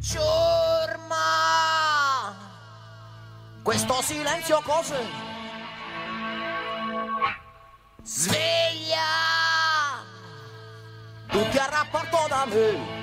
Ciurma! 0.00 1.16
Questo 3.62 4.00
silenzio 4.00 4.60
cos'è? 4.62 5.04
Sveglia! 8.02 8.96
Tutti 11.26 11.58
a 11.58 11.68
rapporto 11.68 12.26
da 12.28 12.46
me! 12.46 12.96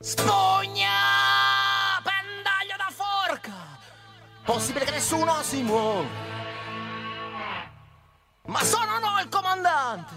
Spugna! 0.00 0.90
Pendaglio 2.02 2.76
da 2.76 2.90
forca! 2.90 3.52
Possibile 4.44 4.84
che 4.84 4.90
nessuno 4.90 5.42
si 5.42 5.62
muova! 5.62 6.08
Ma 8.46 8.62
sono 8.62 8.98
no 8.98 9.20
il 9.20 9.28
comandante 9.28 10.14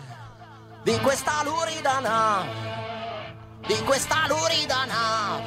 di 0.84 1.00
questa 1.00 1.44
lurida 1.44 2.00
nave! 2.00 2.89
Di 3.70 3.80
questa 3.84 4.26
lurida 4.28 4.84
nave! 4.86 5.44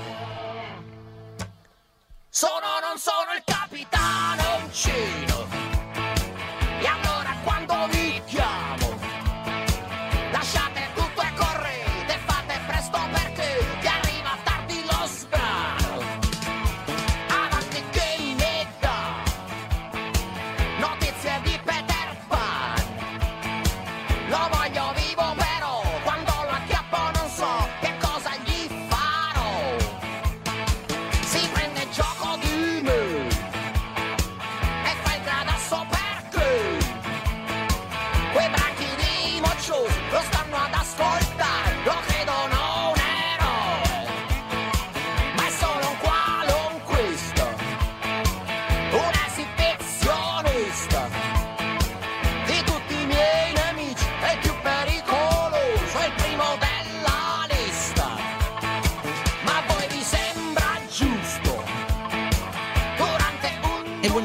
Sono 2.28 2.78
non 2.80 2.97
sono 2.97 3.33
il 3.34 3.42
capitano 3.45 4.62
uncino! 4.62 5.31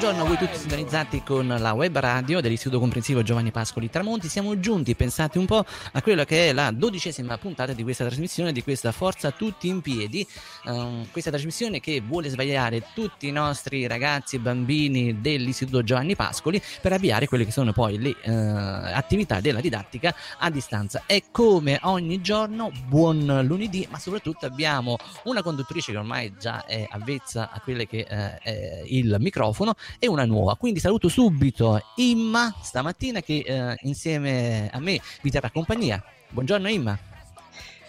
Buongiorno 0.07 0.33
a 0.33 0.37
voi 0.37 0.47
tutti 0.47 0.57
sintonizzati 0.57 1.21
con 1.21 1.47
la 1.47 1.73
web 1.73 1.97
radio 1.97 2.39
dell'Istituto 2.39 2.79
Comprensivo 2.79 3.23
Giovanni 3.23 3.51
Pascoli 3.51 3.89
Tramonti. 3.89 4.29
Siamo 4.29 4.57
giunti, 4.57 4.95
pensate 4.95 5.37
un 5.37 5.45
po', 5.45 5.65
a 5.91 6.01
quella 6.01 6.23
che 6.23 6.47
è 6.47 6.53
la 6.53 6.71
dodicesima 6.71 7.37
puntata 7.37 7.73
di 7.73 7.83
questa 7.83 8.05
trasmissione, 8.05 8.53
di 8.53 8.63
questa 8.63 8.93
Forza 8.93 9.31
Tutti 9.31 9.67
in 9.67 9.81
Piedi. 9.81 10.25
Ehm, 10.63 11.07
questa 11.11 11.29
trasmissione 11.29 11.81
che 11.81 11.99
vuole 11.99 12.29
svegliare 12.29 12.85
tutti 12.93 13.27
i 13.27 13.31
nostri 13.31 13.85
ragazzi 13.85 14.37
e 14.37 14.39
bambini 14.39 15.19
dell'Istituto 15.19 15.83
Giovanni 15.83 16.15
Pascoli 16.15 16.61
per 16.81 16.93
avviare 16.93 17.27
quelle 17.27 17.43
che 17.43 17.51
sono 17.51 17.73
poi 17.73 17.99
le 17.99 18.15
eh, 18.21 18.31
attività 18.31 19.41
della 19.41 19.59
didattica 19.59 20.15
a 20.37 20.49
distanza. 20.49 21.03
E 21.05 21.23
come 21.31 21.79
ogni 21.81 22.21
giorno, 22.21 22.71
buon 22.87 23.41
lunedì, 23.45 23.85
ma 23.91 23.99
soprattutto 23.99 24.45
abbiamo 24.45 24.95
una 25.23 25.41
conduttrice 25.41 25.91
che 25.91 25.97
ormai 25.97 26.33
già 26.39 26.63
è 26.63 26.87
avvezza 26.89 27.49
a 27.51 27.59
quelle 27.59 27.85
che 27.85 28.05
eh, 28.07 28.37
è 28.37 28.83
il 28.85 29.17
microfono 29.19 29.75
e 29.99 30.07
una 30.07 30.25
nuova. 30.25 30.55
Quindi 30.55 30.79
saluto 30.79 31.07
subito 31.09 31.79
Imma 31.95 32.53
stamattina 32.61 33.21
che 33.21 33.43
eh, 33.45 33.77
insieme 33.81 34.69
a 34.71 34.79
me 34.79 34.99
vi 35.21 35.29
terrà 35.29 35.49
compagnia. 35.49 36.03
Buongiorno 36.29 36.67
Imma. 36.67 36.99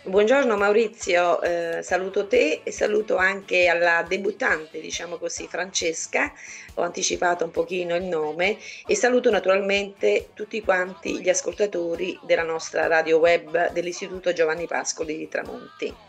Buongiorno 0.08 0.56
Maurizio, 0.56 1.42
eh, 1.42 1.82
saluto 1.82 2.26
te 2.26 2.62
e 2.64 2.72
saluto 2.72 3.16
anche 3.16 3.66
alla 3.68 4.02
debuttante, 4.08 4.80
diciamo 4.80 5.18
così, 5.18 5.46
Francesca, 5.48 6.32
ho 6.74 6.82
anticipato 6.82 7.44
un 7.44 7.50
pochino 7.50 7.94
il 7.94 8.04
nome 8.04 8.56
e 8.86 8.94
saluto 8.94 9.28
naturalmente 9.30 10.30
tutti 10.32 10.62
quanti 10.62 11.20
gli 11.20 11.28
ascoltatori 11.28 12.18
della 12.24 12.44
nostra 12.44 12.86
radio 12.86 13.18
web 13.18 13.70
dell'Istituto 13.72 14.32
Giovanni 14.32 14.66
Pascoli 14.66 15.14
di 15.14 15.28
Tramonti. 15.28 16.07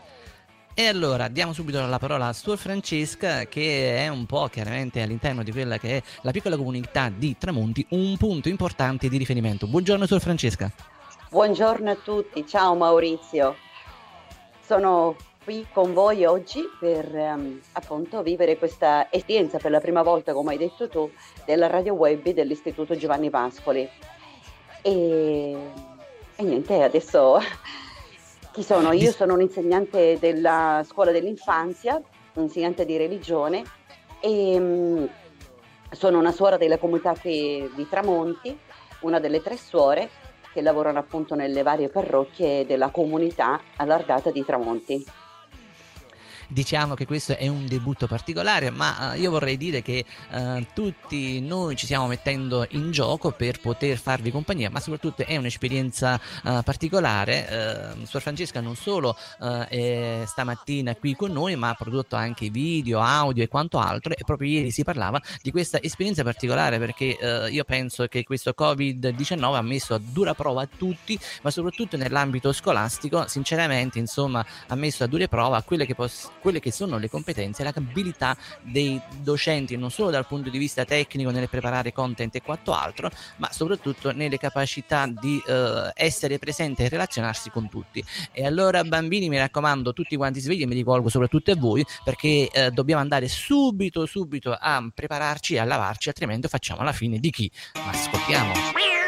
E 0.72 0.86
allora 0.86 1.28
diamo 1.28 1.52
subito 1.52 1.84
la 1.84 1.98
parola 1.98 2.28
a 2.28 2.32
Suor 2.32 2.56
Francesca 2.56 3.44
che 3.46 3.98
è 3.98 4.08
un 4.08 4.24
po' 4.24 4.46
chiaramente 4.46 5.02
all'interno 5.02 5.42
di 5.42 5.50
quella 5.50 5.78
che 5.78 5.96
è 5.96 6.02
la 6.22 6.30
piccola 6.30 6.56
comunità 6.56 7.10
di 7.14 7.36
Tramonti 7.36 7.84
un 7.90 8.16
punto 8.16 8.48
importante 8.48 9.08
di 9.08 9.18
riferimento. 9.18 9.66
Buongiorno 9.66 10.06
Suor 10.06 10.20
Francesca. 10.20 10.70
Buongiorno 11.28 11.90
a 11.90 11.96
tutti, 11.96 12.46
ciao 12.46 12.76
Maurizio. 12.76 13.56
Sono 14.64 15.16
qui 15.42 15.66
con 15.72 15.92
voi 15.92 16.24
oggi 16.24 16.62
per 16.78 17.14
ehm, 17.14 17.60
appunto 17.72 18.22
vivere 18.22 18.56
questa 18.56 19.10
esperienza 19.10 19.58
per 19.58 19.72
la 19.72 19.80
prima 19.80 20.02
volta, 20.02 20.32
come 20.32 20.52
hai 20.52 20.58
detto 20.58 20.88
tu, 20.88 21.10
della 21.44 21.66
radio 21.66 21.94
web 21.94 22.28
dell'Istituto 22.30 22.96
Giovanni 22.96 23.28
Pascoli. 23.28 23.88
E, 24.82 25.56
e 26.36 26.42
niente, 26.42 26.82
adesso 26.82 27.38
chi 28.52 28.62
sono? 28.64 28.92
Io 28.92 29.12
sono 29.12 29.34
un 29.34 29.42
insegnante 29.42 30.18
della 30.18 30.84
scuola 30.86 31.12
dell'infanzia, 31.12 32.00
un 32.34 32.42
insegnante 32.42 32.84
di 32.84 32.96
religione 32.96 33.62
e 34.20 34.58
mm, 34.58 35.04
sono 35.92 36.18
una 36.18 36.32
suora 36.32 36.56
della 36.56 36.78
comunità 36.78 37.14
qui 37.14 37.70
di 37.74 37.88
Tramonti, 37.88 38.58
una 39.00 39.20
delle 39.20 39.40
tre 39.40 39.56
suore 39.56 40.10
che 40.52 40.62
lavorano 40.62 40.98
appunto 40.98 41.36
nelle 41.36 41.62
varie 41.62 41.88
parrocchie 41.90 42.66
della 42.66 42.90
comunità 42.90 43.60
allargata 43.76 44.30
di 44.32 44.44
Tramonti. 44.44 45.06
Diciamo 46.52 46.94
che 46.94 47.06
questo 47.06 47.36
è 47.36 47.46
un 47.46 47.66
debutto 47.66 48.08
particolare, 48.08 48.70
ma 48.70 49.14
eh, 49.14 49.20
io 49.20 49.30
vorrei 49.30 49.56
dire 49.56 49.82
che 49.82 50.04
eh, 50.32 50.66
tutti 50.74 51.40
noi 51.40 51.76
ci 51.76 51.84
stiamo 51.84 52.08
mettendo 52.08 52.66
in 52.70 52.90
gioco 52.90 53.30
per 53.30 53.60
poter 53.60 53.96
farvi 53.98 54.32
compagnia, 54.32 54.68
ma 54.68 54.80
soprattutto 54.80 55.24
è 55.24 55.36
un'esperienza 55.36 56.20
eh, 56.44 56.60
particolare. 56.64 57.94
Eh, 58.00 58.04
Suor 58.04 58.20
Francesca 58.20 58.60
non 58.60 58.74
solo 58.74 59.16
eh, 59.40 59.68
è 59.68 60.22
stamattina 60.26 60.96
qui 60.96 61.14
con 61.14 61.30
noi, 61.30 61.54
ma 61.54 61.68
ha 61.68 61.74
prodotto 61.74 62.16
anche 62.16 62.50
video, 62.50 62.98
audio 62.98 63.44
e 63.44 63.48
quanto 63.48 63.78
altro. 63.78 64.12
E 64.12 64.24
proprio 64.24 64.48
ieri 64.48 64.72
si 64.72 64.82
parlava 64.82 65.22
di 65.40 65.52
questa 65.52 65.80
esperienza 65.80 66.24
particolare 66.24 66.80
perché 66.80 67.16
eh, 67.16 67.50
io 67.50 67.62
penso 67.62 68.08
che 68.08 68.24
questo 68.24 68.54
Covid-19 68.58 69.54
ha 69.54 69.62
messo 69.62 69.94
a 69.94 70.00
dura 70.02 70.34
prova 70.34 70.62
a 70.62 70.68
tutti, 70.68 71.16
ma 71.42 71.50
soprattutto 71.52 71.96
nell'ambito 71.96 72.52
scolastico, 72.52 73.28
sinceramente, 73.28 74.00
insomma, 74.00 74.44
ha 74.66 74.74
messo 74.74 75.04
a 75.04 75.06
dura 75.06 75.28
prova 75.28 75.62
quelle 75.62 75.86
che 75.86 75.94
possono 75.94 76.38
quelle 76.40 76.60
che 76.60 76.72
sono 76.72 76.98
le 76.98 77.08
competenze 77.08 77.62
e 77.62 77.64
l'abilità 77.64 78.36
dei 78.62 79.00
docenti, 79.18 79.76
non 79.76 79.90
solo 79.90 80.10
dal 80.10 80.26
punto 80.26 80.50
di 80.50 80.58
vista 80.58 80.84
tecnico 80.84 81.30
nel 81.30 81.48
preparare 81.48 81.92
content 81.92 82.34
e 82.34 82.42
quanto 82.42 82.72
altro, 82.72 83.10
ma 83.36 83.50
soprattutto 83.52 84.12
nelle 84.12 84.38
capacità 84.38 85.06
di 85.06 85.42
eh, 85.46 85.90
essere 85.94 86.38
presente 86.38 86.84
e 86.84 86.88
relazionarsi 86.88 87.50
con 87.50 87.68
tutti. 87.68 88.04
E 88.32 88.44
allora, 88.44 88.82
bambini, 88.84 89.28
mi 89.28 89.38
raccomando, 89.38 89.92
tutti 89.92 90.16
quanti 90.16 90.40
svegli, 90.40 90.64
mi 90.66 90.74
rivolgo 90.74 91.08
soprattutto 91.08 91.50
a 91.50 91.56
voi, 91.56 91.84
perché 92.04 92.48
eh, 92.50 92.70
dobbiamo 92.70 93.00
andare 93.00 93.28
subito, 93.28 94.06
subito 94.06 94.56
a 94.58 94.88
prepararci 94.92 95.54
e 95.54 95.58
a 95.58 95.64
lavarci, 95.64 96.08
altrimenti 96.08 96.48
facciamo 96.48 96.82
la 96.82 96.92
fine 96.92 97.18
di 97.18 97.30
chi? 97.30 97.50
Ma 97.74 97.90
ascoltiamo. 97.90 98.99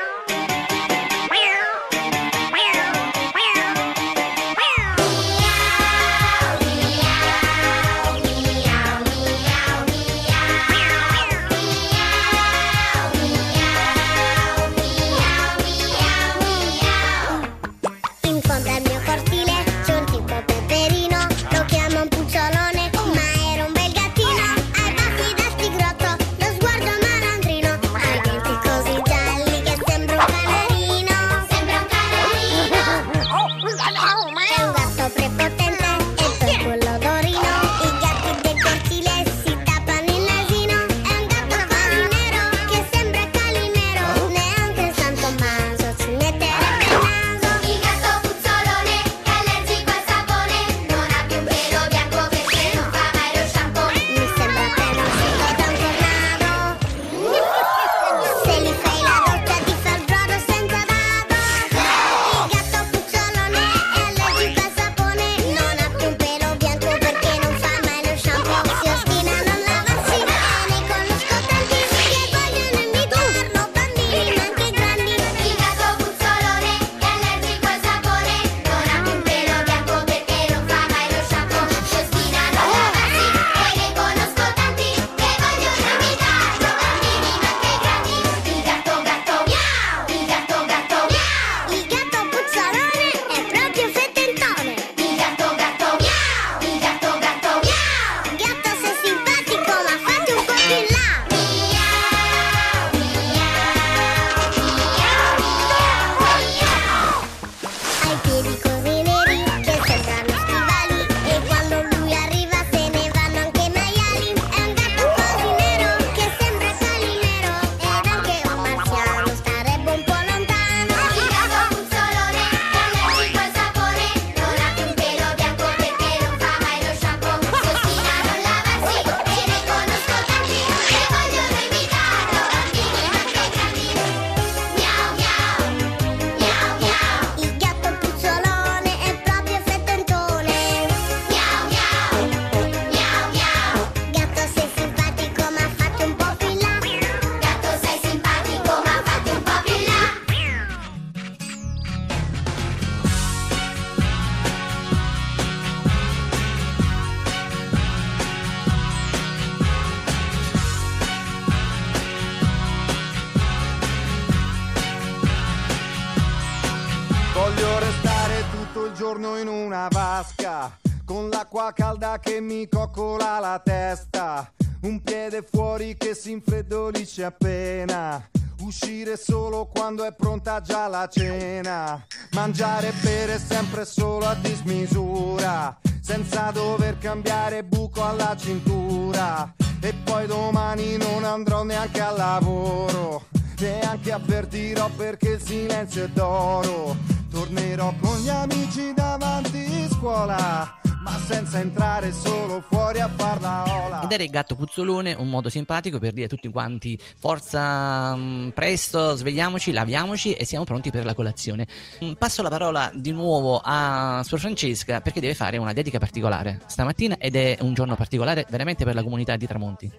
È 196.00 196.08
d'oro. 196.08 196.96
Tornerò 197.30 197.94
con 198.00 198.18
gli 198.20 198.28
amici 198.28 198.92
davanti 198.94 199.88
scuola 199.90 200.80
ma 201.02 201.18
senza 201.18 201.58
entrare 201.58 202.12
solo 202.12 202.60
fuori 202.60 203.00
a 203.00 203.08
far 203.08 203.40
la 203.40 203.64
ola. 203.84 204.02
Ed 204.02 204.12
era 204.12 204.22
il 204.22 204.30
gatto 204.30 204.54
puzzolone, 204.54 205.14
un 205.14 205.28
modo 205.28 205.48
simpatico 205.48 205.98
per 205.98 206.12
dire 206.12 206.26
a 206.26 206.28
tutti 206.28 206.48
quanti 206.48 206.98
forza, 207.18 208.14
mh, 208.14 208.52
presto, 208.54 209.16
svegliamoci, 209.16 209.72
laviamoci 209.72 210.32
e 210.32 210.44
siamo 210.44 210.64
pronti 210.64 210.90
per 210.90 211.04
la 211.04 211.14
colazione. 211.14 211.66
Mm, 212.04 212.12
Passo 212.12 212.42
la 212.42 212.50
parola 212.50 212.90
di 212.94 213.10
nuovo 213.10 213.60
a 213.62 214.22
Suor 214.24 214.40
Francesca 214.40 215.00
perché 215.00 215.20
deve 215.20 215.34
fare 215.34 215.56
una 215.56 215.72
dedica 215.72 215.98
particolare 215.98 216.60
stamattina 216.66 217.16
ed 217.18 217.34
è 217.34 217.58
un 217.60 217.74
giorno 217.74 217.96
particolare 217.96 218.46
veramente 218.48 218.84
per 218.84 218.94
la 218.94 219.02
comunità 219.02 219.36
di 219.36 219.46
Tramonti. 219.46 219.90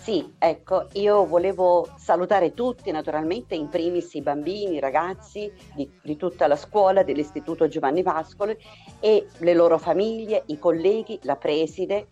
Sì, 0.00 0.32
ecco, 0.38 0.86
io 0.94 1.26
volevo 1.26 1.86
salutare 1.98 2.54
tutti, 2.54 2.90
naturalmente, 2.90 3.54
in 3.54 3.68
primis 3.68 4.14
i 4.14 4.22
bambini, 4.22 4.76
i 4.76 4.80
ragazzi 4.80 5.52
di, 5.74 5.90
di 6.02 6.16
tutta 6.16 6.46
la 6.46 6.56
scuola 6.56 7.02
dell'Istituto 7.02 7.68
Giovanni 7.68 8.02
Pascoli 8.02 8.56
e 8.98 9.26
le 9.40 9.52
loro 9.52 9.76
famiglie, 9.76 10.44
i 10.46 10.58
colleghi, 10.58 11.18
la 11.24 11.36
preside. 11.36 12.08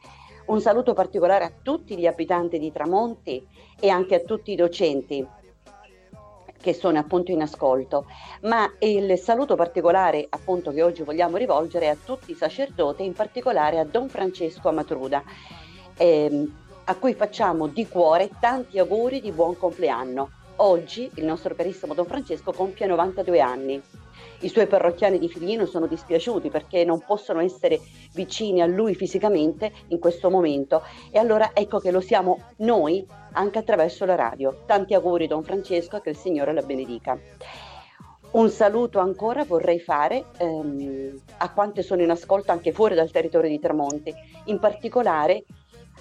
Un 0.49 0.61
saluto 0.61 0.93
particolare 0.93 1.45
a 1.45 1.53
tutti 1.63 1.97
gli 1.97 2.07
abitanti 2.07 2.59
di 2.59 2.71
Tramonti 2.71 3.49
e 3.81 3.89
anche 3.89 4.17
a 4.17 4.21
tutti 4.21 4.53
i 4.53 4.57
docenti 4.57 5.27
che 6.61 6.75
sono 6.75 6.99
appunto 6.99 7.31
in 7.31 7.41
ascolto, 7.41 8.05
ma 8.43 8.71
il 8.81 9.17
saluto 9.17 9.57
particolare 9.57 10.27
appunto 10.29 10.73
che 10.73 10.83
oggi 10.83 11.05
vogliamo 11.05 11.39
rivolgere 11.39 11.89
a 11.89 11.97
tutti 11.97 12.33
i 12.33 12.35
sacerdoti, 12.35 13.03
in 13.03 13.15
particolare 13.15 13.79
a 13.79 13.85
Don 13.85 14.11
Francesco 14.11 14.69
Amatruda. 14.69 15.23
ehm, 15.97 16.67
a 16.89 16.95
cui 16.97 17.13
facciamo 17.13 17.67
di 17.67 17.87
cuore 17.87 18.31
tanti 18.41 18.79
auguri 18.79 19.21
di 19.21 19.31
buon 19.31 19.59
compleanno. 19.59 20.31
Oggi 20.57 21.11
il 21.17 21.25
nostro 21.27 21.55
carissimo 21.55 21.93
Don 21.93 22.07
Francesco 22.07 22.51
compie 22.51 22.87
92 22.87 23.41
anni. 23.41 23.83
I 24.41 24.49
suoi 24.49 24.67
parrocchiani 24.67 25.19
di 25.19 25.29
Figlino 25.29 25.67
sono 25.67 25.87
dispiaciuti 25.87 26.49
perché 26.49 26.85
non 26.85 27.05
possono 27.05 27.41
essere 27.41 27.79
vicini 28.15 28.63
a 28.63 28.67
lui 28.67 28.95
fisicamente 28.95 29.71
in 29.89 29.99
questo 29.99 30.31
momento 30.31 30.83
e 31.11 31.19
allora 31.19 31.51
ecco 31.53 31.79
che 31.79 31.91
lo 31.91 32.01
siamo 32.01 32.41
noi 32.59 33.07
anche 33.33 33.59
attraverso 33.59 34.07
la 34.07 34.15
radio. 34.15 34.63
Tanti 34.65 34.95
auguri 34.95 35.27
Don 35.27 35.43
Francesco 35.43 35.99
e 35.99 36.01
che 36.01 36.11
il 36.11 36.17
Signore 36.17 36.55
la 36.55 36.63
benedica. 36.63 37.19
Un 38.31 38.49
saluto 38.49 38.99
ancora 38.99 39.45
vorrei 39.45 39.81
fare 39.81 40.25
ehm, 40.39 41.21
a 41.39 41.53
quante 41.53 41.83
sono 41.83 42.03
in 42.03 42.11
ascolto 42.11 42.51
anche 42.51 42.73
fuori 42.73 42.95
dal 42.95 43.11
territorio 43.11 43.51
di 43.51 43.59
Tramonti, 43.59 44.13
in 44.45 44.59
particolare 44.59 45.45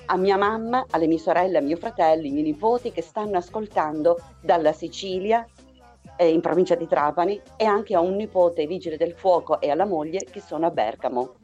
a 0.08 0.18
mia 0.18 0.38
mamma, 0.38 0.86
alle 0.92 1.08
mie 1.08 1.20
sorelle, 1.20 1.58
a 1.58 1.62
mio 1.62 1.78
fratello, 1.78 2.24
ai 2.24 2.32
miei 2.32 2.44
nipoti 2.44 2.92
che 2.92 3.02
stanno 3.02 3.38
ascoltando 3.38 4.18
dalla 4.42 4.74
Sicilia, 4.74 5.46
eh, 6.16 6.30
in 6.30 6.42
provincia 6.42 6.76
di 6.76 6.88
Trapani, 6.88 7.40
e 7.58 7.66
anche 7.66 7.96
a 7.96 8.00
un 8.00 8.16
nipote 8.16 8.66
vigile 8.66 8.98
del 8.98 9.14
fuoco 9.14 9.60
e 9.60 9.70
alla 9.70 9.86
moglie 9.86 10.26
che 10.30 10.42
sono 10.42 10.66
a 10.66 10.72
Bergamo. 10.72 11.36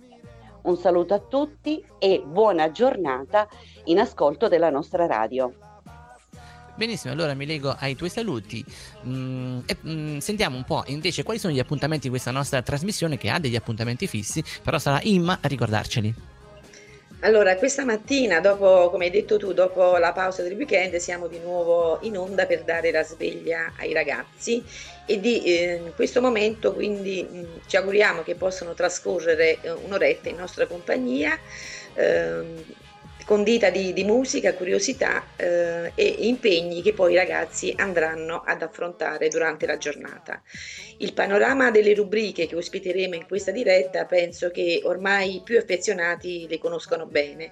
Un 0.64 0.78
saluto 0.78 1.14
a 1.14 1.20
tutti 1.20 1.84
e 2.00 2.24
buona 2.26 2.72
giornata 2.72 3.48
in 3.86 4.00
ascolto 4.00 4.48
della 4.48 4.70
nostra 4.70 5.06
radio. 5.06 5.54
Benissimo, 6.76 7.14
allora 7.14 7.36
mi 7.36 7.46
lego 7.46 7.76
ai 7.78 7.96
tuoi 7.96 8.10
saluti 8.10 8.66
Mm, 9.06 9.60
e 9.66 9.78
mm, 9.86 10.18
sentiamo 10.20 10.56
un 10.56 10.64
po' 10.64 10.84
invece 10.88 11.24
quali 11.24 11.38
sono 11.38 11.54
gli 11.54 11.60
appuntamenti 11.60 12.04
di 12.04 12.10
questa 12.10 12.32
nostra 12.32 12.62
trasmissione 12.62 13.18
che 13.18 13.30
ha 13.30 13.38
degli 13.38 13.58
appuntamenti 13.58 14.08
fissi, 14.08 14.42
però 14.64 14.80
sarà 14.80 15.02
Imma 15.04 15.38
a 15.42 15.48
ricordarceli. 15.48 16.33
Allora, 17.26 17.56
questa 17.56 17.86
mattina, 17.86 18.42
dopo, 18.42 18.90
come 18.90 19.06
hai 19.06 19.12
detto 19.12 19.38
tu, 19.38 19.54
dopo 19.54 19.96
la 19.98 20.12
pausa 20.12 20.44
del 20.44 20.54
weekend, 20.58 20.96
siamo 20.98 21.28
di 21.28 21.40
nuovo 21.40 21.98
in 22.02 22.18
onda 22.18 22.46
per 22.46 22.64
dare 22.66 22.92
la 22.92 23.02
sveglia 23.04 23.72
ai 23.78 23.94
ragazzi 23.94 24.62
e 25.06 25.20
di 25.22 25.42
eh, 25.44 25.76
in 25.76 25.94
questo 25.96 26.20
momento 26.20 26.74
quindi 26.74 27.24
mh, 27.24 27.62
ci 27.66 27.78
auguriamo 27.78 28.24
che 28.24 28.36
possano 28.36 28.74
trascorrere 28.74 29.62
eh, 29.62 29.72
un'oretta 29.72 30.28
in 30.30 30.36
nostra 30.36 30.68
compagnia. 30.68 31.40
ehm, 31.94 32.62
condita 33.26 33.70
di, 33.70 33.94
di 33.94 34.04
musica, 34.04 34.54
curiosità 34.54 35.26
eh, 35.36 35.92
e 35.96 36.16
impegni 36.20 36.82
che 36.82 36.94
poi 36.94 37.14
i 37.14 37.18
ragazzi 37.18 37.74
andranno 37.78 38.44
ad 38.46 38.62
affrontare 38.62 39.30
durante 39.30 39.66
la 39.66 39.78
giornata. 39.78 40.42
Il 40.98 41.14
panorama 41.14 41.72
delle 41.72 41.94
rubriche 41.94 42.48
che 42.48 42.56
ospiteremo 42.56 43.16
in 43.16 43.26
questa 43.28 43.52
diretta 43.52 44.06
penso 44.06 44.52
che 44.52 44.82
ormai 44.84 45.38
i 45.38 45.42
più 45.42 45.58
affezionati 45.58 46.48
le 46.48 46.58
conoscono 46.58 47.06
bene, 47.06 47.52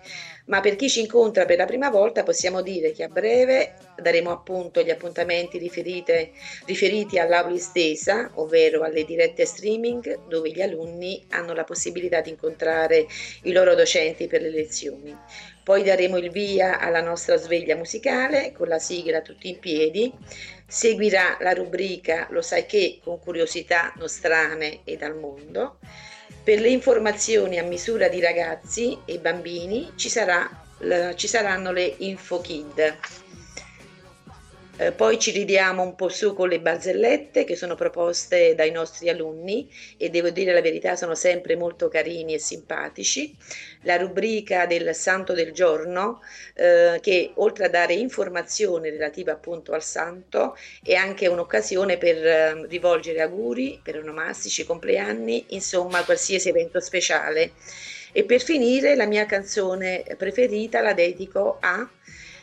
ma 0.51 0.59
per 0.59 0.75
chi 0.75 0.89
ci 0.89 0.99
incontra 0.99 1.45
per 1.45 1.57
la 1.57 1.65
prima 1.65 1.89
volta 1.89 2.23
possiamo 2.23 2.61
dire 2.61 2.91
che 2.91 3.03
a 3.03 3.07
breve 3.07 3.75
daremo 3.95 4.31
appunto 4.31 4.81
gli 4.81 4.89
appuntamenti 4.89 5.57
riferite, 5.57 6.31
riferiti 6.65 7.17
all'aula 7.17 7.55
estesa, 7.55 8.31
ovvero 8.35 8.83
alle 8.83 9.05
dirette 9.05 9.45
streaming 9.45 10.27
dove 10.27 10.51
gli 10.51 10.61
alunni 10.61 11.23
hanno 11.29 11.53
la 11.53 11.63
possibilità 11.63 12.19
di 12.19 12.31
incontrare 12.31 13.07
i 13.43 13.53
loro 13.53 13.75
docenti 13.75 14.27
per 14.27 14.41
le 14.41 14.49
lezioni. 14.49 15.17
Poi 15.63 15.83
daremo 15.83 16.17
il 16.17 16.29
via 16.31 16.81
alla 16.81 17.01
nostra 17.01 17.37
sveglia 17.37 17.77
musicale 17.77 18.51
con 18.51 18.67
la 18.67 18.79
sigla 18.79 19.21
tutti 19.21 19.47
in 19.47 19.59
piedi. 19.59 20.11
Seguirà 20.67 21.37
la 21.39 21.53
rubrica 21.53 22.27
Lo 22.31 22.41
sai 22.41 22.65
che 22.65 22.99
con 23.01 23.19
curiosità 23.19 23.93
nostrane 23.95 24.81
e 24.83 24.97
dal 24.97 25.15
mondo. 25.17 25.77
Per 26.43 26.59
le 26.59 26.69
informazioni 26.69 27.59
a 27.59 27.63
misura 27.63 28.07
di 28.07 28.19
ragazzi 28.19 28.97
e 29.05 29.19
bambini 29.19 29.91
ci, 29.95 30.09
sarà, 30.09 30.49
ci 31.15 31.27
saranno 31.27 31.71
le 31.71 31.93
Info 31.99 32.41
Kid. 32.41 32.97
Eh, 34.81 34.91
poi 34.91 35.19
ci 35.19 35.29
ridiamo 35.29 35.83
un 35.83 35.93
po' 35.93 36.09
su 36.09 36.33
con 36.33 36.49
le 36.49 36.59
barzellette 36.59 37.43
che 37.43 37.55
sono 37.55 37.75
proposte 37.75 38.55
dai 38.55 38.71
nostri 38.71 39.09
alunni 39.09 39.69
e 39.95 40.09
devo 40.09 40.31
dire 40.31 40.53
la 40.53 40.61
verità 40.61 40.95
sono 40.95 41.13
sempre 41.13 41.55
molto 41.55 41.87
carini 41.87 42.33
e 42.33 42.39
simpatici. 42.39 43.37
La 43.83 43.97
rubrica 43.97 44.65
del 44.65 44.95
santo 44.95 45.33
del 45.33 45.51
giorno 45.51 46.21
eh, 46.55 46.97
che 46.99 47.31
oltre 47.35 47.65
a 47.65 47.69
dare 47.69 47.93
informazioni 47.93 48.89
relative 48.89 49.29
appunto 49.29 49.73
al 49.73 49.83
santo 49.83 50.57
è 50.83 50.95
anche 50.95 51.27
un'occasione 51.27 51.99
per 51.99 52.25
eh, 52.25 52.65
rivolgere 52.65 53.21
auguri 53.21 53.79
per 53.83 53.99
onomastici, 53.99 54.65
compleanni, 54.65 55.45
insomma 55.49 56.03
qualsiasi 56.03 56.49
evento 56.49 56.79
speciale. 56.79 57.51
E 58.13 58.23
per 58.23 58.41
finire 58.41 58.95
la 58.95 59.05
mia 59.05 59.27
canzone 59.27 60.03
preferita 60.17 60.81
la 60.81 60.93
dedico 60.93 61.57
a 61.61 61.87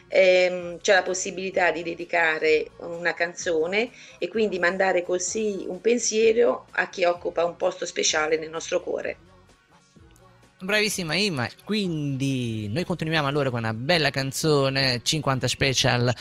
ehm, 0.09 0.81
c'è 0.81 0.95
la 0.95 1.03
possibilità 1.03 1.71
di 1.71 1.83
dedicare 1.83 2.71
una 2.79 3.15
canzone 3.15 3.91
e 4.19 4.29
quindi 4.29 4.59
mandare 4.59 5.03
così 5.05 5.65
un 5.67 5.81
pensiero 5.81 6.67
a 6.73 6.89
chi 6.89 7.05
occupa 7.05 7.45
un 7.45 7.57
posto 7.57 7.87
speciale 7.87 8.39
nel 8.39 8.51
nostro 8.51 8.83
cuore. 8.83 9.17
Bravissima 10.61 11.15
Imma, 11.15 11.49
quindi 11.63 12.69
noi 12.69 12.85
continuiamo 12.85 13.29
allora 13.29 13.49
con 13.49 13.61
una 13.61 13.73
bella 13.73 14.11
canzone 14.11 15.01
50 15.05 15.47
special. 15.47 16.13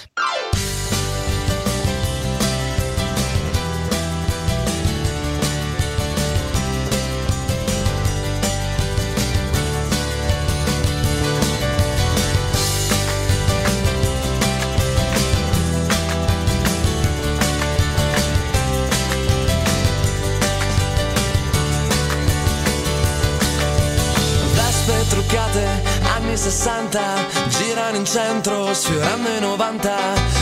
60 26.49 27.01
Girano 27.49 27.97
in 27.97 28.05
centro, 28.05 28.73
sfiorando 28.73 29.27
i 29.29 29.39
90 29.41 29.97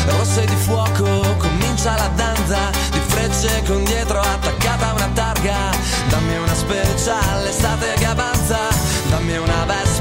Rosse 0.05 0.45
di 0.45 0.55
fuoco, 0.55 1.35
comincia 1.37 1.95
la 1.97 2.11
danza 2.13 2.69
Di 2.91 2.99
frecce 2.99 3.63
con 3.65 3.83
dietro 3.83 4.19
attaccata 4.19 4.93
una 4.93 5.09
targa. 5.15 5.71
Dammi 6.09 6.37
una 6.37 6.53
special, 6.53 7.47
estate 7.47 7.93
che 7.97 8.05
avanza 8.05 8.57
Dammi 9.09 9.37
una 9.37 9.65
vespa 9.65 9.94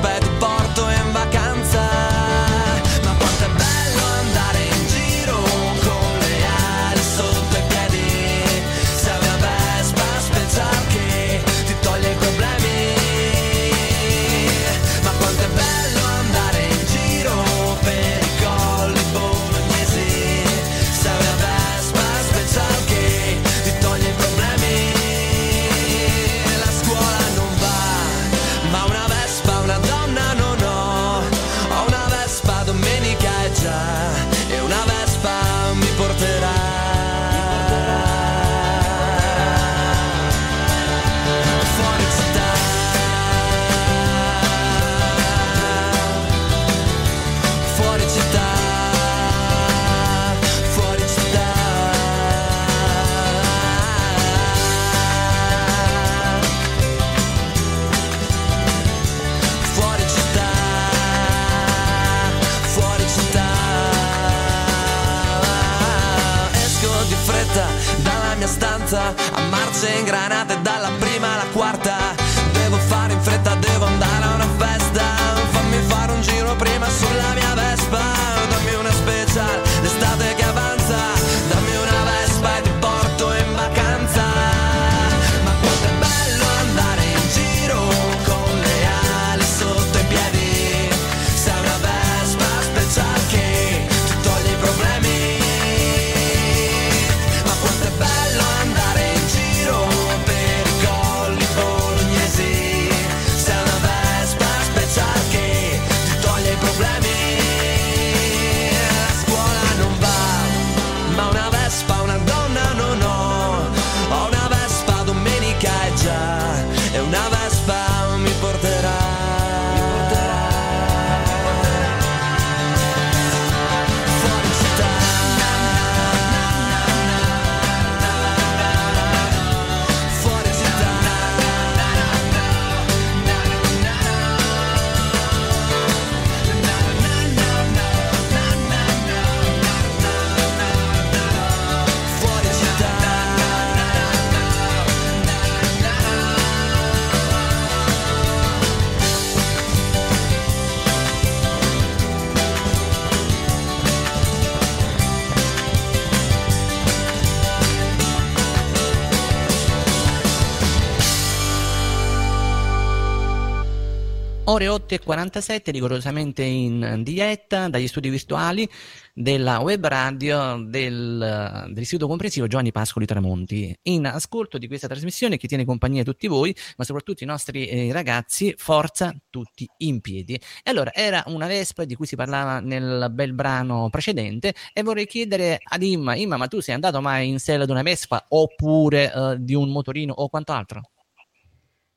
Ore 164.55 164.69
8 164.69 164.95
e 164.95 165.01
47, 165.01 165.73
rigorosamente 165.73 166.45
in 166.45 167.01
diretta 167.03 167.69
dagli 167.69 167.89
studi 167.89 168.09
virtuali 168.09 168.69
della 169.13 169.59
web 169.59 169.85
radio 169.85 170.65
del, 170.65 171.67
dell'Istituto 171.71 172.07
Comprensivo 172.07 172.47
Giovanni 172.47 172.71
Pascoli 172.71 173.05
Tramonti. 173.05 173.77
In 173.83 174.07
ascolto 174.07 174.57
di 174.57 174.69
questa 174.69 174.87
trasmissione 174.87 175.39
che 175.39 175.49
tiene 175.49 175.65
compagnia 175.65 176.03
a 176.03 176.05
tutti 176.05 176.29
voi, 176.29 176.55
ma 176.77 176.85
soprattutto 176.85 177.25
i 177.25 177.27
nostri 177.27 177.67
eh, 177.67 177.93
ragazzi, 177.93 178.55
forza 178.57 179.13
tutti 179.29 179.69
in 179.79 180.01
piedi. 180.01 180.35
E 180.35 180.71
allora, 180.71 180.95
era 180.95 181.25
una 181.27 181.49
Vespa 181.49 181.85
di 181.85 181.97
cui 181.97 182.07
si 182.07 182.15
parlava 182.15 182.61
nel 182.61 183.09
bel 183.11 183.33
brano 183.33 183.89
precedente 183.91 184.55
e 184.73 184.85
vorrei 184.85 185.09
chiedere 185.09 185.59
ad 185.65 185.83
Imma, 185.83 186.15
Imma, 186.15 186.37
ma 186.37 186.47
tu 186.47 186.61
sei 186.61 186.77
andato 186.77 187.01
mai 187.01 187.27
in 187.27 187.41
sella 187.41 187.65
ad 187.65 187.71
una 187.71 187.83
Vespa 187.83 188.25
oppure 188.29 189.13
eh, 189.13 189.37
di 189.41 189.55
un 189.55 189.71
motorino 189.71 190.13
o 190.13 190.29
quanto 190.29 190.53
altro? 190.53 190.94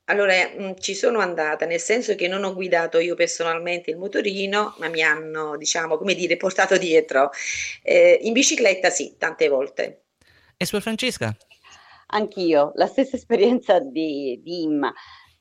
Allora, 0.09 0.33
mh, 0.55 0.75
ci 0.79 0.93
sono 0.95 1.19
andata, 1.19 1.65
nel 1.65 1.79
senso 1.79 2.15
che 2.15 2.27
non 2.27 2.43
ho 2.43 2.53
guidato 2.53 2.99
io 2.99 3.15
personalmente 3.15 3.91
il 3.91 3.97
motorino, 3.97 4.75
ma 4.79 4.87
mi 4.89 5.01
hanno, 5.01 5.57
diciamo, 5.57 5.97
come 5.97 6.13
dire, 6.15 6.37
portato 6.37 6.77
dietro. 6.77 7.29
Eh, 7.83 8.19
in 8.21 8.33
bicicletta 8.33 8.89
sì, 8.89 9.15
tante 9.17 9.47
volte. 9.49 10.03
E 10.57 10.65
Suor 10.65 10.81
Francesca? 10.81 11.35
Anch'io, 12.07 12.71
la 12.75 12.87
stessa 12.87 13.15
esperienza 13.15 13.79
di, 13.79 14.39
di 14.43 14.63
Imma. 14.63 14.93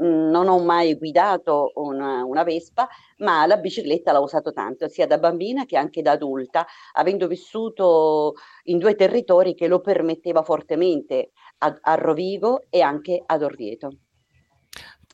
Mm, 0.03 0.31
Non 0.31 0.49
ho 0.49 0.59
mai 0.63 0.95
guidato 0.97 1.73
una, 1.77 2.25
una 2.25 2.43
Vespa, 2.43 2.89
ma 3.19 3.47
la 3.47 3.57
bicicletta 3.57 4.13
l'ho 4.13 4.23
usato 4.23 4.53
tanto, 4.53 4.89
sia 4.89 5.07
da 5.07 5.19
bambina 5.19 5.65
che 5.65 5.77
anche 5.77 6.03
da 6.03 6.13
adulta, 6.13 6.67
avendo 6.95 7.27
vissuto 7.29 8.35
in 8.65 8.79
due 8.79 8.95
territori 8.95 9.55
che 9.55 9.69
lo 9.69 9.81
permetteva 9.81 10.43
fortemente, 10.43 11.31
a, 11.59 11.79
a 11.81 11.95
Rovigo 11.95 12.65
e 12.69 12.81
anche 12.83 13.23
ad 13.25 13.43
Orvieto. 13.43 13.91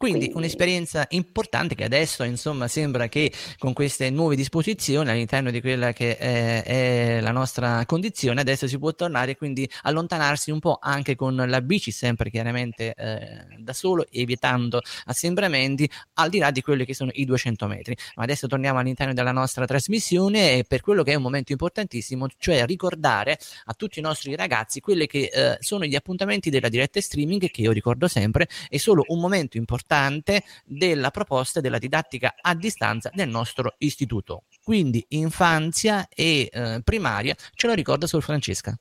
Quindi 0.02 0.18
Quindi- 0.18 0.36
un'esperienza 0.36 1.06
importante 1.10 1.76
che 1.76 1.84
adesso 1.84 2.24
insomma 2.24 2.66
sembra 2.66 3.06
che 3.06 3.32
con 3.56 3.72
queste 3.72 4.10
nuove 4.10 4.34
disposizioni 4.34 5.08
all'interno 5.08 5.52
di 5.52 5.60
quella 5.60 5.92
che 5.92 6.16
è, 6.16 6.64
è 6.64 7.20
la 7.20 7.30
nostra 7.30 7.86
condizione 7.86 8.40
adesso 8.40 8.66
si 8.66 8.80
può 8.80 8.92
tornare 8.94 9.36
quindi 9.36 9.68
allontanarsi 9.82 10.50
un 10.50 10.58
po' 10.58 10.78
anche 10.80 11.14
con 11.14 11.36
la 11.36 11.60
bici 11.60 11.92
sempre 11.92 12.30
chiaramente 12.30 12.94
eh, 12.94 13.46
da 13.58 13.72
solo 13.72 14.04
evitando 14.10 14.80
assembramenti 15.04 15.88
al 16.14 16.30
di 16.30 16.38
là 16.38 16.50
di 16.50 16.62
quelli 16.62 16.84
che 16.84 16.94
sono 16.94 17.12
i 17.14 17.24
200 17.24 17.68
metri. 17.68 17.96
Ma 18.16 18.24
adesso 18.24 18.48
torniamo 18.48 18.80
all'interno 18.80 19.12
della 19.12 19.30
nostra 19.30 19.66
trasmissione 19.66 20.58
e 20.58 20.64
per 20.66 20.80
quello 20.80 21.04
che 21.04 21.12
è 21.12 21.14
un 21.14 21.22
momento 21.22 21.52
importantissimo 21.52 22.26
cioè 22.38 22.66
ricordare 22.66 23.38
a 23.66 23.74
tutti 23.74 24.00
i 24.00 24.02
nostri 24.02 24.34
ragazzi 24.34 24.80
quelli 24.80 25.06
che 25.06 25.30
eh, 25.32 25.58
sono 25.60 25.84
gli 25.84 25.94
appuntamenti 25.94 26.50
della 26.50 26.68
diretta 26.68 27.00
streaming 27.00 27.48
che 27.50 27.60
io 27.60 27.70
ricordo 27.70 28.08
sempre 28.08 28.48
è 28.68 28.78
solo 28.78 29.04
un 29.06 29.20
momento 29.20 29.58
importante 29.58 29.90
della 30.64 31.10
proposta 31.10 31.60
della 31.60 31.78
didattica 31.78 32.34
a 32.40 32.54
distanza 32.54 33.10
del 33.12 33.28
nostro 33.28 33.74
istituto. 33.78 34.44
Quindi 34.62 35.04
infanzia 35.08 36.06
e 36.08 36.48
eh, 36.50 36.80
primaria 36.82 37.34
ce 37.54 37.66
lo 37.66 37.74
ricorda 37.74 38.06
Sor 38.06 38.22
Francesca. 38.22 38.76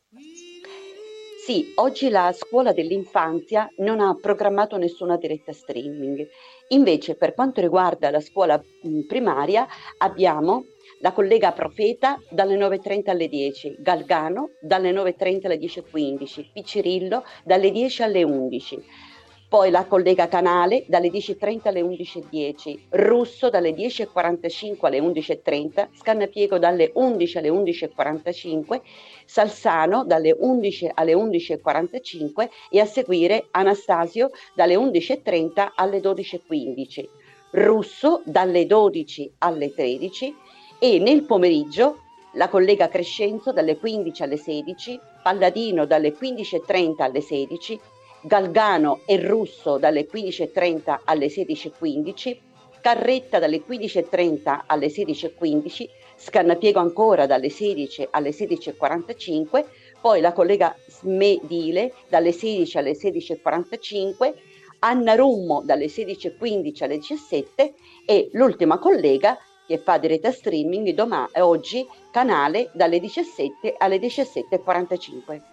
Sì, 1.44 1.74
oggi 1.78 2.10
la 2.10 2.32
scuola 2.38 2.72
dell'infanzia 2.72 3.68
non 3.78 4.00
ha 4.00 4.16
programmato 4.16 4.78
nessuna 4.78 5.18
diretta 5.18 5.52
streaming. 5.52 6.28
Invece, 6.68 7.16
per 7.16 7.34
quanto 7.34 7.62
riguarda 7.62 8.12
la 8.12 8.20
scuola 8.20 8.62
primaria, 9.08 9.68
abbiamo 9.98 10.66
la 11.00 11.12
collega 11.12 11.52
Profeta 11.52 12.20
dalle 12.30 12.56
9.30 12.56 13.10
alle 13.10 13.28
10, 13.28 13.78
Galgano 13.80 14.52
dalle 14.62 14.92
9.30 14.92 15.46
alle 15.46 15.58
10.15, 15.58 16.52
Piccirillo 16.54 17.24
dalle 17.44 17.72
10 17.72 18.04
alle 18.04 18.24
11. 18.24 18.84
Poi 19.52 19.70
la 19.70 19.86
collega 19.86 20.30
Canale 20.30 20.86
dalle 20.88 21.10
10.30 21.10 21.68
alle 21.68 21.82
11.10, 21.82 22.78
Russo 22.92 23.50
dalle 23.50 23.72
10.45 23.72 24.86
alle 24.86 25.00
11.30, 25.00 25.90
Scannapiego 25.94 26.58
dalle 26.58 26.92
11 26.94 27.38
alle 27.38 27.50
11.45, 27.50 28.80
Salsano 29.26 30.06
dalle 30.06 30.32
11 30.40 30.92
alle 30.94 31.16
11.45 31.16 32.48
e 32.70 32.80
a 32.80 32.86
seguire 32.86 33.48
Anastasio 33.52 34.30
dalle 34.56 34.76
11.30 34.76 35.72
alle 35.76 36.00
12.15, 36.00 37.06
Russo 37.50 38.22
dalle 38.24 38.66
12 38.66 39.34
alle 39.40 39.74
13 39.74 40.34
e 40.80 40.98
nel 41.00 41.24
pomeriggio 41.24 42.04
la 42.36 42.48
collega 42.48 42.88
Crescenzo 42.88 43.52
dalle 43.52 43.78
15 43.78 44.24
alle 44.24 44.38
16, 44.38 44.98
Palladino 45.22 45.86
dalle 45.86 46.14
15.30 46.14 47.02
alle 47.02 47.20
16, 47.20 47.80
Galgano 48.24 49.02
e 49.06 49.18
Russo 49.26 49.78
dalle 49.78 50.08
15.30 50.08 51.00
alle 51.06 51.28
16.15, 51.28 52.38
Carretta 52.80 53.40
dalle 53.40 53.64
15.30 53.68 54.62
alle 54.68 54.88
16.15, 54.88 55.90
Scannapiego 56.18 56.80
ancora 56.80 57.26
dalle 57.26 57.50
16 57.50 58.10
alle 58.12 58.30
16.45, 58.30 59.66
poi 60.00 60.22
la 60.22 60.34
collega 60.34 60.76
Smedile 60.88 61.94
dalle 62.10 62.32
16 62.32 62.78
alle 62.78 62.94
16.45, 62.94 64.34
Anna 64.80 65.16
Rummo 65.16 65.64
dalle 65.64 65.88
16.15 65.88 66.84
alle 66.84 66.98
17 66.98 67.74
e 68.06 68.30
l'ultima 68.34 68.78
collega 68.78 69.38
che 69.66 69.80
fa 69.80 69.98
diretta 69.98 70.32
streaming 70.32 70.90
domani, 70.94 71.30
oggi 71.40 71.88
canale 72.12 72.70
dalle 72.74 73.00
17 73.00 73.76
alle 73.78 73.98
17.45. 73.98 75.51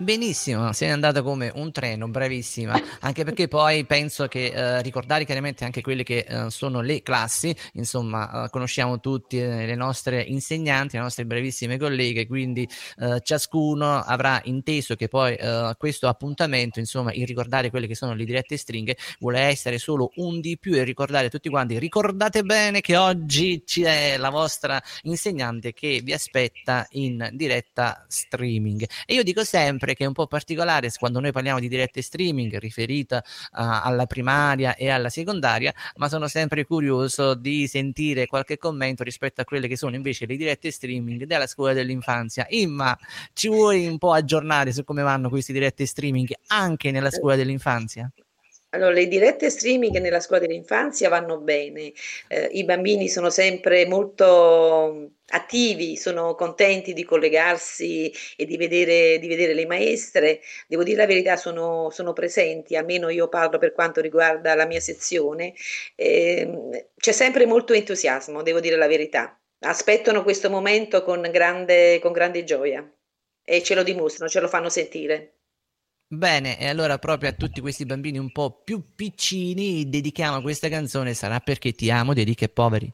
Benissimo, 0.00 0.72
sei 0.72 0.90
andata 0.90 1.22
come 1.22 1.50
un 1.56 1.72
treno, 1.72 2.06
bravissima, 2.06 2.80
anche 3.00 3.24
perché 3.24 3.48
poi 3.48 3.84
penso 3.84 4.28
che 4.28 4.46
eh, 4.46 4.80
ricordare 4.80 5.24
chiaramente 5.24 5.64
anche 5.64 5.82
quelle 5.82 6.04
che 6.04 6.18
eh, 6.18 6.50
sono 6.50 6.80
le 6.80 7.02
classi, 7.02 7.52
insomma, 7.72 8.44
eh, 8.44 8.48
conosciamo 8.50 9.00
tutti 9.00 9.40
eh, 9.40 9.66
le 9.66 9.74
nostre 9.74 10.22
insegnanti, 10.22 10.94
le 10.94 11.02
nostre 11.02 11.26
bravissime 11.26 11.78
colleghe, 11.78 12.28
quindi 12.28 12.68
eh, 12.98 13.18
ciascuno 13.24 13.96
avrà 13.98 14.40
inteso 14.44 14.94
che 14.94 15.08
poi 15.08 15.34
eh, 15.34 15.74
questo 15.76 16.06
appuntamento, 16.06 16.78
insomma, 16.78 17.12
il 17.12 17.26
ricordare 17.26 17.68
quelle 17.68 17.88
che 17.88 17.96
sono 17.96 18.14
le 18.14 18.24
dirette 18.24 18.56
stringhe, 18.56 18.96
vuole 19.18 19.40
essere 19.40 19.78
solo 19.78 20.12
un 20.18 20.38
di 20.40 20.58
più 20.58 20.74
e 20.74 20.84
ricordare 20.84 21.28
tutti 21.28 21.48
quanti, 21.48 21.76
ricordate 21.76 22.44
bene 22.44 22.80
che 22.82 22.96
oggi 22.96 23.64
c'è 23.66 24.16
la 24.16 24.30
vostra 24.30 24.80
insegnante 25.02 25.72
che 25.72 26.02
vi 26.04 26.12
aspetta 26.12 26.86
in 26.90 27.30
diretta 27.32 28.04
streaming. 28.06 28.86
E 29.04 29.14
io 29.14 29.24
dico 29.24 29.42
sempre 29.42 29.87
sempre 29.88 29.94
che 29.94 30.04
è 30.04 30.06
un 30.06 30.12
po' 30.12 30.26
particolare 30.26 30.90
quando 30.98 31.20
noi 31.20 31.32
parliamo 31.32 31.60
di 31.60 31.68
dirette 31.68 32.02
streaming 32.02 32.58
riferita 32.58 33.18
uh, 33.18 33.22
alla 33.52 34.06
primaria 34.06 34.74
e 34.74 34.90
alla 34.90 35.08
secondaria, 35.08 35.72
ma 35.96 36.08
sono 36.08 36.28
sempre 36.28 36.64
curioso 36.64 37.34
di 37.34 37.66
sentire 37.66 38.26
qualche 38.26 38.58
commento 38.58 39.02
rispetto 39.02 39.40
a 39.40 39.44
quelle 39.44 39.68
che 39.68 39.76
sono 39.76 39.94
invece 39.94 40.26
le 40.26 40.36
dirette 40.36 40.70
streaming 40.70 41.24
della 41.24 41.46
scuola 41.46 41.72
dell'infanzia. 41.72 42.46
Imma, 42.50 42.96
ci 43.32 43.48
vuoi 43.48 43.86
un 43.86 43.98
po' 43.98 44.12
aggiornare 44.12 44.72
su 44.72 44.84
come 44.84 45.02
vanno 45.02 45.28
queste 45.28 45.52
dirette 45.52 45.86
streaming 45.86 46.32
anche 46.48 46.90
nella 46.90 47.08
eh. 47.08 47.12
scuola 47.12 47.36
dell'infanzia? 47.36 48.10
Allora, 48.72 48.92
le 48.92 49.06
dirette 49.08 49.48
streaming 49.48 49.96
nella 49.98 50.20
scuola 50.20 50.42
dell'infanzia 50.46 51.08
vanno 51.08 51.38
bene, 51.38 51.90
eh, 52.28 52.50
i 52.52 52.64
bambini 52.64 53.08
sono 53.08 53.30
sempre 53.30 53.86
molto 53.86 54.92
mm, 54.94 55.06
attivi, 55.28 55.96
sono 55.96 56.34
contenti 56.34 56.92
di 56.92 57.02
collegarsi 57.02 58.12
e 58.36 58.44
di 58.44 58.58
vedere, 58.58 59.18
di 59.20 59.26
vedere 59.26 59.54
le 59.54 59.64
maestre, 59.64 60.40
devo 60.66 60.82
dire 60.82 60.98
la 60.98 61.06
verità 61.06 61.36
sono, 61.38 61.88
sono, 61.90 62.12
presenti, 62.12 62.76
almeno 62.76 63.08
io 63.08 63.28
parlo 63.28 63.56
per 63.56 63.72
quanto 63.72 64.02
riguarda 64.02 64.54
la 64.54 64.66
mia 64.66 64.80
sezione, 64.80 65.54
eh, 65.94 66.90
c'è 66.94 67.12
sempre 67.12 67.46
molto 67.46 67.72
entusiasmo, 67.72 68.42
devo 68.42 68.60
dire 68.60 68.76
la 68.76 68.86
verità, 68.86 69.38
aspettano 69.60 70.22
questo 70.22 70.50
momento 70.50 71.02
con 71.04 71.22
grande, 71.32 71.98
con 72.00 72.12
grande 72.12 72.44
gioia 72.44 72.86
e 73.44 73.62
ce 73.62 73.74
lo 73.74 73.82
dimostrano, 73.82 74.30
ce 74.30 74.40
lo 74.40 74.48
fanno 74.48 74.68
sentire. 74.68 75.37
Bene, 76.10 76.58
e 76.58 76.66
allora 76.66 76.96
proprio 76.96 77.28
a 77.28 77.34
tutti 77.34 77.60
questi 77.60 77.84
bambini 77.84 78.16
un 78.16 78.32
po' 78.32 78.62
più 78.64 78.94
piccini 78.94 79.90
dedichiamo 79.90 80.40
questa 80.40 80.70
canzone 80.70 81.12
Sarà 81.12 81.38
perché 81.40 81.72
ti 81.72 81.90
amo, 81.90 82.14
dedichi 82.14 82.44
ai 82.44 82.50
poveri. 82.50 82.90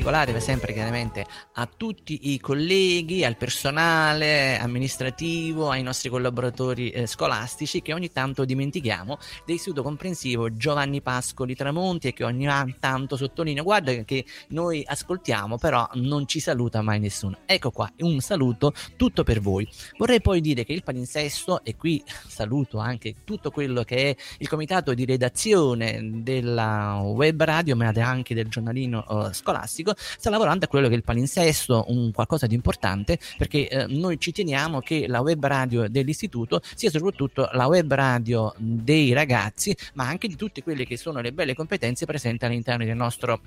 Particolare 0.00 0.32
per 0.32 0.42
sempre 0.42 0.72
chiaramente 0.72 1.26
a 1.60 1.66
tutti 1.66 2.32
i 2.32 2.40
colleghi, 2.40 3.22
al 3.22 3.36
personale 3.36 4.58
amministrativo, 4.58 5.68
ai 5.68 5.82
nostri 5.82 6.08
collaboratori 6.08 6.88
eh, 6.88 7.06
scolastici 7.06 7.82
che 7.82 7.92
ogni 7.92 8.10
tanto 8.10 8.46
dimentichiamo 8.46 9.18
dell'Istituto 9.44 9.82
Comprensivo 9.82 10.54
Giovanni 10.54 11.02
Pascoli 11.02 11.54
Tramonti 11.54 12.08
e 12.08 12.12
che 12.14 12.24
ogni 12.24 12.48
tanto 12.80 13.16
sottolineo 13.16 13.62
guarda 13.62 13.92
che 14.04 14.24
noi 14.48 14.82
ascoltiamo 14.86 15.58
però 15.58 15.86
non 15.94 16.26
ci 16.26 16.40
saluta 16.40 16.80
mai 16.80 16.98
nessuno. 16.98 17.40
Ecco 17.44 17.70
qua, 17.70 17.92
un 17.98 18.20
saluto 18.20 18.72
tutto 18.96 19.22
per 19.22 19.40
voi. 19.40 19.68
Vorrei 19.98 20.22
poi 20.22 20.40
dire 20.40 20.64
che 20.64 20.72
il 20.72 20.82
palinsesto 20.82 21.62
e 21.62 21.76
qui 21.76 22.02
saluto 22.26 22.78
anche 22.78 23.16
tutto 23.22 23.50
quello 23.50 23.82
che 23.82 24.10
è 24.10 24.16
il 24.38 24.48
comitato 24.48 24.94
di 24.94 25.04
redazione 25.04 26.22
della 26.22 27.02
web 27.04 27.42
radio 27.42 27.76
ma 27.76 27.92
anche 27.94 28.34
del 28.34 28.48
giornalino 28.48 29.26
eh, 29.26 29.34
scolastico 29.34 29.92
sta 29.96 30.30
lavorando 30.30 30.64
a 30.64 30.68
quello 30.68 30.86
che 30.86 30.94
è 30.94 30.96
il 30.96 31.04
palinsesto, 31.04 31.49
un 31.88 32.12
qualcosa 32.12 32.46
di 32.46 32.54
importante 32.54 33.18
perché 33.36 33.68
eh, 33.68 33.86
noi 33.86 34.18
ci 34.18 34.32
teniamo 34.32 34.80
che 34.80 35.06
la 35.06 35.20
web 35.20 35.44
radio 35.44 35.88
dell'istituto 35.88 36.60
sia 36.74 36.90
soprattutto 36.90 37.48
la 37.52 37.66
web 37.66 37.92
radio 37.92 38.52
dei 38.56 39.12
ragazzi 39.12 39.76
ma 39.94 40.06
anche 40.06 40.28
di 40.28 40.36
tutte 40.36 40.62
quelle 40.62 40.84
che 40.84 40.96
sono 40.96 41.20
le 41.20 41.32
belle 41.32 41.54
competenze 41.54 42.06
presenti 42.06 42.44
all'interno 42.44 42.84
del 42.84 42.96
nostro 42.96 43.40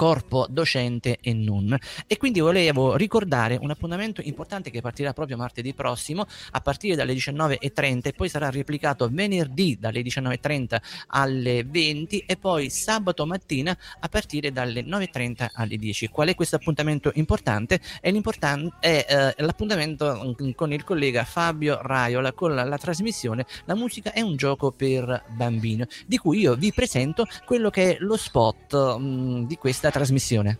corpo 0.00 0.46
docente 0.48 1.18
e 1.20 1.34
non. 1.34 1.76
E 2.06 2.16
quindi 2.16 2.40
volevo 2.40 2.96
ricordare 2.96 3.58
un 3.60 3.68
appuntamento 3.68 4.22
importante 4.24 4.70
che 4.70 4.80
partirà 4.80 5.12
proprio 5.12 5.36
martedì 5.36 5.74
prossimo 5.74 6.26
a 6.52 6.60
partire 6.62 6.96
dalle 6.96 7.12
19.30 7.12 8.00
e 8.04 8.12
poi 8.14 8.30
sarà 8.30 8.48
replicato 8.48 9.10
venerdì 9.12 9.76
dalle 9.78 10.00
19.30 10.00 10.80
alle 11.08 11.64
20 11.64 12.24
e 12.26 12.38
poi 12.38 12.70
sabato 12.70 13.26
mattina 13.26 13.76
a 13.98 14.08
partire 14.08 14.50
dalle 14.52 14.86
9.30 14.86 15.48
alle 15.52 15.76
10. 15.76 16.08
Qual 16.08 16.28
è 16.28 16.34
questo 16.34 16.56
appuntamento 16.56 17.12
importante? 17.16 17.78
È, 18.00 18.10
l'importan- 18.10 18.76
è 18.80 19.34
eh, 19.36 19.44
l'appuntamento 19.44 20.34
con 20.54 20.72
il 20.72 20.82
collega 20.82 21.24
Fabio 21.24 21.78
Raiola 21.82 22.32
con 22.32 22.54
la, 22.54 22.64
la 22.64 22.78
trasmissione 22.78 23.44
La 23.66 23.74
musica 23.74 24.14
è 24.14 24.22
un 24.22 24.36
gioco 24.36 24.70
per 24.70 25.24
bambini, 25.28 25.86
di 26.06 26.16
cui 26.16 26.38
io 26.38 26.54
vi 26.54 26.72
presento 26.72 27.26
quello 27.44 27.68
che 27.68 27.96
è 27.96 27.96
lo 28.00 28.16
spot 28.16 28.96
mh, 28.96 29.46
di 29.46 29.56
questa 29.56 29.88
trasmissione. 29.90 30.58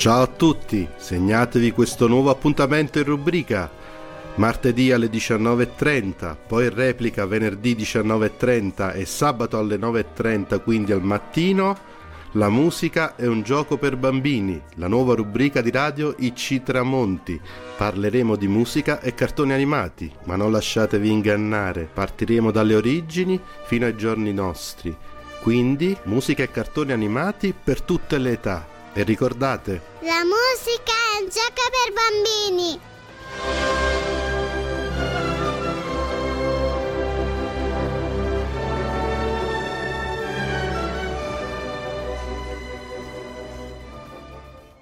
Ciao 0.00 0.22
a 0.22 0.26
tutti, 0.26 0.88
segnatevi 0.96 1.72
questo 1.72 2.08
nuovo 2.08 2.30
appuntamento 2.30 2.98
in 2.98 3.04
rubrica. 3.04 3.70
Martedì 4.36 4.92
alle 4.92 5.10
19.30, 5.10 6.36
poi 6.46 6.70
replica 6.70 7.26
venerdì 7.26 7.74
19.30 7.74 8.94
e 8.94 9.04
sabato 9.04 9.58
alle 9.58 9.76
9.30, 9.76 10.62
quindi 10.62 10.92
al 10.92 11.02
mattino. 11.02 11.76
La 12.34 12.48
musica 12.48 13.16
è 13.16 13.26
un 13.26 13.42
gioco 13.42 13.76
per 13.76 13.96
bambini, 13.96 14.58
la 14.76 14.86
nuova 14.86 15.14
rubrica 15.14 15.60
di 15.60 15.70
radio 15.70 16.14
IC 16.16 16.62
Tramonti. 16.62 17.38
Parleremo 17.76 18.36
di 18.36 18.48
musica 18.48 19.00
e 19.00 19.12
cartoni 19.12 19.52
animati, 19.52 20.10
ma 20.24 20.36
non 20.36 20.52
lasciatevi 20.52 21.10
ingannare, 21.10 21.90
partiremo 21.92 22.50
dalle 22.50 22.76
origini 22.76 23.38
fino 23.64 23.84
ai 23.84 23.96
giorni 23.96 24.32
nostri. 24.32 24.96
Quindi 25.40 25.96
musica 26.04 26.42
e 26.42 26.50
cartoni 26.50 26.92
animati 26.92 27.54
per 27.54 27.80
tutte 27.80 28.18
le 28.18 28.32
età. 28.32 28.66
E 28.92 29.02
ricordate, 29.04 29.80
La 30.00 30.22
musica 30.24 30.92
è 31.16 31.22
un 31.22 31.28
gioco 31.28 31.62
per 31.70 31.92
bambini. 31.94 32.80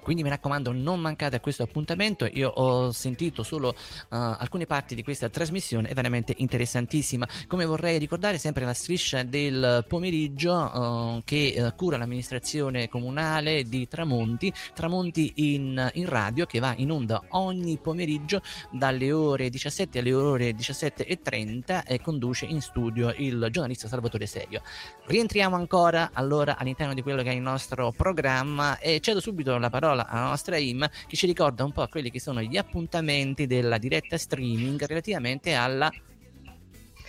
Quindi 0.09 0.25
mi 0.25 0.33
raccomando, 0.33 0.71
non 0.71 0.99
mancate 0.99 1.35
a 1.35 1.39
questo 1.39 1.61
appuntamento. 1.61 2.25
Io 2.33 2.49
ho 2.49 2.91
sentito 2.91 3.43
solo 3.43 3.67
uh, 3.69 3.75
alcune 4.09 4.65
parti 4.65 4.95
di 4.95 5.03
questa 5.03 5.29
trasmissione, 5.29 5.87
è 5.87 5.93
veramente 5.93 6.33
interessantissima. 6.37 7.27
Come 7.45 7.63
vorrei 7.63 7.99
ricordare, 7.99 8.39
sempre 8.39 8.65
la 8.65 8.73
striscia 8.73 9.21
del 9.21 9.85
pomeriggio 9.87 10.51
uh, 10.51 11.21
che 11.23 11.53
uh, 11.59 11.75
cura 11.75 11.97
l'amministrazione 11.97 12.89
comunale 12.89 13.65
di 13.65 13.87
Tramonti, 13.87 14.51
Tramonti 14.73 15.31
in, 15.53 15.91
in 15.93 16.09
radio, 16.09 16.47
che 16.47 16.57
va 16.57 16.73
in 16.75 16.89
onda 16.89 17.21
ogni 17.29 17.77
pomeriggio 17.77 18.41
dalle 18.71 19.11
ore 19.11 19.51
17 19.51 19.99
alle 19.99 20.13
ore 20.13 20.49
17.30 20.55 21.83
e 21.85 22.01
conduce 22.01 22.45
in 22.45 22.61
studio 22.61 23.13
il 23.15 23.49
giornalista 23.51 23.87
Salvatore 23.87 24.25
Serio. 24.25 24.63
Rientriamo 25.05 25.55
ancora 25.55 26.09
allora 26.13 26.57
all'interno 26.57 26.95
di 26.95 27.03
quello 27.03 27.21
che 27.21 27.29
è 27.29 27.35
il 27.35 27.41
nostro 27.41 27.93
programma 27.95 28.79
e 28.79 28.99
cedo 29.01 29.19
subito 29.19 29.55
la 29.55 29.69
parola 29.69 29.97
alla 30.07 30.29
nostra 30.29 30.57
IM 30.57 30.87
che 31.07 31.15
ci 31.15 31.25
ricorda 31.25 31.63
un 31.63 31.71
po' 31.71 31.85
quelli 31.87 32.11
che 32.11 32.19
sono 32.19 32.41
gli 32.41 32.57
appuntamenti 32.57 33.47
della 33.47 33.77
diretta 33.77 34.17
streaming 34.17 34.83
relativamente 34.85 35.53
alla 35.53 35.91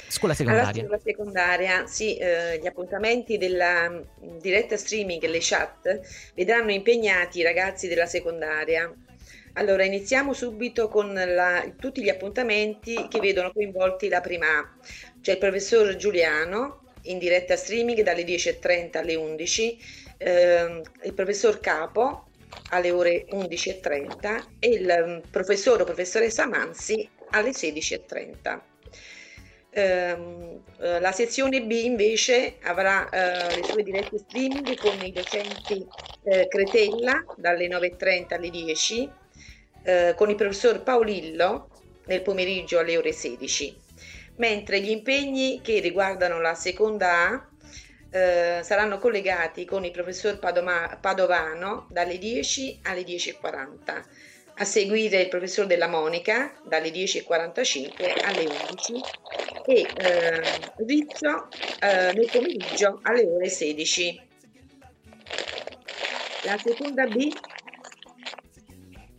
scuola 0.09 0.35
Alla 0.35 0.35
secondaria. 0.35 0.83
scuola 0.83 1.01
secondaria, 1.03 1.87
sì, 1.87 2.17
eh, 2.17 2.59
gli 2.61 2.67
appuntamenti 2.67 3.39
della 3.39 3.89
mh, 3.89 4.39
diretta 4.41 4.77
streaming 4.77 5.23
e 5.23 5.29
le 5.29 5.39
chat 5.41 6.01
vedranno 6.35 6.73
impegnati 6.73 7.39
i 7.39 7.43
ragazzi 7.43 7.87
della 7.89 8.07
secondaria. 8.07 8.93
Allora, 9.55 9.85
iniziamo 9.85 10.33
subito 10.33 10.89
con 10.89 11.13
la- 11.13 11.65
tutti 11.79 12.03
gli 12.03 12.09
appuntamenti 12.09 13.07
che 13.09 13.21
vedono 13.21 13.53
coinvolti 13.53 14.09
la 14.09 14.21
prima 14.21 14.47
A. 14.59 14.69
C'è 15.21 15.33
il 15.33 15.39
professor 15.39 15.95
Giuliano 15.97 16.83
in 17.05 17.19
diretta 17.19 17.57
streaming 17.57 18.03
dalle 18.03 18.25
10.30 18.25 18.99
alle 18.99 19.15
11, 19.17 19.79
ehm, 20.19 20.83
il 21.05 21.15
professor 21.15 21.59
Capo 21.61 22.27
alle 22.71 22.91
ore 22.91 23.27
11.30 23.31 24.45
e 24.59 24.69
il 24.69 25.05
mm, 25.25 25.31
professore 25.31 25.83
o 25.83 25.85
professoressa 25.85 26.47
Manzi 26.47 27.09
alle 27.31 27.51
16.30. 27.51 28.61
Ehm, 29.73 30.63
eh, 30.81 31.01
la 31.01 31.13
sezione 31.13 31.63
B 31.63 31.71
invece 31.71 32.57
avrà 32.63 33.09
eh, 33.09 33.57
le 33.57 33.65
sue 33.65 33.83
dirette 33.83 34.19
streaming 34.19 34.77
con 34.77 35.01
i 35.05 35.13
docenti 35.13 35.87
eh, 36.25 36.49
Cretella 36.49 37.25
dalle 37.37 37.69
9.30 37.69 38.35
alle 38.35 38.51
10, 38.51 39.11
eh, 39.85 40.15
con 40.17 40.29
il 40.29 40.37
professor 40.37 40.83
Paolillo 40.83 41.69
nel 42.07 42.23
pomeriggio 42.23 42.79
alle 42.81 42.97
ore 42.97 43.13
16, 43.13 43.77
mentre 44.37 44.81
gli 44.81 44.91
impegni 44.91 45.61
che 45.63 45.79
riguardano 45.79 46.41
la 46.41 46.55
seconda 46.55 47.29
A 47.29 47.50
eh, 48.11 48.61
saranno 48.63 48.99
collegati 48.99 49.65
con 49.65 49.85
il 49.85 49.91
professor 49.93 50.39
Padoma- 50.39 50.99
Padovano 51.01 51.87
dalle 51.91 52.19
10 52.19 52.81
alle 52.83 53.03
10.40. 53.03 54.05
A 54.57 54.65
seguire 54.65 55.21
il 55.23 55.29
professor 55.29 55.67
Della 55.67 55.89
Monica 55.89 56.61
dalle 56.65 56.91
10.45 56.91 58.19
alle 58.21 58.47
11 58.47 59.07
e 59.65 59.93
eh, 59.97 60.63
Rizzo 60.87 61.55
eh, 61.79 62.13
nel 62.13 62.29
pomeriggio 62.31 63.01
alle 63.03 63.27
ore 63.27 63.49
16. 63.49 64.29
La 66.43 66.59
seconda 66.59 67.07
B 67.07 67.39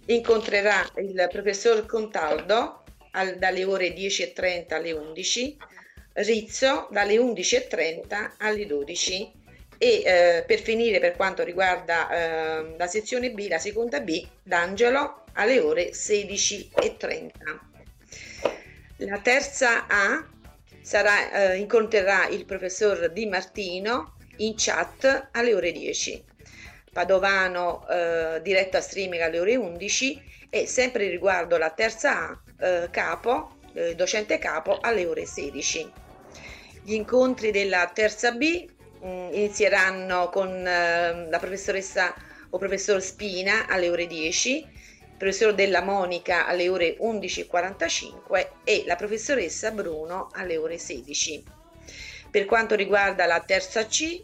incontrerà 0.08 0.92
il 0.98 1.30
professor 1.32 1.86
Contaldo 1.86 2.84
al- 3.12 3.38
dalle 3.38 3.64
ore 3.64 3.94
10.30 3.94 4.74
alle 4.74 4.92
11, 4.92 5.58
Rizzo 6.14 6.88
dalle 6.92 7.16
11.30 7.16 8.32
alle 8.40 8.66
12 8.66 9.32
e 9.78 10.04
eh, 10.06 10.44
per 10.46 10.60
finire 10.60 11.00
per 11.00 11.16
quanto 11.16 11.44
riguarda 11.44 12.10
eh, 12.10 12.76
la 12.78 12.88
sezione 12.88 13.32
B, 13.32 13.48
la 13.48 13.58
seconda 13.58 14.00
B, 14.00 14.24
D'Angelo 14.44 15.24
alle 15.34 15.60
ore 15.60 15.90
16.30. 15.90 17.30
La 18.98 19.18
terza 19.20 19.88
A 19.88 20.24
sarà, 20.82 21.32
eh, 21.54 21.58
incontrerà 21.58 22.28
il 22.28 22.46
professor 22.46 23.10
Di 23.10 23.26
Martino 23.26 24.18
in 24.38 24.54
chat 24.56 25.30
alle 25.32 25.54
ore 25.54 25.72
10. 25.72 26.24
Padovano 26.92 27.88
eh, 27.88 28.40
diretta 28.44 28.82
streaming 28.82 29.22
alle 29.22 29.40
ore 29.40 29.56
11 29.56 30.22
e 30.50 30.68
sempre 30.68 31.08
riguardo 31.08 31.58
la 31.58 31.70
terza 31.70 32.28
A, 32.28 32.42
eh, 32.60 32.90
capo, 32.92 33.56
eh, 33.74 33.96
docente 33.96 34.38
capo 34.38 34.80
alle 34.80 35.06
ore 35.06 35.26
16. 35.26 36.01
Gli 36.84 36.94
incontri 36.94 37.52
della 37.52 37.90
terza 37.94 38.32
B 38.32 38.68
mh, 39.02 39.30
inizieranno 39.34 40.30
con 40.30 40.50
eh, 40.50 41.30
la 41.30 41.40
professoressa 41.40 42.14
o 42.50 42.58
professor 42.58 43.02
Spina 43.02 43.68
alle 43.68 43.90
ore 43.90 44.08
10, 44.08 44.58
il 44.58 44.68
professor 45.18 45.54
Della 45.54 45.82
Monica 45.82 46.48
alle 46.48 46.68
ore 46.70 46.98
11.45 47.00 48.48
e 48.64 48.84
la 48.86 48.96
professoressa 48.96 49.72
Bruno 49.72 50.30
alle 50.34 50.58
ore 50.58 50.78
16. 50.78 51.44
Per 52.32 52.46
quanto 52.46 52.76
riguarda 52.76 53.26
la 53.26 53.42
terza 53.42 53.86
C, 53.86 54.22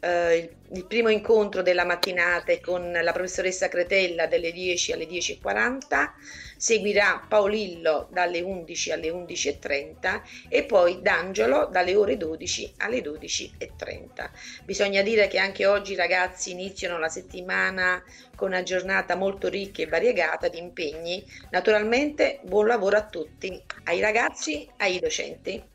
eh, 0.00 0.50
il 0.72 0.84
primo 0.84 1.08
incontro 1.08 1.62
della 1.62 1.84
mattinata 1.84 2.52
è 2.52 2.60
con 2.60 2.92
la 2.92 3.12
professoressa 3.12 3.68
Cretella 3.68 4.26
dalle 4.26 4.52
10 4.52 4.92
alle 4.92 5.06
10.40, 5.06 6.10
seguirà 6.56 7.24
Paolillo 7.28 8.08
dalle 8.10 8.40
11 8.40 8.92
alle 8.92 9.08
11.30 9.10 10.22
e 10.48 10.64
poi 10.64 11.00
D'Angelo 11.02 11.66
dalle 11.66 11.94
ore 11.94 12.16
12 12.16 12.74
alle 12.78 13.00
12.30. 13.00 14.30
Bisogna 14.64 15.02
dire 15.02 15.28
che 15.28 15.38
anche 15.38 15.66
oggi 15.66 15.92
i 15.92 15.96
ragazzi 15.96 16.50
iniziano 16.50 16.98
la 16.98 17.08
settimana 17.08 18.02
con 18.34 18.48
una 18.48 18.62
giornata 18.62 19.16
molto 19.16 19.48
ricca 19.48 19.82
e 19.82 19.86
variegata 19.86 20.48
di 20.48 20.58
impegni. 20.58 21.24
Naturalmente 21.50 22.40
buon 22.42 22.66
lavoro 22.66 22.96
a 22.96 23.06
tutti, 23.06 23.62
ai 23.84 24.00
ragazzi, 24.00 24.68
ai 24.78 24.98
docenti. 24.98 25.74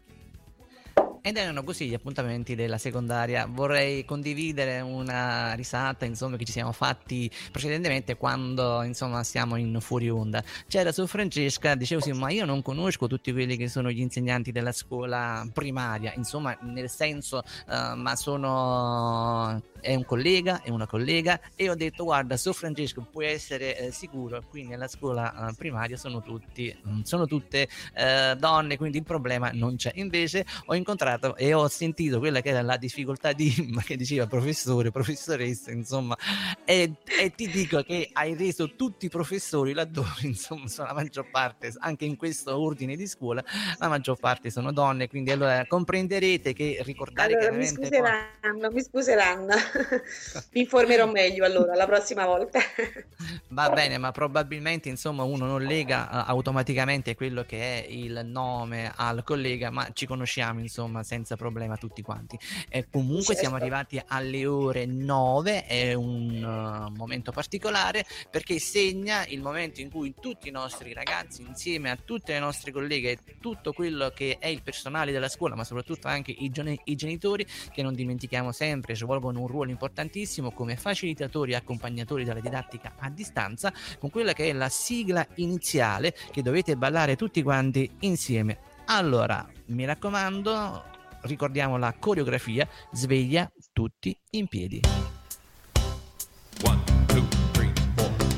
Ed 1.23 1.37
erano 1.37 1.63
così 1.63 1.87
gli 1.87 1.93
appuntamenti 1.93 2.55
della 2.55 2.79
secondaria. 2.79 3.45
Vorrei 3.47 4.03
condividere 4.05 4.79
una 4.79 5.53
risata, 5.53 6.05
insomma, 6.05 6.35
che 6.35 6.45
ci 6.45 6.51
siamo 6.51 6.71
fatti 6.71 7.29
precedentemente 7.51 8.17
quando, 8.17 8.81
insomma, 8.81 9.23
siamo 9.23 9.55
in 9.55 9.77
fuori 9.81 10.09
onda. 10.09 10.43
C'era 10.67 10.91
su 10.91 11.05
Francesca, 11.05 11.75
dicevo 11.75 12.01
sì, 12.01 12.11
ma 12.11 12.31
io 12.31 12.45
non 12.45 12.63
conosco 12.63 13.05
tutti 13.05 13.31
quelli 13.31 13.55
che 13.55 13.69
sono 13.69 13.91
gli 13.91 13.99
insegnanti 13.99 14.51
della 14.51 14.71
scuola 14.71 15.47
primaria, 15.53 16.11
insomma, 16.15 16.57
nel 16.61 16.89
senso, 16.89 17.43
eh, 17.69 17.93
ma 17.95 18.15
sono 18.15 19.61
è 19.81 19.95
un 19.95 20.05
collega, 20.05 20.61
è 20.61 20.69
una 20.69 20.87
collega 20.87 21.39
e 21.55 21.69
ho 21.69 21.75
detto 21.75 22.03
guarda, 22.03 22.37
su 22.37 22.53
Francesco 22.53 23.05
puoi 23.11 23.25
essere 23.27 23.77
eh, 23.77 23.91
sicuro, 23.91 24.41
qui 24.49 24.63
nella 24.65 24.87
scuola 24.87 25.49
eh, 25.49 25.53
primaria 25.55 25.97
sono 25.97 26.21
tutti 26.21 26.73
mm, 26.87 27.01
sono 27.01 27.25
tutte 27.25 27.67
eh, 27.93 28.35
donne, 28.37 28.77
quindi 28.77 28.97
il 28.97 29.03
problema 29.03 29.49
non 29.53 29.75
c'è. 29.75 29.91
Invece 29.95 30.45
ho 30.65 30.75
incontrato 30.75 31.35
e 31.35 31.53
ho 31.53 31.67
sentito 31.67 32.19
quella 32.19 32.41
che 32.41 32.49
era 32.49 32.61
la 32.61 32.77
difficoltà 32.77 33.33
di 33.33 33.53
Imma 33.61 33.81
che 33.81 33.95
diceva 33.95 34.27
professore, 34.27 34.91
professoressa, 34.91 35.71
insomma, 35.71 36.15
e, 36.63 36.93
e 37.19 37.33
ti 37.35 37.49
dico 37.49 37.81
che 37.83 38.09
hai 38.13 38.35
reso 38.35 38.75
tutti 38.75 39.05
i 39.05 39.09
professori 39.09 39.73
laddove, 39.73 40.09
insomma, 40.23 40.67
sono 40.67 40.87
la 40.87 40.93
maggior 40.93 41.29
parte, 41.29 41.73
anche 41.79 42.05
in 42.05 42.15
questo 42.15 42.57
ordine 42.57 42.95
di 42.95 43.07
scuola, 43.07 43.43
la 43.77 43.87
maggior 43.87 44.17
parte 44.19 44.49
sono 44.49 44.71
donne, 44.71 45.07
quindi 45.07 45.31
allora 45.31 45.65
comprenderete 45.65 46.53
che 46.53 46.81
ricordare 46.83 47.33
Allora, 47.33 47.51
mi 47.51 47.65
chiaramente 47.65 47.79
poi- 47.79 47.99
scuseranno, 47.99 48.71
mi 48.71 48.81
scuseranno. 48.81 49.53
Mi 50.51 50.61
informerò 50.61 51.09
meglio 51.09 51.45
allora 51.45 51.75
la 51.75 51.85
prossima 51.85 52.25
volta. 52.25 52.59
Va 53.49 53.69
bene, 53.69 53.97
ma 53.97 54.11
probabilmente 54.11 54.89
insomma 54.89 55.23
uno 55.23 55.45
non 55.45 55.63
lega 55.63 56.09
eh, 56.09 56.29
automaticamente 56.31 57.15
quello 57.15 57.43
che 57.43 57.83
è 57.83 57.87
il 57.87 58.21
nome 58.25 58.91
al 58.95 59.23
collega, 59.23 59.69
ma 59.69 59.89
ci 59.93 60.05
conosciamo 60.05 60.59
insomma 60.59 61.03
senza 61.03 61.35
problema 61.35 61.77
tutti 61.77 62.01
quanti. 62.01 62.37
E 62.69 62.87
comunque 62.89 63.35
siamo 63.35 63.57
Certo. 63.57 63.73
arrivati 63.75 64.01
alle 64.07 64.45
ore 64.45 64.85
9, 64.85 65.65
è 65.65 65.93
un 65.93 66.33
eh, 66.35 66.97
momento 66.97 67.31
particolare 67.31 68.05
perché 68.29 68.59
segna 68.59 69.25
il 69.27 69.41
momento 69.41 69.81
in 69.81 69.89
cui 69.89 70.13
tutti 70.19 70.47
i 70.47 70.51
nostri 70.51 70.93
ragazzi 70.93 71.41
insieme 71.41 71.89
a 71.89 71.97
tutte 72.03 72.33
le 72.33 72.39
nostre 72.39 72.71
colleghe 72.71 73.11
e 73.11 73.17
tutto 73.39 73.73
quello 73.73 74.11
che 74.13 74.37
è 74.39 74.47
il 74.47 74.61
personale 74.61 75.11
della 75.11 75.29
scuola, 75.29 75.55
ma 75.55 75.63
soprattutto 75.63 76.07
anche 76.07 76.31
i, 76.31 76.51
i 76.85 76.95
genitori 76.95 77.45
che 77.71 77.81
non 77.81 77.93
dimentichiamo 77.93 78.51
sempre 78.51 78.95
svolgono 78.95 79.39
un 79.39 79.47
ruolo 79.47 79.60
importantissimo 79.69 80.51
come 80.51 80.75
facilitatori 80.75 81.51
e 81.51 81.55
accompagnatori 81.55 82.23
della 82.23 82.39
didattica 82.39 82.95
a 82.97 83.09
distanza 83.09 83.71
con 83.99 84.09
quella 84.09 84.33
che 84.33 84.49
è 84.49 84.53
la 84.53 84.69
sigla 84.69 85.25
iniziale 85.35 86.15
che 86.31 86.41
dovete 86.41 86.75
ballare 86.75 87.15
tutti 87.15 87.43
quanti 87.43 87.89
insieme. 87.99 88.57
Allora, 88.85 89.47
mi 89.67 89.85
raccomando, 89.85 90.83
ricordiamo 91.21 91.77
la 91.77 91.93
coreografia, 91.97 92.67
sveglia 92.91 93.49
tutti 93.71 94.17
in 94.31 94.47
piedi. 94.47 94.81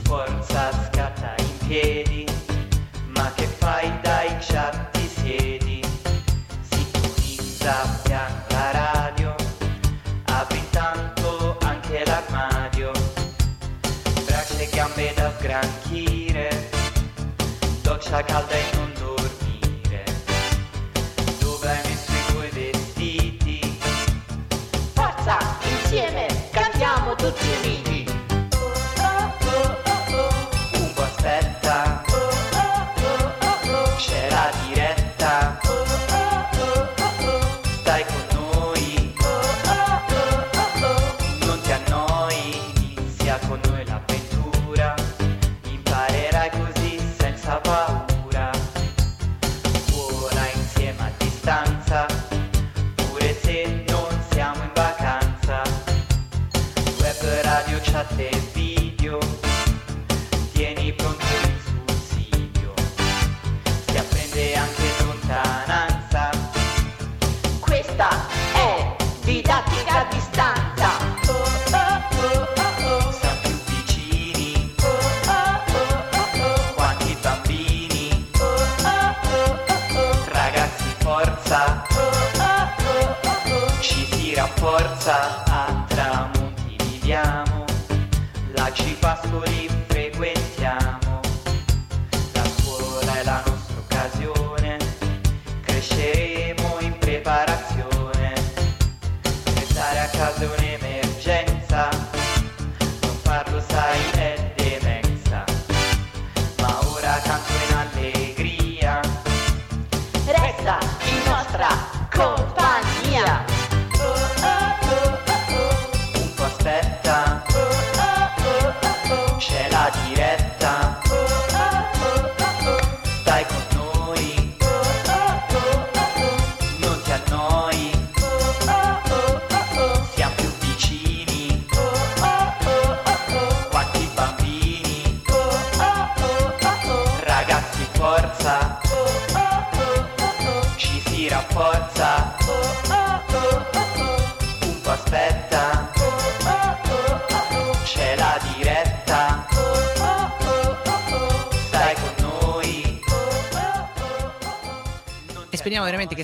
Forza 0.04 0.72
scatta 0.92 1.36
in 1.38 1.68
piedi, 1.68 2.26
ma 3.16 3.32
che 3.34 3.46
fai 3.46 4.00
dai 4.02 4.38
chat 4.42 4.93
alcalde 18.14 18.93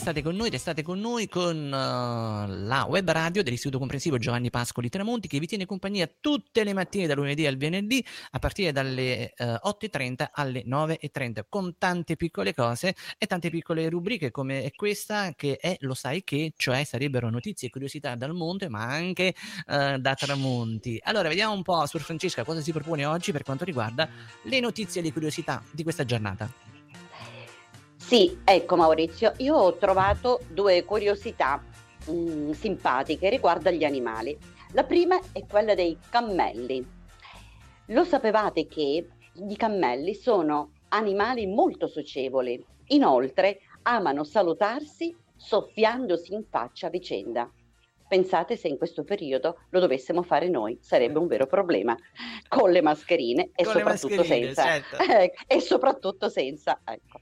state 0.10 0.24
con 0.24 0.36
noi, 0.36 0.50
restate 0.50 0.82
con 0.82 1.00
noi 1.00 1.28
con 1.28 1.56
eh, 1.56 1.72
la 1.72 2.86
web 2.88 3.12
radio 3.12 3.44
dell'Istituto 3.44 3.78
Comprensivo 3.78 4.18
Giovanni 4.18 4.50
Pascoli 4.50 4.90
Tramonti 4.90 5.28
che 5.28 5.38
vi 5.38 5.46
tiene 5.46 5.68
compagnia 5.68 6.10
tutte 6.20 6.64
le 6.64 6.74
mattine 6.74 7.06
dal 7.06 7.18
lunedì 7.18 7.46
al 7.46 7.58
venerdì 7.58 8.04
a 8.32 8.40
partire 8.40 8.72
dalle 8.72 9.34
eh, 9.34 9.46
8.30 9.46 10.30
alle 10.32 10.64
9.30 10.66 11.42
con 11.48 11.76
tante 11.78 12.16
piccole 12.16 12.56
cose 12.56 12.96
e 13.20 13.28
tante 13.28 13.52
piccole 13.52 13.88
rubriche 13.88 14.32
come 14.32 14.72
questa 14.76 15.34
che 15.36 15.58
è 15.58 15.78
Lo 15.82 15.94
sai 15.94 16.24
che, 16.24 16.54
cioè 16.56 16.84
sarebbero 16.84 17.30
notizie 17.30 17.68
e 17.68 17.72
curiosità 17.72 18.16
dal 18.16 18.34
monte 18.34 18.68
ma 18.68 18.84
anche 18.84 19.36
eh, 19.68 19.98
da 20.00 20.14
tramonti. 20.16 21.00
Allora 21.04 21.30
vediamo 21.30 21.54
un 21.54 21.62
po' 21.62 21.86
Sur 21.86 22.02
Francesca 22.02 22.44
cosa 22.44 22.62
si 22.62 22.72
propone 22.72 23.06
oggi 23.06 23.32
per 23.32 23.44
quanto 23.44 23.64
riguarda 23.64 24.10
le 24.44 24.60
notizie 24.60 25.02
e 25.02 25.04
le 25.04 25.14
curiosità 25.14 25.64
di 25.72 25.84
questa 25.84 26.04
giornata. 26.04 26.79
Sì, 28.10 28.40
ecco 28.44 28.76
Maurizio, 28.76 29.34
io 29.38 29.56
ho 29.56 29.78
trovato 29.78 30.40
due 30.50 30.84
curiosità 30.84 31.64
mm, 32.10 32.50
simpatiche 32.54 33.30
riguardo 33.30 33.70
agli 33.70 33.84
animali. 33.84 34.36
La 34.72 34.84
prima 34.84 35.20
è 35.32 35.46
quella 35.46 35.76
dei 35.76 35.96
cammelli. 36.10 36.84
Lo 37.90 38.04
sapevate 38.04 38.66
che 38.66 39.08
i 39.36 39.56
cammelli 39.56 40.16
sono 40.16 40.72
animali 40.88 41.46
molto 41.46 41.86
socievoli, 41.86 42.66
inoltre 42.88 43.60
amano 43.84 44.24
salutarsi 44.24 45.16
soffiandosi 45.36 46.34
in 46.34 46.46
faccia 46.50 46.88
a 46.88 46.90
vicenda. 46.90 47.48
Pensate 48.08 48.58
se 48.58 48.70
in 48.70 48.80
questo 48.80 49.04
periodo 49.04 49.66
lo 49.70 49.80
dovessimo 49.80 50.24
fare 50.24 50.50
noi, 50.50 50.80
sarebbe 50.82 51.20
un 51.20 51.28
vero 51.28 51.46
problema, 51.46 51.96
con 52.48 52.72
le 52.72 52.82
mascherine 52.82 53.52
e 53.54 53.64
Con 53.64 53.74
soprattutto 53.74 54.16
mascherine, 54.16 54.46
senza. 54.56 54.64
certo. 54.64 54.98
E 55.46 55.60
soprattutto 55.60 56.28
senza. 56.28 56.82
Ecco. 56.84 57.22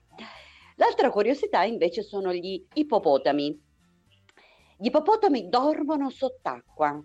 L'altra 0.80 1.10
curiosità 1.10 1.64
invece 1.64 2.04
sono 2.04 2.32
gli 2.34 2.64
ippopotami. 2.74 3.60
Gli 4.78 4.86
ippopotami 4.86 5.50
dormono 5.50 6.12
sott'acqua, 6.12 7.04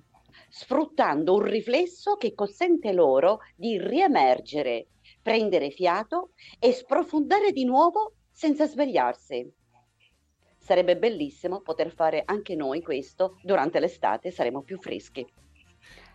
sfruttando 0.51 1.35
un 1.35 1.43
riflesso 1.43 2.17
che 2.17 2.35
consente 2.35 2.93
loro 2.93 3.39
di 3.57 3.79
riemergere, 3.79 4.89
prendere 5.23 5.71
fiato 5.71 6.33
e 6.59 6.73
sprofondare 6.73 7.53
di 7.53 7.65
nuovo 7.65 8.17
senza 8.31 8.67
svegliarsi. 8.67 9.51
Sarebbe 10.59 10.99
bellissimo 10.99 11.63
poter 11.63 11.93
fare 11.95 12.23
anche 12.27 12.55
noi 12.55 12.83
questo 12.83 13.39
durante 13.43 13.81
l'estate, 13.81 14.31
saremo 14.31 14.63
più 14.63 14.79
freschi. 14.79 15.27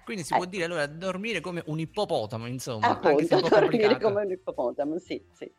Quindi 0.06 0.24
si 0.24 0.36
può 0.36 0.46
dire 0.46 0.66
allora 0.66 0.86
dormire 0.86 1.42
come 1.42 1.64
un 1.66 1.80
ippopotamo, 1.80 2.46
insomma, 2.46 2.88
Appunto, 2.88 3.40
dormire 3.42 3.60
complicato. 3.60 3.98
come 4.08 4.24
un 4.24 4.32
ippopotamo, 4.32 5.00
sì, 5.00 5.22
sì. 5.34 5.52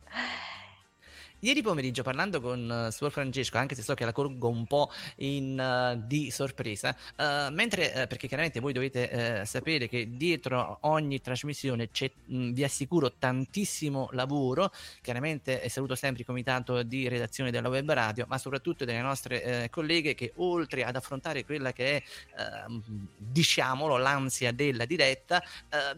Ieri 1.40 1.62
pomeriggio 1.62 2.02
parlando 2.02 2.40
con 2.40 2.88
uh, 2.88 2.90
Suor 2.90 3.12
Francesco, 3.12 3.58
anche 3.58 3.76
se 3.76 3.82
so 3.82 3.94
che 3.94 4.04
la 4.04 4.10
colgo 4.10 4.48
un 4.48 4.66
po' 4.66 4.90
in, 5.18 5.56
uh, 5.56 6.02
di 6.04 6.32
sorpresa, 6.32 6.96
uh, 7.16 7.52
mentre, 7.52 7.92
uh, 7.94 8.06
perché 8.08 8.26
chiaramente 8.26 8.58
voi 8.58 8.72
dovete 8.72 9.44
sapere 9.46 9.88
che 9.88 10.16
dietro 10.16 10.78
ogni 10.82 11.20
trasmissione 11.20 11.90
c'è, 11.92 12.10
mh, 12.24 12.50
vi 12.50 12.64
assicuro, 12.64 13.12
tantissimo 13.18 14.08
lavoro, 14.12 14.72
chiaramente 15.00 15.68
saluto 15.68 15.94
sempre 15.94 16.22
il 16.22 16.26
comitato 16.26 16.82
di 16.82 17.06
redazione 17.06 17.52
della 17.52 17.68
web 17.68 17.88
radio, 17.92 18.24
ma 18.28 18.36
soprattutto 18.36 18.84
delle 18.84 19.00
nostre 19.00 19.68
colleghe 19.70 20.14
che 20.14 20.32
oltre 20.36 20.82
ad 20.82 20.96
affrontare 20.96 21.44
quella 21.44 21.72
che 21.72 21.98
è, 21.98 22.02
ehm, 22.66 22.82
diciamolo, 23.16 23.96
l'ansia 23.96 24.50
della 24.52 24.86
diretta, 24.86 25.40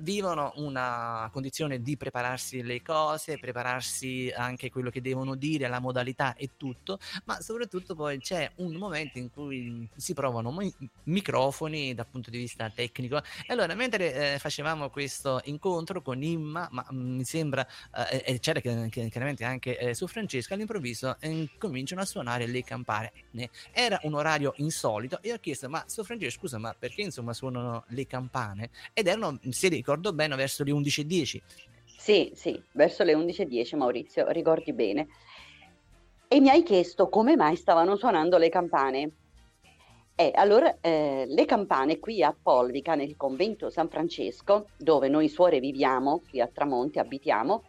vivono 0.00 0.53
una 0.57 1.31
condizione 1.33 1.81
di 1.81 1.96
prepararsi 1.96 2.62
le 2.62 2.83
cose, 2.83 3.38
prepararsi 3.38 4.31
anche 4.37 4.70
quello 4.70 4.90
che 4.90 5.00
devono 5.00 5.29
dire, 5.34 5.68
la 5.68 5.80
modalità 5.80 6.34
e 6.34 6.50
tutto, 6.56 6.98
ma 7.24 7.40
soprattutto 7.40 7.94
poi 7.94 8.20
c'è 8.20 8.50
un 8.56 8.74
momento 8.74 9.18
in 9.18 9.30
cui 9.30 9.88
si 9.96 10.14
provano 10.14 10.50
mi- 10.52 10.72
microfoni 11.04 11.94
dal 11.94 12.06
punto 12.08 12.30
di 12.30 12.38
vista 12.38 12.68
tecnico. 12.70 13.18
E 13.18 13.52
allora, 13.52 13.74
mentre 13.74 14.34
eh, 14.34 14.38
facevamo 14.38 14.90
questo 14.90 15.40
incontro 15.44 16.02
con 16.02 16.22
Imma, 16.22 16.68
ma 16.70 16.86
mm, 16.92 17.16
mi 17.16 17.24
sembra, 17.24 17.66
eh, 18.10 18.22
e 18.26 18.38
c'era 18.40 18.60
chi- 18.60 18.88
chi- 18.90 19.08
chiaramente 19.08 19.44
anche 19.44 19.78
eh, 19.78 19.94
su 19.94 20.06
Francesca, 20.06 20.54
all'improvviso 20.54 21.16
eh, 21.20 21.48
cominciano 21.58 22.00
a 22.00 22.04
suonare 22.04 22.46
le 22.46 22.62
campane. 22.62 23.12
Era 23.72 23.98
un 24.02 24.14
orario 24.14 24.52
insolito 24.56 25.20
e 25.22 25.33
ho 25.33 25.38
chiesto, 25.38 25.68
ma 25.68 25.85
su 25.87 26.04
Francesco, 26.04 26.38
scusa, 26.40 26.58
ma 26.58 26.74
perché 26.78 27.02
insomma 27.02 27.33
suonano 27.33 27.85
le 27.88 28.06
campane? 28.06 28.70
Ed 28.92 29.06
erano, 29.06 29.38
se 29.50 29.68
ricordo 29.68 30.12
bene, 30.12 30.37
verso 30.37 30.64
le 30.64 30.72
11.10. 30.72 31.40
Sì, 32.01 32.33
sì, 32.35 32.59
verso 32.73 33.05
le 33.05 33.13
11.10 33.13 33.77
Maurizio, 33.77 34.27
ricordi 34.31 34.73
bene. 34.73 35.09
E 36.29 36.40
mi 36.40 36.48
hai 36.48 36.63
chiesto 36.63 37.11
come 37.11 37.37
mai 37.37 37.57
stavano 37.57 37.94
suonando 37.94 38.38
le 38.38 38.48
campane. 38.48 39.11
E 40.15 40.33
allora 40.35 40.79
eh, 40.81 41.27
le 41.29 41.44
campane 41.44 41.98
qui 41.98 42.23
a 42.23 42.35
Polvica, 42.35 42.94
nel 42.94 43.19
convento 43.19 43.69
San 43.69 43.90
Francesco, 43.90 44.69
dove 44.79 45.09
noi 45.09 45.29
suore 45.29 45.61
viviamo, 45.61 46.23
qui 46.27 46.40
a 46.40 46.48
Tramonti 46.51 46.98
abitiamo, 46.98 47.65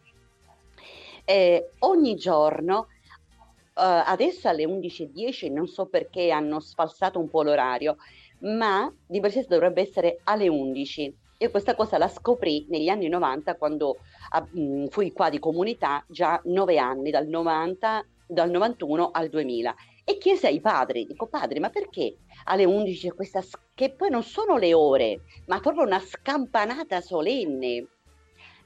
eh, 1.25 1.71
ogni 1.79 2.15
giorno, 2.15 2.87
eh, 2.87 3.81
adesso 3.83 4.47
alle 4.47 4.63
11.10, 4.63 5.51
non 5.51 5.67
so 5.67 5.87
perché 5.87 6.31
hanno 6.31 6.61
sfalsato 6.61 7.19
un 7.19 7.27
po' 7.27 7.43
l'orario, 7.43 7.97
ma 8.39 8.89
di 9.05 9.19
per 9.19 9.33
sé 9.33 9.45
dovrebbe 9.45 9.81
essere 9.81 10.21
alle 10.23 10.47
11. 10.47 11.20
Io 11.41 11.49
questa 11.49 11.73
cosa 11.73 11.97
la 11.97 12.07
scoprì 12.07 12.67
negli 12.69 12.87
anni 12.87 13.07
90 13.07 13.55
quando 13.55 13.97
ah, 14.29 14.47
mh, 14.47 14.89
fui 14.89 15.11
qua 15.11 15.31
di 15.31 15.39
comunità 15.39 16.05
già 16.07 16.39
nove 16.45 16.77
anni, 16.77 17.09
dal 17.09 17.25
90, 17.25 18.05
dal 18.27 18.51
91 18.51 19.09
al 19.09 19.27
2000. 19.27 19.75
E 20.03 20.19
chiesi 20.19 20.45
ai 20.45 20.61
padri, 20.61 21.07
dico 21.07 21.25
padri, 21.25 21.59
ma 21.59 21.71
perché 21.71 22.17
alle 22.43 22.65
11 22.65 23.07
c'è 23.07 23.15
questa, 23.15 23.41
che 23.73 23.89
poi 23.89 24.11
non 24.11 24.21
sono 24.21 24.57
le 24.57 24.75
ore, 24.75 25.21
ma 25.47 25.59
proprio 25.59 25.83
una 25.83 25.99
scampanata 25.99 27.01
solenne. 27.01 27.87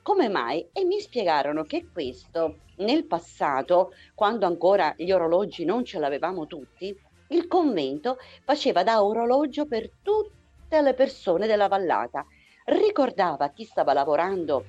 Come 0.01 0.27
mai? 0.27 0.67
E 0.73 0.83
mi 0.83 0.99
spiegarono 0.99 1.63
che 1.63 1.87
questo 1.93 2.57
nel 2.79 3.05
passato, 3.05 3.93
quando 4.13 4.45
ancora 4.45 4.93
gli 4.97 5.13
orologi 5.13 5.63
non 5.63 5.85
ce 5.85 5.97
l'avevamo 5.97 6.45
tutti, 6.45 6.93
il 7.29 7.47
convento 7.47 8.17
faceva 8.43 8.83
da 8.83 9.01
orologio 9.01 9.65
per 9.65 9.89
tutte 10.01 10.81
le 10.81 10.93
persone 10.93 11.47
della 11.47 11.69
vallata. 11.69 12.25
Ricordava 12.65 13.49
chi 13.49 13.63
stava 13.63 13.93
lavorando 13.93 14.65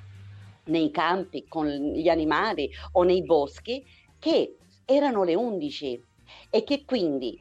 nei 0.65 0.91
campi 0.91 1.47
con 1.49 1.67
gli 1.67 2.09
animali 2.09 2.71
o 2.93 3.03
nei 3.05 3.23
boschi 3.23 3.83
che 4.19 4.57
erano 4.85 5.25
le 5.25 5.35
11 5.35 6.05
e 6.51 6.63
che 6.63 6.85
quindi 6.85 7.39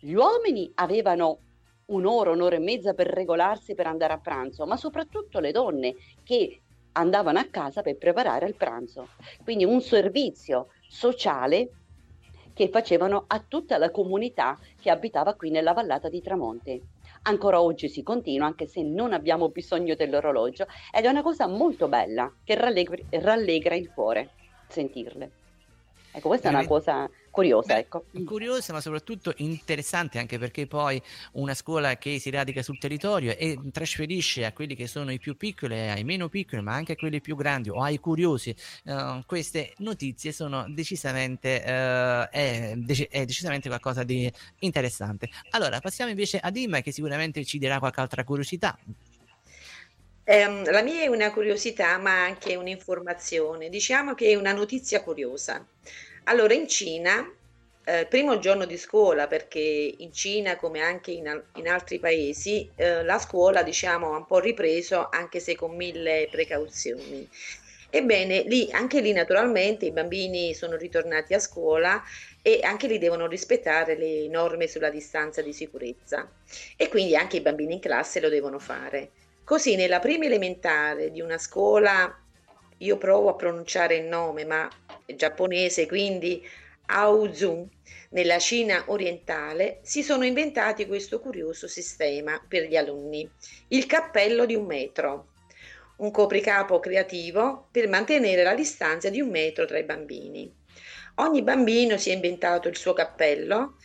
gli 0.00 0.14
uomini 0.14 0.70
avevano 0.76 1.38
un'ora, 1.86 2.30
un'ora 2.30 2.56
e 2.56 2.60
mezza 2.60 2.94
per 2.94 3.08
regolarsi 3.08 3.74
per 3.74 3.86
andare 3.86 4.14
a 4.14 4.18
pranzo, 4.18 4.64
ma 4.64 4.76
soprattutto 4.76 5.38
le 5.38 5.52
donne 5.52 5.96
che 6.24 6.62
andavano 6.92 7.38
a 7.38 7.48
casa 7.50 7.82
per 7.82 7.98
preparare 7.98 8.46
il 8.46 8.54
pranzo. 8.54 9.08
Quindi 9.44 9.64
un 9.64 9.82
servizio 9.82 10.68
sociale 10.88 11.72
che 12.54 12.68
facevano 12.68 13.24
a 13.26 13.44
tutta 13.46 13.76
la 13.76 13.90
comunità 13.90 14.58
che 14.80 14.90
abitava 14.90 15.34
qui 15.34 15.50
nella 15.50 15.72
vallata 15.72 16.08
di 16.08 16.22
Tramonte. 16.22 16.80
Ancora 17.22 17.60
oggi 17.60 17.88
si 17.88 18.02
continua, 18.02 18.46
anche 18.46 18.66
se 18.66 18.82
non 18.82 19.12
abbiamo 19.12 19.50
bisogno 19.50 19.94
dell'orologio, 19.94 20.66
ed 20.90 21.04
è 21.04 21.08
una 21.08 21.22
cosa 21.22 21.46
molto 21.46 21.88
bella 21.88 22.32
che 22.44 22.54
rallegri- 22.54 23.06
rallegra 23.10 23.74
il 23.74 23.90
cuore 23.92 24.30
sentirle. 24.68 25.30
Ecco, 26.12 26.28
questa 26.28 26.48
è 26.48 26.50
una 26.50 26.66
cosa 26.66 27.08
curiosa, 27.40 27.78
ecco. 27.78 28.04
curiosa 28.24 28.72
ma 28.72 28.80
soprattutto 28.80 29.32
interessante 29.38 30.18
anche 30.18 30.38
perché 30.38 30.66
poi 30.66 31.00
una 31.32 31.54
scuola 31.54 31.96
che 31.96 32.18
si 32.18 32.30
radica 32.30 32.62
sul 32.62 32.78
territorio 32.78 33.34
e 33.36 33.58
trasferisce 33.72 34.44
a 34.44 34.52
quelli 34.52 34.74
che 34.74 34.86
sono 34.86 35.10
i 35.10 35.18
più 35.18 35.36
piccoli, 35.36 35.74
ai 35.74 36.04
meno 36.04 36.28
piccoli 36.28 36.62
ma 36.62 36.74
anche 36.74 36.92
a 36.92 36.96
quelli 36.96 37.20
più 37.20 37.36
grandi 37.36 37.70
o 37.70 37.82
ai 37.82 37.98
curiosi 37.98 38.54
eh, 38.84 39.22
queste 39.26 39.72
notizie 39.78 40.32
sono 40.32 40.66
decisamente 40.68 41.64
eh, 41.64 42.28
è, 42.28 42.74
deci- 42.76 43.08
è 43.10 43.24
decisamente 43.24 43.68
qualcosa 43.68 44.02
di 44.04 44.30
interessante 44.60 45.30
allora 45.50 45.80
passiamo 45.80 46.10
invece 46.10 46.38
ad 46.38 46.56
Imma 46.56 46.80
che 46.80 46.92
sicuramente 46.92 47.44
ci 47.44 47.58
dirà 47.58 47.78
qualche 47.78 48.00
altra 48.00 48.22
curiosità 48.24 48.78
Ehm, 50.30 50.70
la 50.70 50.82
mia 50.82 51.02
è 51.02 51.08
una 51.08 51.32
curiosità, 51.32 51.98
ma 51.98 52.22
anche 52.22 52.54
un'informazione. 52.54 53.68
Diciamo 53.68 54.14
che 54.14 54.30
è 54.30 54.36
una 54.36 54.52
notizia 54.52 55.02
curiosa. 55.02 55.66
Allora, 56.24 56.54
in 56.54 56.68
Cina, 56.68 57.28
eh, 57.84 58.06
primo 58.08 58.38
giorno 58.38 58.66
di 58.66 58.76
scuola, 58.76 59.26
perché 59.26 59.58
in 59.98 60.12
Cina, 60.12 60.56
come 60.56 60.80
anche 60.80 61.10
in, 61.10 61.42
in 61.54 61.68
altri 61.68 61.98
paesi, 61.98 62.70
eh, 62.76 63.02
la 63.02 63.18
scuola, 63.18 63.62
diciamo, 63.62 64.14
ha 64.14 64.18
un 64.18 64.26
po' 64.26 64.38
ripreso, 64.38 65.08
anche 65.10 65.40
se 65.40 65.56
con 65.56 65.74
mille 65.74 66.28
precauzioni. 66.30 67.28
Ebbene, 67.92 68.42
lì, 68.42 68.68
anche 68.70 69.00
lì 69.00 69.12
naturalmente 69.12 69.86
i 69.86 69.90
bambini 69.90 70.54
sono 70.54 70.76
ritornati 70.76 71.34
a 71.34 71.40
scuola 71.40 72.00
e 72.40 72.60
anche 72.62 72.86
lì 72.86 72.98
devono 72.98 73.26
rispettare 73.26 73.96
le 73.96 74.28
norme 74.28 74.68
sulla 74.68 74.90
distanza 74.90 75.42
di 75.42 75.52
sicurezza 75.52 76.30
e 76.76 76.88
quindi 76.88 77.16
anche 77.16 77.38
i 77.38 77.40
bambini 77.40 77.74
in 77.74 77.80
classe 77.80 78.20
lo 78.20 78.28
devono 78.28 78.60
fare. 78.60 79.10
Così 79.42 79.74
nella 79.74 79.98
prima 79.98 80.26
elementare 80.26 81.10
di 81.10 81.20
una 81.20 81.36
scuola, 81.38 82.16
io 82.78 82.96
provo 82.96 83.30
a 83.30 83.34
pronunciare 83.34 83.96
il 83.96 84.04
nome, 84.04 84.44
ma 84.44 84.68
giapponese, 85.16 85.86
quindi 85.86 86.46
Aozun, 86.86 87.68
nella 88.10 88.38
Cina 88.38 88.84
orientale, 88.86 89.78
si 89.82 90.02
sono 90.02 90.24
inventati 90.24 90.86
questo 90.86 91.20
curioso 91.20 91.68
sistema 91.68 92.44
per 92.46 92.64
gli 92.64 92.76
alunni, 92.76 93.28
il 93.68 93.86
cappello 93.86 94.46
di 94.46 94.54
un 94.54 94.66
metro, 94.66 95.28
un 95.96 96.10
copricapo 96.10 96.80
creativo 96.80 97.68
per 97.70 97.88
mantenere 97.88 98.42
la 98.42 98.54
distanza 98.54 99.10
di 99.10 99.20
un 99.20 99.30
metro 99.30 99.66
tra 99.66 99.78
i 99.78 99.84
bambini. 99.84 100.59
Ogni 101.16 101.42
bambino 101.42 101.96
si 101.98 102.10
è 102.10 102.14
inventato 102.14 102.68
il 102.68 102.76
suo 102.76 102.92
cappello, 102.92 103.76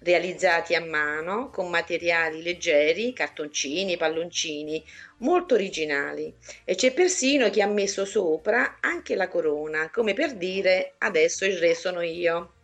realizzati 0.00 0.74
a 0.74 0.84
mano 0.84 1.50
con 1.50 1.68
materiali 1.68 2.42
leggeri, 2.42 3.12
cartoncini, 3.12 3.96
palloncini, 3.96 4.84
molto 5.18 5.54
originali 5.54 6.34
e 6.64 6.74
c'è 6.74 6.92
persino 6.92 7.50
chi 7.50 7.60
ha 7.60 7.66
messo 7.66 8.04
sopra 8.04 8.78
anche 8.80 9.14
la 9.14 9.28
corona, 9.28 9.90
come 9.90 10.14
per 10.14 10.34
dire 10.34 10.94
adesso 10.98 11.44
il 11.44 11.58
re 11.58 11.74
sono 11.74 12.00
io. 12.00 12.54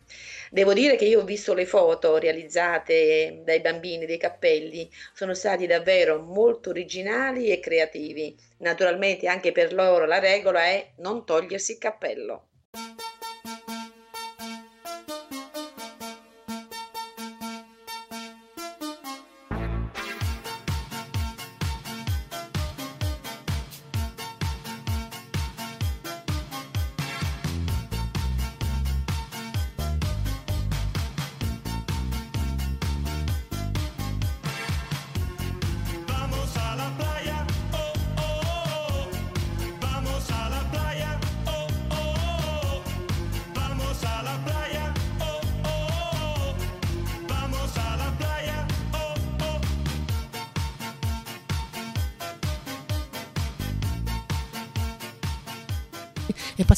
Devo 0.51 0.73
dire 0.73 0.97
che 0.97 1.05
io 1.05 1.21
ho 1.21 1.25
visto 1.25 1.55
le 1.55 1.67
foto 1.67 2.19
realizzate 2.19 3.43
dai 3.45 3.61
bambini 3.61 4.07
dei 4.07 4.17
cappelli, 4.17 4.89
sono 5.12 5.35
stati 5.35 5.67
davvero 5.67 6.21
molto 6.21 6.71
originali 6.71 7.51
e 7.51 7.61
creativi. 7.61 8.35
Naturalmente 8.59 9.27
anche 9.27 9.53
per 9.53 9.73
loro 9.73 10.07
la 10.07 10.21
regola 10.21 10.64
è 10.64 10.93
non 10.99 11.25
togliersi 11.27 11.73
il 11.73 11.79
cappello. 11.79 12.47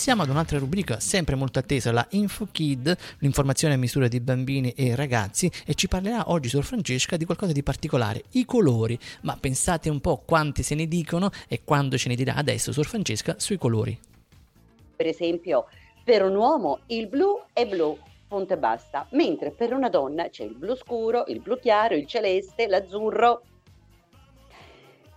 Passiamo 0.08 0.26
ad 0.26 0.34
un'altra 0.34 0.58
rubrica 0.58 1.00
sempre 1.00 1.34
molto 1.34 1.58
attesa, 1.58 1.92
la 1.92 2.06
Info 2.12 2.48
Kid, 2.50 2.96
l'informazione 3.18 3.74
a 3.74 3.76
misura 3.76 4.08
di 4.08 4.20
bambini 4.20 4.70
e 4.70 4.96
ragazzi 4.96 5.52
e 5.66 5.74
ci 5.74 5.86
parlerà 5.86 6.30
oggi 6.30 6.48
Sor 6.48 6.64
Francesca 6.64 7.18
di 7.18 7.26
qualcosa 7.26 7.52
di 7.52 7.62
particolare, 7.62 8.22
i 8.30 8.46
colori. 8.46 8.98
Ma 9.24 9.36
pensate 9.38 9.90
un 9.90 10.00
po' 10.00 10.22
quanti 10.24 10.62
se 10.62 10.74
ne 10.74 10.88
dicono 10.88 11.28
e 11.46 11.60
quando 11.62 11.98
ce 11.98 12.08
ne 12.08 12.14
dirà 12.14 12.36
adesso 12.36 12.72
Sor 12.72 12.86
Francesca 12.86 13.34
sui 13.36 13.58
colori. 13.58 13.98
Per 14.96 15.06
esempio, 15.06 15.66
per 16.02 16.22
un 16.22 16.36
uomo 16.36 16.78
il 16.86 17.06
blu 17.06 17.42
è 17.52 17.66
blu, 17.66 17.98
punto 18.26 18.54
e 18.54 18.56
basta, 18.56 19.06
mentre 19.10 19.50
per 19.50 19.74
una 19.74 19.90
donna 19.90 20.30
c'è 20.30 20.44
il 20.44 20.54
blu 20.54 20.74
scuro, 20.74 21.24
il 21.26 21.40
blu 21.42 21.58
chiaro, 21.58 21.94
il 21.94 22.06
celeste, 22.06 22.66
l'azzurro. 22.66 23.42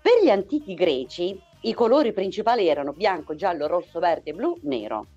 Per 0.02 0.22
gli 0.22 0.30
antichi 0.30 0.74
greci 0.74 1.40
i 1.62 1.74
colori 1.74 2.12
principali 2.12 2.68
erano 2.68 2.92
bianco, 2.94 3.36
giallo, 3.36 3.68
rosso, 3.68 4.00
verde, 4.00 4.34
blu, 4.34 4.58
nero. 4.64 5.08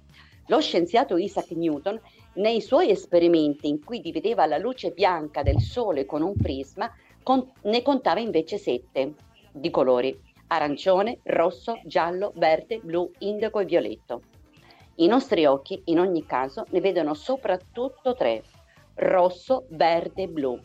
Lo 0.48 0.60
scienziato 0.60 1.16
Isaac 1.16 1.50
Newton, 1.52 1.98
nei 2.34 2.60
suoi 2.60 2.90
esperimenti 2.90 3.68
in 3.68 3.82
cui 3.82 4.00
divideva 4.00 4.44
la 4.44 4.58
luce 4.58 4.90
bianca 4.90 5.42
del 5.42 5.58
Sole 5.58 6.04
con 6.04 6.20
un 6.20 6.36
prisma, 6.36 6.92
con- 7.22 7.50
ne 7.62 7.80
contava 7.80 8.20
invece 8.20 8.58
sette 8.58 9.14
di 9.52 9.70
colori: 9.70 10.20
arancione, 10.48 11.20
rosso, 11.22 11.80
giallo, 11.84 12.32
verde, 12.34 12.78
blu, 12.78 13.10
indigo 13.20 13.60
e 13.60 13.64
violetto. 13.64 14.22
I 14.96 15.06
nostri 15.06 15.46
occhi, 15.46 15.80
in 15.86 15.98
ogni 15.98 16.26
caso, 16.26 16.66
ne 16.70 16.80
vedono 16.80 17.14
soprattutto 17.14 18.14
tre: 18.14 18.42
rosso, 18.96 19.64
verde, 19.70 20.28
blu. 20.28 20.60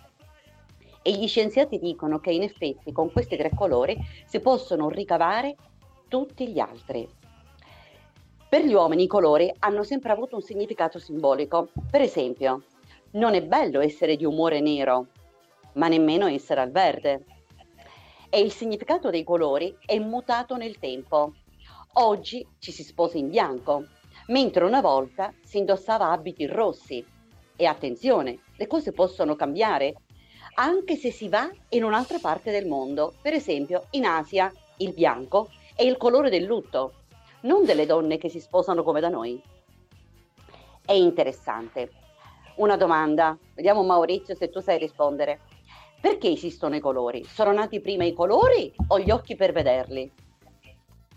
E 1.10 1.14
gli 1.14 1.28
scienziati 1.28 1.80
dicono 1.80 2.20
che 2.20 2.30
in 2.30 2.44
effetti 2.44 2.92
con 2.92 3.12
questi 3.12 3.36
tre 3.36 3.50
colori 3.56 3.98
si 4.28 4.40
possono 4.42 4.90
ricavare 4.90 5.56
tutti 6.08 6.48
gli 6.48 6.60
altri. 6.60 7.10
Per 8.48 8.64
gli 8.64 8.74
uomini 8.74 9.06
i 9.06 9.08
colori 9.08 9.52
hanno 9.58 9.82
sempre 9.82 10.12
avuto 10.12 10.36
un 10.36 10.44
significato 10.44 11.00
simbolico. 11.00 11.70
Per 11.90 12.00
esempio, 12.00 12.66
non 13.14 13.34
è 13.34 13.42
bello 13.42 13.82
essere 13.82 14.18
di 14.18 14.24
umore 14.24 14.60
nero, 14.60 15.08
ma 15.74 15.88
nemmeno 15.88 16.28
essere 16.28 16.62
al 16.62 16.70
verde. 16.70 17.26
E 18.30 18.40
il 18.42 18.52
significato 18.52 19.10
dei 19.10 19.24
colori 19.24 19.76
è 19.84 19.98
mutato 19.98 20.58
nel 20.58 20.78
tempo. 20.78 21.34
Oggi 21.94 22.48
ci 22.60 22.72
si 22.72 22.84
sposa 22.84 23.18
in 23.18 23.32
bianco, 23.32 23.88
mentre 24.28 24.64
una 24.64 24.80
volta 24.80 25.34
si 25.42 25.58
indossava 25.58 26.12
abiti 26.12 26.46
rossi. 26.46 27.04
E 27.56 27.66
attenzione, 27.66 28.42
le 28.56 28.68
cose 28.68 28.92
possono 28.92 29.36
cambiare 29.36 30.04
anche 30.62 30.98
se 30.98 31.10
si 31.12 31.30
va 31.30 31.50
in 31.70 31.84
un'altra 31.86 32.20
parte 32.20 32.52
del 32.52 32.68
mondo. 32.68 33.14
Per 33.22 33.34
esempio, 33.34 33.86
in 33.92 34.06
Asia 34.06 34.52
il 34.78 34.94
bianco 34.94 35.50
è 35.74 35.84
il 35.84 35.96
colore 35.96 36.30
del 36.30 36.44
lutto, 36.44 36.94
non 37.42 37.64
delle 37.66 37.86
donne 37.86 38.18
che 38.18 38.28
si 38.30 38.42
sposano 38.42 38.84
come 38.84 39.00
da 39.00 39.08
noi. 39.08 39.42
È 40.86 40.92
interessante. 40.92 41.92
Una 42.56 42.76
domanda, 42.76 43.38
vediamo 43.56 43.84
Maurizio 43.84 44.36
se 44.36 44.50
tu 44.50 44.60
sai 44.60 44.78
rispondere. 44.78 45.40
Perché 46.02 46.30
esistono 46.30 46.76
i 46.76 46.80
colori? 46.82 47.24
Sono 47.24 47.54
nati 47.54 47.80
prima 47.80 48.04
i 48.04 48.14
colori 48.14 48.74
o 48.88 49.00
gli 49.00 49.12
occhi 49.12 49.36
per 49.38 49.54
vederli? 49.54 50.12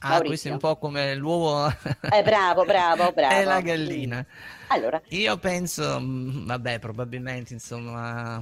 Ah, 0.05 0.09
Maurizio. 0.09 0.27
questo 0.29 0.49
è 0.49 0.53
un 0.53 0.59
po' 0.59 0.77
come 0.77 1.15
l'uovo 1.17 1.67
Eh, 1.69 2.23
bravo, 2.23 2.65
bravo, 2.65 3.11
bravo. 3.15 3.35
e 3.35 3.45
la 3.45 3.61
gallina. 3.61 4.25
Allora, 4.69 5.01
Io 5.11 5.37
penso, 5.39 5.99
mm, 6.01 6.47
vabbè, 6.47 6.79
probabilmente, 6.81 7.53
insomma, 7.53 8.41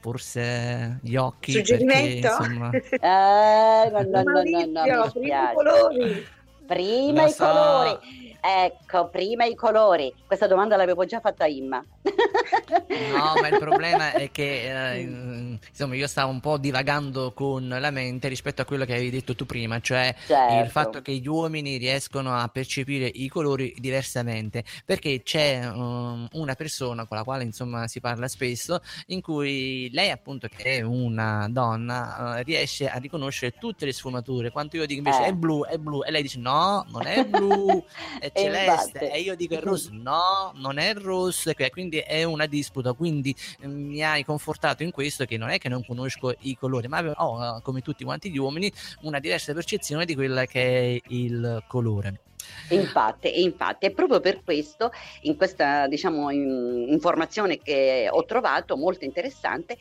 forse 0.00 0.98
gli 1.02 1.16
occhi, 1.16 1.52
perché, 1.52 1.76
Suggerimento? 1.78 2.26
insomma, 2.28 2.70
eh, 3.00 3.90
no, 3.90 4.02
no, 4.02 4.22
no, 4.22 4.44
no, 4.44 4.64
no, 4.66 4.86
Maurizio, 4.86 5.04
mi 5.04 5.10
prima 5.12 5.42
i 5.42 5.48
colori. 5.52 6.26
Prima 6.66 7.22
Lo 7.22 7.28
i 7.28 7.32
so. 7.32 7.44
colori. 7.46 8.29
Ecco, 8.40 9.08
prima 9.08 9.44
i 9.44 9.54
colori. 9.54 10.12
Questa 10.26 10.46
domanda 10.46 10.76
l'avevo 10.76 11.04
già 11.04 11.20
fatta 11.20 11.44
a 11.44 11.48
Imma. 11.48 11.84
No, 13.10 13.34
ma 13.40 13.48
il 13.48 13.58
problema 13.58 14.12
è 14.12 14.30
che 14.30 14.92
eh, 14.92 15.00
in- 15.00 15.58
insomma 15.68 15.94
io 15.96 16.06
stavo 16.06 16.30
un 16.30 16.40
po' 16.40 16.56
divagando 16.58 17.32
con 17.32 17.68
la 17.68 17.90
mente 17.90 18.28
rispetto 18.28 18.62
a 18.62 18.64
quello 18.64 18.84
che 18.84 18.92
avevi 18.92 19.10
detto 19.10 19.34
tu 19.34 19.44
prima, 19.46 19.80
cioè 19.80 20.14
Certo. 20.26 20.62
il 20.64 20.70
fatto 20.70 21.02
che 21.02 21.12
gli 21.12 21.26
uomini 21.26 21.76
riescono 21.76 22.34
a 22.34 22.46
percepire 22.48 23.06
i 23.12 23.28
colori 23.28 23.74
diversamente, 23.78 24.64
perché 24.84 25.22
c'è 25.22 25.66
um, 25.68 26.28
una 26.32 26.54
persona 26.54 27.06
con 27.06 27.16
la 27.16 27.24
quale 27.24 27.42
insomma 27.44 27.88
si 27.88 28.00
parla 28.00 28.28
spesso, 28.28 28.80
in 29.06 29.20
cui 29.20 29.90
lei 29.92 30.10
appunto 30.10 30.48
che 30.48 30.76
è 30.78 30.80
una 30.82 31.48
donna 31.50 32.38
eh, 32.38 32.42
riesce 32.44 32.88
a 32.88 32.98
riconoscere 32.98 33.52
tutte 33.58 33.84
le 33.84 33.92
sfumature, 33.92 34.50
quanto 34.50 34.76
io 34.76 34.86
dico 34.86 34.98
invece 35.00 35.24
Eh. 35.24 35.26
è 35.28 35.32
blu, 35.32 35.64
è 35.64 35.76
blu, 35.78 36.02
e 36.04 36.10
lei 36.10 36.22
dice 36.22 36.38
no, 36.38 36.86
non 36.90 37.06
è 37.06 37.24
blu, 37.24 37.84
è 38.20 38.29
E 38.32 38.40
celeste, 38.40 38.98
infatti. 38.98 39.18
e 39.18 39.20
io 39.20 39.34
dico 39.34 39.54
è 39.54 39.60
rosso, 39.60 39.90
no, 39.94 40.52
non 40.54 40.78
è 40.78 40.94
rosso, 40.94 41.52
quindi 41.70 41.98
è 41.98 42.24
una 42.24 42.46
disputa, 42.46 42.92
quindi 42.92 43.34
eh, 43.60 43.66
mi 43.66 44.02
hai 44.02 44.24
confortato 44.24 44.82
in 44.82 44.90
questo 44.90 45.24
che 45.24 45.36
non 45.36 45.50
è 45.50 45.58
che 45.58 45.68
non 45.68 45.84
conosco 45.84 46.34
i 46.40 46.56
colori, 46.56 46.88
ma 46.88 47.12
ho, 47.16 47.56
eh, 47.56 47.62
come 47.62 47.80
tutti 47.80 48.04
quanti 48.04 48.30
gli 48.30 48.38
uomini, 48.38 48.72
una 49.02 49.18
diversa 49.18 49.52
percezione 49.52 50.04
di 50.04 50.14
quella 50.14 50.46
che 50.46 50.62
è 50.96 51.00
il 51.08 51.62
colore. 51.66 52.20
Infatti, 52.70 53.32
e 53.32 53.40
infatti, 53.42 53.86
è 53.86 53.90
proprio 53.90 54.20
per 54.20 54.42
questo, 54.42 54.90
in 55.22 55.36
questa 55.36 55.86
diciamo, 55.86 56.30
in- 56.30 56.86
informazione 56.88 57.58
che 57.58 58.08
ho 58.10 58.24
trovato, 58.24 58.76
molto 58.76 59.04
interessante, 59.04 59.76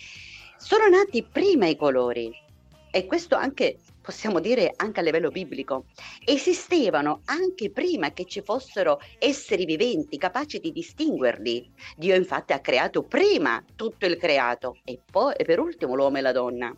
sono 0.58 0.88
nati 0.88 1.24
prima 1.24 1.68
i 1.68 1.76
colori. 1.76 2.48
E 2.92 3.06
questo 3.06 3.36
anche, 3.36 3.78
possiamo 4.02 4.40
dire, 4.40 4.74
anche 4.76 5.00
a 5.00 5.04
livello 5.04 5.30
biblico. 5.30 5.86
Esistevano 6.26 7.22
anche 7.26 7.70
prima 7.70 8.12
che 8.14 8.26
ci 8.26 8.42
fossero 8.42 9.00
esseri 9.20 9.66
viventi 9.66 10.18
capaci 10.18 10.60
di 10.60 10.72
distinguerli. 10.72 11.72
Dio 11.96 12.16
infatti 12.16 12.54
ha 12.54 12.60
creato 12.60 13.04
prima 13.04 13.64
tutto 13.76 14.08
il 14.08 14.18
creato 14.18 14.78
e 14.84 15.00
poi 15.10 15.36
e 15.36 15.46
per 15.46 15.60
ultimo 15.60 15.94
l'uomo 15.94 16.18
e 16.18 16.22
la 16.22 16.32
donna. 16.32 16.76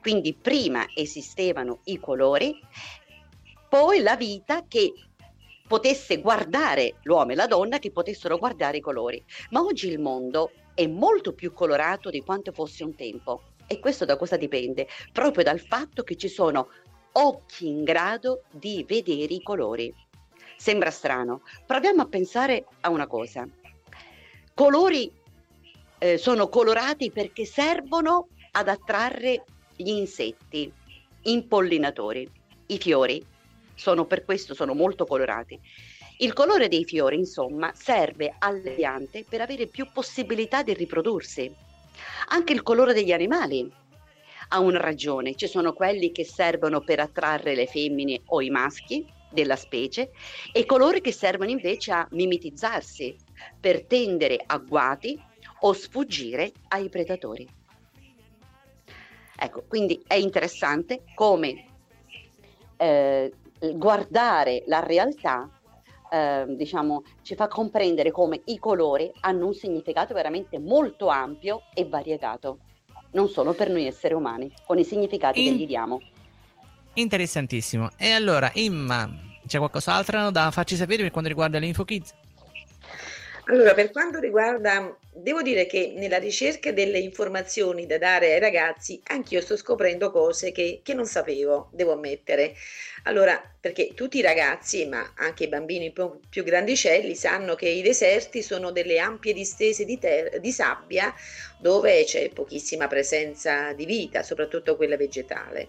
Quindi 0.00 0.34
prima 0.34 0.86
esistevano 0.94 1.80
i 1.84 1.98
colori, 2.00 2.58
poi 3.68 4.00
la 4.00 4.16
vita 4.16 4.64
che 4.66 4.92
potesse 5.68 6.20
guardare 6.20 6.96
l'uomo 7.02 7.32
e 7.32 7.34
la 7.34 7.46
donna, 7.46 7.78
che 7.78 7.90
potessero 7.90 8.38
guardare 8.38 8.78
i 8.78 8.80
colori. 8.80 9.22
Ma 9.50 9.62
oggi 9.62 9.88
il 9.88 9.98
mondo 9.98 10.50
è 10.74 10.86
molto 10.86 11.34
più 11.34 11.52
colorato 11.52 12.08
di 12.08 12.22
quanto 12.22 12.52
fosse 12.52 12.84
un 12.84 12.94
tempo. 12.94 13.51
E 13.72 13.80
questo 13.80 14.04
da 14.04 14.18
cosa 14.18 14.36
dipende? 14.36 14.86
Proprio 15.12 15.42
dal 15.42 15.58
fatto 15.58 16.02
che 16.02 16.14
ci 16.16 16.28
sono 16.28 16.68
occhi 17.12 17.68
in 17.68 17.84
grado 17.84 18.42
di 18.50 18.84
vedere 18.86 19.32
i 19.32 19.40
colori. 19.42 19.90
Sembra 20.58 20.90
strano. 20.90 21.40
Proviamo 21.64 22.02
a 22.02 22.06
pensare 22.06 22.66
a 22.80 22.90
una 22.90 23.06
cosa. 23.06 23.48
colori 24.52 25.10
eh, 26.00 26.18
sono 26.18 26.50
colorati 26.50 27.10
perché 27.10 27.46
servono 27.46 28.28
ad 28.50 28.68
attrarre 28.68 29.42
gli 29.74 29.88
insetti, 29.88 30.70
impollinatori. 31.22 32.30
I 32.66 32.76
fiori 32.76 33.24
sono 33.74 34.04
per 34.04 34.26
questo 34.26 34.52
sono 34.52 34.74
molto 34.74 35.06
colorati. 35.06 35.58
Il 36.18 36.34
colore 36.34 36.68
dei 36.68 36.84
fiori, 36.84 37.16
insomma, 37.16 37.72
serve 37.74 38.34
alle 38.38 38.72
piante 38.72 39.24
per 39.26 39.40
avere 39.40 39.66
più 39.66 39.88
possibilità 39.90 40.62
di 40.62 40.74
riprodursi. 40.74 41.70
Anche 42.28 42.52
il 42.52 42.62
colore 42.62 42.94
degli 42.94 43.12
animali 43.12 43.70
ha 44.48 44.58
una 44.60 44.80
ragione. 44.80 45.34
Ci 45.34 45.46
sono 45.46 45.72
quelli 45.72 46.12
che 46.12 46.24
servono 46.24 46.80
per 46.80 47.00
attrarre 47.00 47.54
le 47.54 47.66
femmine 47.66 48.20
o 48.26 48.40
i 48.40 48.50
maschi 48.50 49.06
della 49.30 49.56
specie 49.56 50.10
e 50.52 50.66
colori 50.66 51.00
che 51.00 51.12
servono 51.12 51.50
invece 51.50 51.92
a 51.92 52.06
mimetizzarsi 52.10 53.16
per 53.58 53.86
tendere 53.86 54.42
agguati 54.44 55.20
o 55.60 55.72
sfuggire 55.72 56.52
ai 56.68 56.88
predatori. 56.88 57.48
Ecco, 59.36 59.64
quindi 59.66 60.00
è 60.06 60.14
interessante 60.14 61.02
come 61.14 61.64
eh, 62.76 63.32
guardare 63.74 64.62
la 64.66 64.80
realtà, 64.80 65.48
eh, 66.12 66.44
diciamo, 66.48 67.02
ci 67.22 67.34
fa 67.34 67.48
comprendere 67.48 68.10
come 68.10 68.42
i 68.44 68.58
colori 68.58 69.10
hanno 69.20 69.46
un 69.46 69.54
significato 69.54 70.12
veramente 70.12 70.58
molto 70.58 71.08
ampio 71.08 71.62
e 71.72 71.86
variegato, 71.86 72.58
non 73.12 73.28
solo 73.28 73.54
per 73.54 73.70
noi 73.70 73.86
esseri 73.86 74.12
umani, 74.12 74.52
con 74.66 74.78
i 74.78 74.84
significati 74.84 75.42
In- 75.42 75.46
che 75.46 75.62
gli 75.62 75.66
diamo. 75.66 76.00
Interessantissimo. 76.94 77.88
E 77.96 78.10
allora, 78.10 78.50
Imma, 78.54 79.10
c'è 79.46 79.56
qualcos'altro 79.56 80.30
da 80.30 80.50
farci 80.50 80.76
sapere 80.76 81.02
per 81.02 81.10
quanto 81.10 81.30
riguarda 81.30 81.58
l'Info 81.58 81.84
Kids? 81.84 82.14
Allora, 83.46 83.72
per 83.72 83.90
quanto 83.90 84.18
riguarda, 84.20 84.94
devo 85.14 85.42
dire 85.42 85.66
che 85.66 85.92
nella 85.94 86.18
ricerca 86.18 86.72
delle 86.72 86.98
informazioni 86.98 87.86
da 87.86 87.98
dare 87.98 88.32
ai 88.32 88.40
ragazzi, 88.40 89.00
anch'io 89.08 89.40
sto 89.40 89.56
scoprendo 89.56 90.10
cose 90.10 90.52
che, 90.52 90.80
che 90.82 90.94
non 90.94 91.06
sapevo, 91.06 91.68
devo 91.72 91.92
ammettere. 91.92 92.54
Allora, 93.04 93.40
perché 93.60 93.92
tutti 93.94 94.18
i 94.18 94.22
ragazzi, 94.22 94.86
ma 94.86 95.12
anche 95.16 95.44
i 95.44 95.48
bambini 95.48 95.92
più, 95.92 96.18
più 96.28 96.44
grandicelli, 96.44 97.14
sanno 97.14 97.54
che 97.54 97.68
i 97.68 97.82
deserti 97.82 98.42
sono 98.42 98.70
delle 98.70 98.98
ampie 98.98 99.34
distese 99.34 99.84
di, 99.84 99.98
ter- 99.98 100.38
di 100.38 100.50
sabbia 100.50 101.14
dove 101.58 102.04
c'è 102.04 102.30
pochissima 102.30 102.86
presenza 102.86 103.72
di 103.72 103.84
vita, 103.84 104.22
soprattutto 104.22 104.76
quella 104.76 104.96
vegetale, 104.96 105.68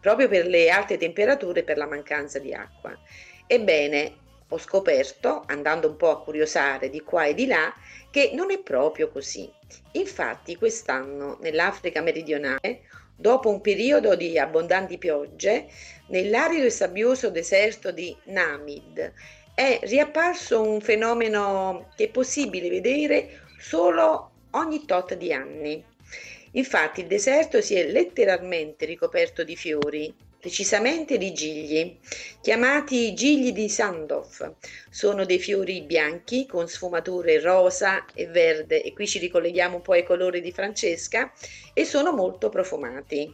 proprio 0.00 0.28
per 0.28 0.46
le 0.46 0.68
alte 0.68 0.96
temperature 0.96 1.60
e 1.60 1.64
per 1.64 1.76
la 1.76 1.86
mancanza 1.86 2.38
di 2.38 2.52
acqua. 2.52 2.98
Ebbene, 3.46 4.28
ho 4.50 4.58
scoperto, 4.58 5.42
andando 5.46 5.88
un 5.88 5.96
po' 5.96 6.10
a 6.10 6.22
curiosare 6.22 6.90
di 6.90 7.00
qua 7.00 7.24
e 7.24 7.34
di 7.34 7.46
là, 7.46 7.72
che 8.10 8.30
non 8.34 8.50
è 8.50 8.58
proprio 8.58 9.08
così. 9.08 9.50
Infatti, 9.92 10.56
quest'anno 10.56 11.38
nell'Africa 11.40 12.00
meridionale, 12.00 12.82
dopo 13.16 13.48
un 13.48 13.60
periodo 13.60 14.14
di 14.14 14.38
abbondanti 14.38 14.98
piogge, 14.98 15.68
nell'arido 16.08 16.66
e 16.66 16.70
sabbioso 16.70 17.30
deserto 17.30 17.90
di 17.90 18.16
Namid 18.24 19.12
è 19.54 19.78
riapparso 19.82 20.62
un 20.62 20.80
fenomeno 20.80 21.90
che 21.94 22.04
è 22.04 22.08
possibile 22.08 22.70
vedere 22.70 23.40
solo 23.58 24.30
ogni 24.52 24.86
tot 24.86 25.14
di 25.14 25.32
anni. 25.32 25.84
Infatti 26.52 27.02
il 27.02 27.06
deserto 27.06 27.60
si 27.60 27.74
è 27.74 27.86
letteralmente 27.90 28.86
ricoperto 28.86 29.44
di 29.44 29.54
fiori, 29.56 30.12
precisamente 30.40 31.18
di 31.18 31.32
gigli, 31.32 31.98
chiamati 32.40 33.12
gigli 33.14 33.52
di 33.52 33.68
Sandoff. 33.68 34.50
Sono 34.88 35.24
dei 35.24 35.38
fiori 35.38 35.82
bianchi 35.82 36.46
con 36.46 36.66
sfumature 36.66 37.38
rosa 37.40 38.06
e 38.14 38.26
verde 38.26 38.82
e 38.82 38.92
qui 38.94 39.06
ci 39.06 39.18
ricolleghiamo 39.18 39.76
un 39.76 39.82
po' 39.82 39.92
ai 39.92 40.02
colori 40.02 40.40
di 40.40 40.50
Francesca 40.50 41.30
e 41.74 41.84
sono 41.84 42.12
molto 42.12 42.48
profumati. 42.48 43.32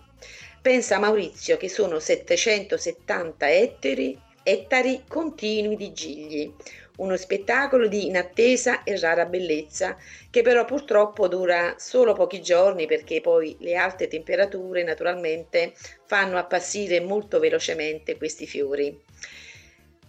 Pensa 0.60 0.98
Maurizio 0.98 1.56
che 1.56 1.68
sono 1.68 2.00
770 2.00 3.50
ettari, 3.52 4.20
ettari 4.42 5.04
continui 5.06 5.76
di 5.76 5.92
gigli, 5.92 6.52
uno 6.96 7.16
spettacolo 7.16 7.88
di 7.88 8.06
inattesa 8.06 8.82
e 8.82 8.98
rara 8.98 9.26
bellezza 9.26 9.96
che 10.30 10.42
però 10.42 10.64
purtroppo 10.64 11.28
dura 11.28 11.74
solo 11.78 12.12
pochi 12.14 12.40
giorni 12.40 12.86
perché 12.86 13.20
poi 13.20 13.56
le 13.60 13.76
alte 13.76 14.08
temperature 14.08 14.82
naturalmente 14.82 15.74
fanno 16.04 16.38
appassire 16.38 17.00
molto 17.00 17.38
velocemente 17.38 18.16
questi 18.16 18.46
fiori. 18.46 18.98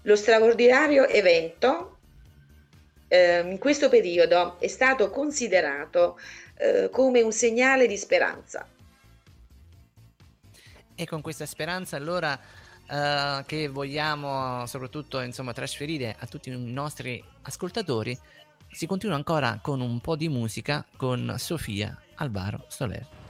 Lo 0.04 0.16
straordinario 0.16 1.08
evento 1.08 1.98
eh, 3.08 3.40
in 3.40 3.58
questo 3.58 3.90
periodo 3.90 4.60
è 4.60 4.68
stato 4.68 5.10
considerato 5.10 6.18
eh, 6.58 6.90
come 6.92 7.22
un 7.22 7.32
segnale 7.32 7.88
di 7.88 7.98
speranza. 7.98 8.68
E 10.96 11.06
con 11.06 11.22
questa 11.22 11.46
speranza 11.46 11.96
allora 11.96 12.40
eh, 12.90 13.44
che 13.46 13.68
vogliamo 13.68 14.66
soprattutto 14.66 15.20
insomma 15.20 15.54
trasferire 15.54 16.16
a 16.18 16.26
tutti 16.26 16.50
i 16.50 16.58
nostri 16.58 17.24
ascoltatori, 17.44 18.18
si 18.72 18.86
continua 18.86 19.16
ancora 19.16 19.60
con 19.62 19.82
un 19.82 20.00
po' 20.00 20.16
di 20.16 20.30
musica 20.30 20.86
con 20.96 21.36
Sofia 21.38 21.98
Albaro 22.16 22.66
Soler. 22.68 23.27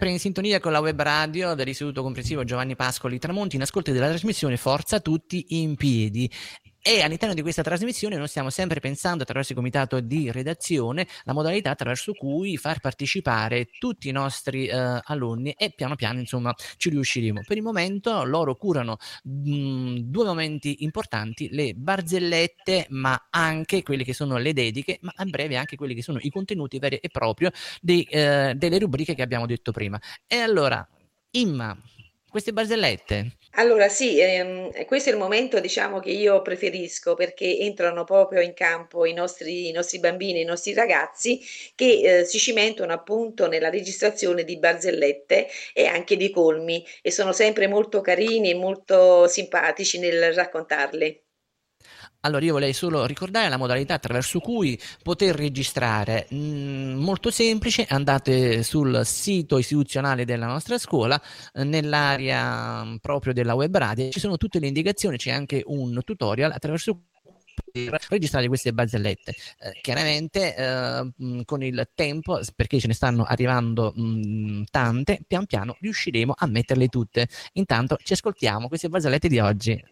Sempre 0.00 0.16
in 0.16 0.24
sintonia 0.24 0.60
con 0.60 0.72
la 0.72 0.80
web 0.80 0.98
radio 1.02 1.52
dell'Istituto 1.52 2.00
Comprensivo 2.00 2.42
Giovanni 2.42 2.74
Pascoli 2.74 3.18
Tramonti, 3.18 3.56
in 3.56 3.62
ascolto 3.62 3.92
della 3.92 4.08
trasmissione 4.08 4.56
Forza 4.56 4.98
Tutti 4.98 5.44
in 5.60 5.76
Piedi. 5.76 6.26
E 6.82 7.02
all'interno 7.02 7.34
di 7.34 7.42
questa 7.42 7.60
trasmissione 7.60 8.16
noi 8.16 8.26
stiamo 8.26 8.48
sempre 8.48 8.80
pensando 8.80 9.22
attraverso 9.22 9.52
il 9.52 9.58
comitato 9.58 10.00
di 10.00 10.32
redazione 10.32 11.06
la 11.24 11.34
modalità 11.34 11.70
attraverso 11.70 12.14
cui 12.14 12.56
far 12.56 12.80
partecipare 12.80 13.66
tutti 13.78 14.08
i 14.08 14.12
nostri 14.12 14.66
eh, 14.66 14.98
alunni 15.02 15.52
e 15.52 15.72
piano 15.74 15.94
piano 15.94 16.20
insomma 16.20 16.54
ci 16.78 16.88
riusciremo. 16.88 17.42
Per 17.46 17.58
il 17.58 17.62
momento 17.62 18.24
loro 18.24 18.56
curano 18.56 18.96
mh, 19.24 19.98
due 20.04 20.24
momenti 20.24 20.82
importanti, 20.82 21.50
le 21.50 21.74
barzellette 21.74 22.86
ma 22.88 23.26
anche 23.28 23.82
quelle 23.82 24.02
che 24.02 24.14
sono 24.14 24.38
le 24.38 24.54
dediche, 24.54 24.98
ma 25.02 25.12
a 25.16 25.26
breve 25.26 25.56
anche 25.56 25.76
quelli 25.76 25.94
che 25.94 26.02
sono 26.02 26.18
i 26.22 26.30
contenuti 26.30 26.78
veri 26.78 26.96
e 26.96 27.10
proprio 27.10 27.50
dei, 27.82 28.04
eh, 28.04 28.54
delle 28.56 28.78
rubriche 28.78 29.14
che 29.14 29.22
abbiamo 29.22 29.44
detto 29.44 29.70
prima. 29.70 30.00
E 30.26 30.36
allora, 30.38 30.86
Imma, 31.32 31.76
queste 32.28 32.52
barzellette 32.52 33.36
Allora 33.54 33.88
sì, 33.88 34.18
ehm, 34.20 34.84
questo 34.86 35.10
è 35.10 35.12
il 35.12 35.18
momento 35.18 35.58
diciamo 35.60 35.98
che 36.00 36.10
io 36.10 36.40
preferisco 36.42 37.14
perché 37.14 37.58
entrano 37.58 38.02
proprio 38.04 38.40
in 38.40 38.54
campo 38.54 39.04
i 39.06 39.12
nostri, 39.12 39.68
i 39.68 39.72
nostri 39.72 39.98
bambini, 40.00 40.40
i 40.40 40.44
nostri 40.44 40.72
ragazzi 40.72 41.40
che 41.74 42.20
eh, 42.20 42.24
si 42.24 42.38
cimentano 42.38 42.92
appunto 42.92 43.46
nella 43.48 43.68
registrazione 43.70 44.44
di 44.44 44.56
barzellette 44.58 45.48
e 45.74 45.86
anche 45.86 46.16
di 46.16 46.30
colmi 46.30 46.84
e 47.02 47.10
sono 47.10 47.32
sempre 47.32 47.66
molto 47.68 48.00
carini 48.00 48.50
e 48.50 48.54
molto 48.54 49.26
simpatici 49.28 49.98
nel 49.98 50.32
raccontarle. 50.32 51.22
Allora 52.22 52.44
io 52.44 52.52
volevo 52.52 52.72
solo 52.74 53.06
ricordare 53.06 53.48
la 53.48 53.56
modalità 53.56 53.94
attraverso 53.94 54.40
cui 54.40 54.78
poter 55.02 55.34
registrare, 55.34 56.26
Mm, 56.32 56.98
molto 57.00 57.30
semplice, 57.30 57.86
andate 57.88 58.62
sul 58.62 59.00
sito 59.04 59.56
istituzionale 59.58 60.24
della 60.24 60.46
nostra 60.46 60.76
scuola, 60.78 61.20
eh, 61.54 61.64
nell'area 61.64 62.84
mm, 62.84 62.96
proprio 62.96 63.32
della 63.32 63.54
web 63.54 63.74
radio, 63.76 64.10
ci 64.10 64.20
sono 64.20 64.36
tutte 64.36 64.58
le 64.58 64.66
indicazioni, 64.66 65.16
c'è 65.16 65.30
anche 65.30 65.62
un 65.66 66.00
tutorial 66.04 66.52
attraverso 66.52 67.00
cui 67.72 67.90
registrare 68.08 68.48
queste 68.48 68.72
barzellette. 68.72 69.30
Eh, 69.58 69.78
chiaramente 69.80 70.54
eh, 70.56 71.12
mh, 71.16 71.42
con 71.44 71.62
il 71.62 71.88
tempo, 71.94 72.38
perché 72.54 72.78
ce 72.80 72.86
ne 72.86 72.94
stanno 72.94 73.24
arrivando 73.24 73.92
mh, 73.94 74.64
tante, 74.70 75.20
pian 75.26 75.46
piano 75.46 75.76
riusciremo 75.80 76.34
a 76.36 76.46
metterle 76.46 76.88
tutte. 76.88 77.28
Intanto 77.54 77.96
ci 78.02 78.12
ascoltiamo 78.12 78.68
queste 78.68 78.88
barzellette 78.88 79.28
di 79.28 79.38
oggi. 79.38 79.82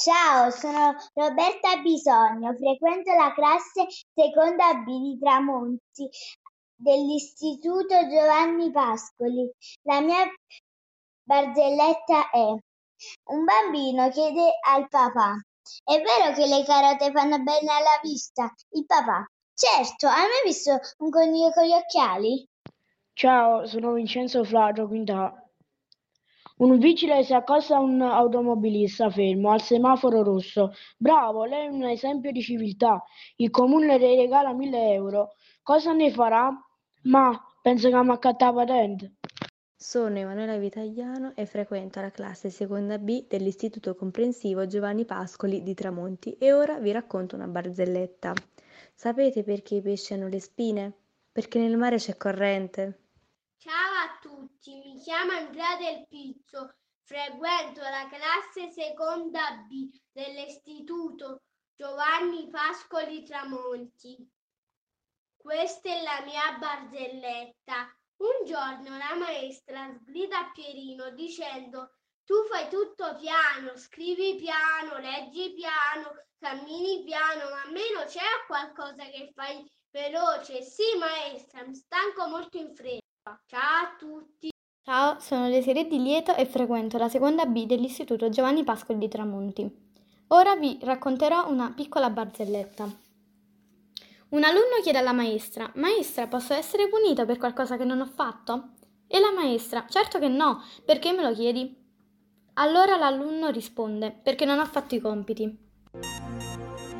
Ciao, 0.00 0.50
sono 0.50 0.94
Roberta 1.12 1.78
Bisogno, 1.82 2.54
frequento 2.54 3.12
la 3.14 3.32
classe 3.34 3.84
seconda 4.14 4.74
B 4.74 4.86
di 4.86 5.18
Tramonti 5.18 6.08
dell'Istituto 6.76 8.06
Giovanni 8.06 8.70
Pascoli. 8.70 9.50
La 9.82 10.00
mia 10.00 10.32
barzelletta 11.24 12.30
è: 12.30 12.46
un 12.46 13.44
bambino 13.44 14.08
chiede 14.10 14.52
al 14.68 14.86
papà: 14.88 15.34
È 15.82 16.00
vero 16.00 16.32
che 16.32 16.46
le 16.46 16.62
carote 16.62 17.10
fanno 17.10 17.38
bene 17.42 17.72
alla 17.72 17.98
vista? 18.00 18.54
Il 18.76 18.86
papà: 18.86 19.26
Certo, 19.52 20.06
hai 20.06 20.14
mai 20.14 20.42
visto 20.44 20.78
un 20.98 21.10
coniglio 21.10 21.50
con 21.50 21.64
gli 21.64 21.72
occhiali? 21.72 22.46
Ciao, 23.14 23.66
sono 23.66 23.94
Vincenzo 23.94 24.44
Flagio, 24.44 24.86
quinta. 24.86 25.42
Un 26.58 26.76
vigile 26.78 27.22
si 27.22 27.32
accosta 27.34 27.76
a 27.76 27.80
un 27.80 28.00
automobilista 28.00 29.10
fermo 29.10 29.52
al 29.52 29.62
semaforo 29.62 30.24
rosso. 30.24 30.72
Bravo, 30.96 31.44
lei 31.44 31.66
è 31.66 31.70
un 31.70 31.84
esempio 31.84 32.32
di 32.32 32.42
civiltà. 32.42 33.04
Il 33.36 33.50
comune 33.50 33.96
le 33.96 34.16
regala 34.16 34.52
1000 34.52 34.92
euro. 34.92 35.34
Cosa 35.62 35.92
ne 35.92 36.10
farà? 36.10 36.50
Ma 37.02 37.40
penso 37.62 37.88
che 37.88 38.02
mi 38.02 38.10
accatta 38.10 38.52
patente. 38.52 39.14
Sono 39.76 40.18
Emanuela 40.18 40.56
Vitagliano 40.56 41.32
e 41.36 41.46
frequento 41.46 42.00
la 42.00 42.10
classe 42.10 42.50
seconda 42.50 42.98
B 42.98 43.28
dell'Istituto 43.28 43.94
Comprensivo 43.94 44.66
Giovanni 44.66 45.04
Pascoli 45.04 45.62
di 45.62 45.74
Tramonti 45.74 46.32
e 46.38 46.52
ora 46.52 46.80
vi 46.80 46.90
racconto 46.90 47.36
una 47.36 47.46
barzelletta. 47.46 48.32
Sapete 48.94 49.44
perché 49.44 49.76
i 49.76 49.80
pesci 49.80 50.14
hanno 50.14 50.26
le 50.26 50.40
spine? 50.40 50.92
Perché 51.30 51.60
nel 51.60 51.76
mare 51.76 51.98
c'è 51.98 52.16
corrente. 52.16 53.07
Ciao 53.68 53.92
a 53.96 54.18
tutti, 54.22 54.76
mi 54.76 54.98
chiamo 54.98 55.32
Andrea 55.32 55.76
Del 55.76 56.06
Pizzo, 56.08 56.76
frequento 57.02 57.82
la 57.82 58.08
classe 58.08 58.70
seconda 58.70 59.62
B 59.68 59.90
dell'Istituto 60.10 61.42
Giovanni 61.76 62.48
Pascoli 62.48 63.22
Tramonti. 63.24 64.26
Questa 65.36 65.86
è 65.86 66.00
la 66.00 66.22
mia 66.24 66.56
barzelletta. 66.58 67.94
Un 68.22 68.46
giorno 68.46 68.96
la 68.96 69.14
maestra 69.16 69.92
sgrida 70.00 70.50
Pierino 70.54 71.10
dicendo 71.10 71.98
tu 72.24 72.46
fai 72.46 72.70
tutto 72.70 73.16
piano, 73.16 73.76
scrivi 73.76 74.36
piano, 74.36 74.96
leggi 74.96 75.52
piano, 75.52 76.24
cammini 76.38 77.04
piano, 77.04 77.50
ma 77.50 77.60
almeno 77.64 78.04
c'è 78.06 78.24
qualcosa 78.46 79.04
che 79.10 79.30
fai 79.34 79.62
veloce. 79.90 80.62
Sì, 80.62 80.96
maestra, 80.98 81.66
mi 81.66 81.74
stanco 81.74 82.28
molto 82.28 82.56
in 82.56 82.74
fretta. 82.74 83.07
Ciao 83.46 83.84
a 83.84 83.94
tutti. 83.98 84.48
Ciao, 84.82 85.20
sono 85.20 85.50
Desiree 85.50 85.86
Di 85.86 86.00
Lieto 86.00 86.34
e 86.34 86.46
frequento 86.46 86.96
la 86.96 87.10
seconda 87.10 87.44
B 87.44 87.66
dell'Istituto 87.66 88.30
Giovanni 88.30 88.64
Pascoli 88.64 88.98
di 88.98 89.08
Tramonti. 89.08 89.86
Ora 90.28 90.56
vi 90.56 90.78
racconterò 90.80 91.50
una 91.50 91.70
piccola 91.72 92.08
barzelletta. 92.08 92.84
Un 94.30 94.44
alunno 94.44 94.80
chiede 94.82 94.98
alla 94.98 95.12
maestra: 95.12 95.70
Maestra, 95.74 96.26
posso 96.26 96.54
essere 96.54 96.88
punito 96.88 97.26
per 97.26 97.36
qualcosa 97.36 97.76
che 97.76 97.84
non 97.84 98.00
ho 98.00 98.06
fatto? 98.06 98.70
E 99.06 99.20
la 99.20 99.32
maestra: 99.32 99.84
Certo 99.86 100.18
che 100.18 100.28
no, 100.28 100.62
perché 100.84 101.12
me 101.12 101.22
lo 101.22 101.34
chiedi? 101.34 101.76
Allora 102.54 102.96
l'alunno 102.96 103.50
risponde: 103.50 104.10
Perché 104.22 104.46
non 104.46 104.58
ho 104.58 104.66
fatto 104.66 104.94
i 104.94 105.00
compiti. 105.00 105.54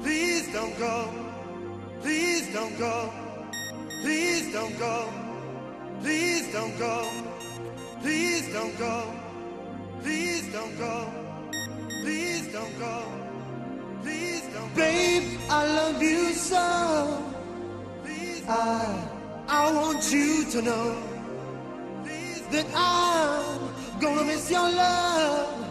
Please 0.02 0.50
don't 0.50 0.76
go. 0.78 1.08
Please 2.00 2.52
don't 2.52 2.76
go. 2.76 3.10
Please 4.02 4.50
don't 4.50 4.76
go. 4.78 5.27
Please 6.02 6.52
don't 6.52 6.78
go. 6.78 7.08
Please 8.00 8.52
don't 8.52 8.78
go. 8.78 9.14
Please 10.02 10.52
don't 10.52 10.78
go. 10.78 11.12
Please 12.02 12.52
don't 12.52 12.78
go. 12.78 13.02
Please 14.02 14.42
don't 14.54 14.74
go. 14.74 14.76
Babe, 14.76 15.40
I 15.50 15.66
love 15.66 16.02
you 16.02 16.32
so. 16.32 17.24
I, 18.50 19.08
I 19.46 19.72
want 19.72 20.10
you 20.10 20.44
to 20.52 20.62
know 20.62 20.96
that 22.50 22.66
I'm 22.74 24.00
gonna 24.00 24.24
miss 24.24 24.50
your 24.50 24.70
love 24.70 25.66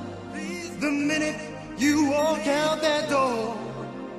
the 0.79 0.91
minute 0.91 1.35
you 1.79 2.11
walk 2.11 2.45
out 2.45 2.81
that 2.81 3.09
door. 3.09 3.57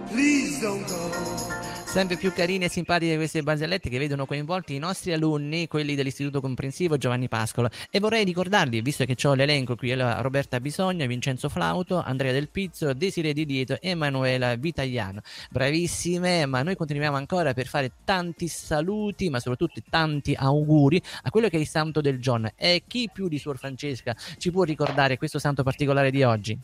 Please 0.08 0.60
don't 0.60 0.84
go. 0.88 1.57
Sempre 1.88 2.18
più 2.18 2.32
carine 2.34 2.66
e 2.66 2.68
simpatiche 2.68 3.16
queste 3.16 3.42
barzellette 3.42 3.88
che 3.88 3.98
vedono 3.98 4.26
coinvolti 4.26 4.74
i 4.74 4.78
nostri 4.78 5.12
alunni, 5.14 5.66
quelli 5.66 5.94
dell'Istituto 5.94 6.40
Comprensivo 6.42 6.98
Giovanni 6.98 7.28
Pascolo. 7.28 7.70
E 7.90 7.98
vorrei 7.98 8.24
ricordarvi, 8.24 8.82
visto 8.82 9.06
che 9.06 9.16
ho 9.26 9.32
l'elenco 9.32 9.74
qui, 9.74 9.94
Roberta 9.94 10.60
Bisogno, 10.60 11.06
Vincenzo 11.06 11.48
Flauto, 11.48 12.00
Andrea 12.00 12.30
Del 12.30 12.50
Pizzo, 12.50 12.92
Desiree 12.92 13.32
Di 13.32 13.46
Lieto 13.46 13.80
e 13.80 13.88
Emanuela 13.88 14.54
Vitagliano. 14.54 15.22
Bravissime, 15.50 16.44
ma 16.44 16.62
noi 16.62 16.76
continuiamo 16.76 17.16
ancora 17.16 17.54
per 17.54 17.66
fare 17.66 17.90
tanti 18.04 18.48
saluti, 18.48 19.30
ma 19.30 19.40
soprattutto 19.40 19.80
tanti 19.88 20.36
auguri 20.38 21.02
a 21.22 21.30
quello 21.30 21.48
che 21.48 21.56
è 21.56 21.60
il 21.60 21.68
santo 21.68 22.02
del 22.02 22.20
giorno. 22.20 22.50
E 22.54 22.84
chi 22.86 23.08
più 23.10 23.28
di 23.28 23.38
Suor 23.38 23.56
Francesca 23.56 24.14
ci 24.36 24.52
può 24.52 24.62
ricordare 24.62 25.16
questo 25.16 25.38
santo 25.38 25.62
particolare 25.62 26.10
di 26.10 26.22
oggi? 26.22 26.56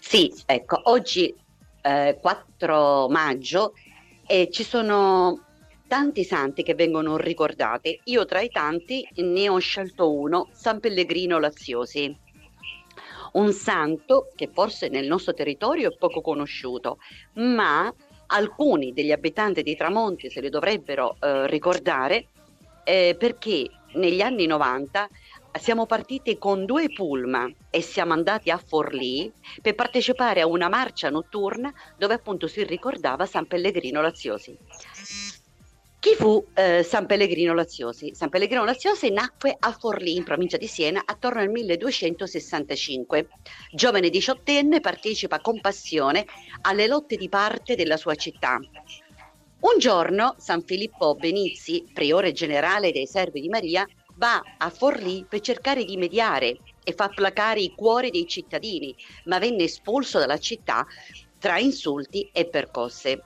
Sì, 0.00 0.30
ecco, 0.44 0.78
oggi 0.90 1.34
eh, 1.82 2.18
4 2.20 3.08
maggio 3.08 3.74
e 4.26 4.48
ci 4.50 4.64
sono 4.64 5.44
tanti 5.86 6.24
santi 6.24 6.62
che 6.62 6.74
vengono 6.74 7.16
ricordati. 7.18 8.00
Io 8.04 8.24
tra 8.24 8.40
i 8.40 8.48
tanti 8.48 9.06
ne 9.16 9.48
ho 9.48 9.58
scelto 9.58 10.10
uno, 10.10 10.48
San 10.52 10.80
Pellegrino 10.80 11.38
Laziosi. 11.38 12.16
Un 13.32 13.52
santo 13.52 14.30
che 14.34 14.48
forse 14.52 14.88
nel 14.88 15.06
nostro 15.06 15.34
territorio 15.34 15.90
è 15.90 15.96
poco 15.96 16.20
conosciuto, 16.20 16.98
ma 17.34 17.92
alcuni 18.28 18.92
degli 18.92 19.12
abitanti 19.12 19.62
di 19.62 19.76
Tramonti 19.76 20.30
se 20.30 20.40
li 20.40 20.48
dovrebbero 20.48 21.16
eh, 21.20 21.46
ricordare 21.46 22.28
eh, 22.84 23.14
perché 23.18 23.68
negli 23.94 24.20
anni 24.20 24.46
90 24.46 25.08
siamo 25.58 25.86
partiti 25.86 26.38
con 26.38 26.64
due 26.64 26.88
pullman 26.88 27.54
e 27.70 27.82
siamo 27.82 28.12
andati 28.12 28.50
a 28.50 28.58
Forlì 28.58 29.30
per 29.60 29.74
partecipare 29.74 30.40
a 30.40 30.46
una 30.46 30.68
marcia 30.68 31.10
notturna 31.10 31.72
dove 31.98 32.14
appunto 32.14 32.46
si 32.46 32.64
ricordava 32.64 33.26
San 33.26 33.46
Pellegrino 33.46 34.00
Laziosi. 34.00 34.56
Chi 36.02 36.16
fu 36.16 36.44
eh, 36.54 36.82
San 36.82 37.06
Pellegrino 37.06 37.54
Laziosi? 37.54 38.12
San 38.12 38.28
Pellegrino 38.28 38.64
Laziosi 38.64 39.10
nacque 39.12 39.54
a 39.56 39.70
Forlì, 39.70 40.16
in 40.16 40.24
provincia 40.24 40.56
di 40.56 40.66
Siena, 40.66 41.02
attorno 41.04 41.40
al 41.40 41.48
1265. 41.48 43.28
Giovane 43.70 44.10
diciottenne, 44.10 44.80
partecipa 44.80 45.38
con 45.38 45.60
passione 45.60 46.26
alle 46.62 46.88
lotte 46.88 47.14
di 47.14 47.28
parte 47.28 47.76
della 47.76 47.96
sua 47.96 48.16
città. 48.16 48.58
Un 49.60 49.78
giorno 49.78 50.34
San 50.38 50.62
Filippo 50.62 51.14
Benizzi, 51.14 51.88
priore 51.92 52.32
generale 52.32 52.90
dei 52.90 53.06
servi 53.06 53.40
di 53.40 53.48
Maria, 53.48 53.86
va 54.16 54.42
a 54.58 54.70
Forlì 54.70 55.24
per 55.28 55.40
cercare 55.40 55.84
di 55.84 55.96
mediare 55.96 56.58
e 56.84 56.92
fa 56.92 57.08
placare 57.08 57.60
i 57.60 57.72
cuori 57.74 58.10
dei 58.10 58.26
cittadini, 58.26 58.94
ma 59.24 59.38
venne 59.38 59.64
espulso 59.64 60.18
dalla 60.18 60.38
città 60.38 60.86
tra 61.38 61.58
insulti 61.58 62.28
e 62.32 62.48
percosse. 62.48 63.22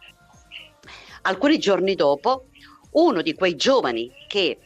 Alcuni 1.22 1.58
giorni 1.58 1.94
dopo, 1.94 2.46
uno 2.92 3.20
di 3.20 3.34
quei 3.34 3.56
giovani 3.56 4.10
che 4.28 4.58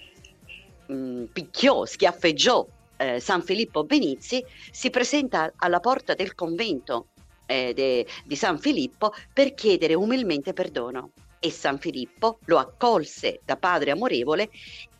mh, 0.87 1.25
picchiò, 1.33 1.85
schiaffeggiò 1.85 2.67
eh, 2.97 3.19
San 3.19 3.43
Filippo 3.43 3.85
Benizzi, 3.85 4.45
si 4.71 4.91
presenta 4.91 5.53
alla 5.57 5.81
porta 5.81 6.15
del 6.15 6.35
convento 6.35 7.09
eh, 7.47 7.73
de- 7.75 8.07
di 8.25 8.37
San 8.37 8.59
Filippo 8.59 9.13
per 9.33 9.55
chiedere 9.55 9.95
umilmente 9.95 10.53
perdono. 10.53 11.13
E 11.43 11.51
San 11.51 11.79
Filippo 11.79 12.39
lo 12.45 12.59
accolse 12.59 13.41
da 13.45 13.57
padre 13.57 13.93
amorevole, 13.93 14.51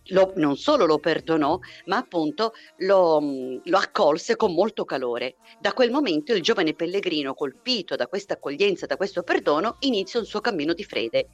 lo- 0.09 0.33
non 0.37 0.57
solo 0.57 0.87
lo 0.87 0.99
perdonò, 0.99 1.59
ma 1.87 1.97
appunto 1.97 2.53
lo, 2.79 3.21
mh, 3.21 3.63
lo 3.65 3.79
accolse 3.79 4.37
con 4.37 4.53
molto 4.53 4.85
calore. 4.85 5.37
Da 5.61 5.73
quel 5.73 5.91
momento 5.91 6.33
il 6.33 6.43
giovane 6.43 6.75
pellegrino, 6.75 7.35
colpito 7.35 7.97
da 7.97 8.07
questa 8.07 8.35
accoglienza, 8.35 8.87
da 8.87 8.97
questo 8.97 9.23
perdono, 9.23 9.77
inizia 9.81 10.21
un 10.21 10.27
suo 10.27 10.41
cammino 10.41 10.73
di 10.73 10.85
fede 10.85 11.29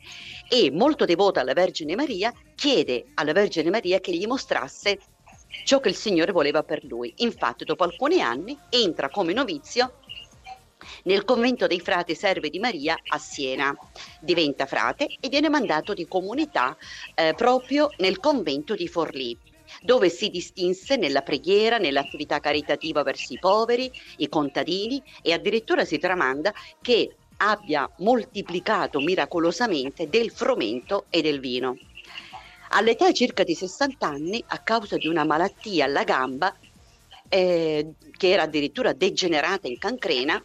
e, 0.48 0.70
molto 0.70 1.04
devoto 1.04 1.40
alla 1.40 1.52
Vergine 1.52 1.94
Maria, 1.94 2.32
chiede 2.54 3.04
alla 3.14 3.32
Vergine 3.32 3.70
Maria 3.70 4.00
che 4.00 4.12
gli 4.12 4.26
mostrasse 4.26 4.98
ciò 5.64 5.80
che 5.80 5.88
il 5.88 5.94
Signore 5.94 6.32
voleva 6.32 6.62
per 6.62 6.84
lui. 6.84 7.12
Infatti, 7.18 7.64
dopo 7.64 7.84
alcuni 7.84 8.20
anni, 8.20 8.56
entra 8.70 9.08
come 9.08 9.32
novizio 9.32 9.98
nel 11.06 11.24
convento 11.24 11.66
dei 11.66 11.80
frati 11.80 12.14
servi 12.14 12.50
di 12.50 12.58
Maria 12.58 12.96
a 13.08 13.18
Siena. 13.18 13.76
Diventa 14.20 14.66
frate 14.66 15.08
e 15.20 15.28
viene 15.28 15.48
mandato 15.48 15.94
di 15.94 16.06
comunità 16.06 16.76
eh, 17.14 17.34
proprio 17.34 17.90
nel 17.98 18.20
convento 18.20 18.74
di 18.74 18.86
Forlì 18.86 19.36
dove 19.82 20.08
si 20.10 20.30
distinse 20.30 20.96
nella 20.96 21.22
preghiera, 21.22 21.78
nell'attività 21.78 22.38
caritativa 22.38 23.02
verso 23.02 23.32
i 23.32 23.38
poveri, 23.38 23.90
i 24.18 24.28
contadini 24.28 25.02
e 25.22 25.32
addirittura 25.32 25.84
si 25.84 25.98
tramanda 25.98 26.54
che 26.80 27.16
abbia 27.38 27.90
moltiplicato 27.98 29.00
miracolosamente 29.00 30.08
del 30.08 30.30
frumento 30.30 31.06
e 31.10 31.20
del 31.20 31.40
vino. 31.40 31.76
All'età 32.70 33.12
circa 33.12 33.44
di 33.44 33.54
60 33.54 34.06
anni, 34.06 34.42
a 34.46 34.58
causa 34.58 34.96
di 34.96 35.06
una 35.06 35.24
malattia 35.24 35.84
alla 35.84 36.04
gamba, 36.04 36.54
eh, 37.28 37.92
che 38.16 38.30
era 38.30 38.42
addirittura 38.42 38.92
degenerata 38.92 39.68
in 39.68 39.78
cancrena, 39.78 40.42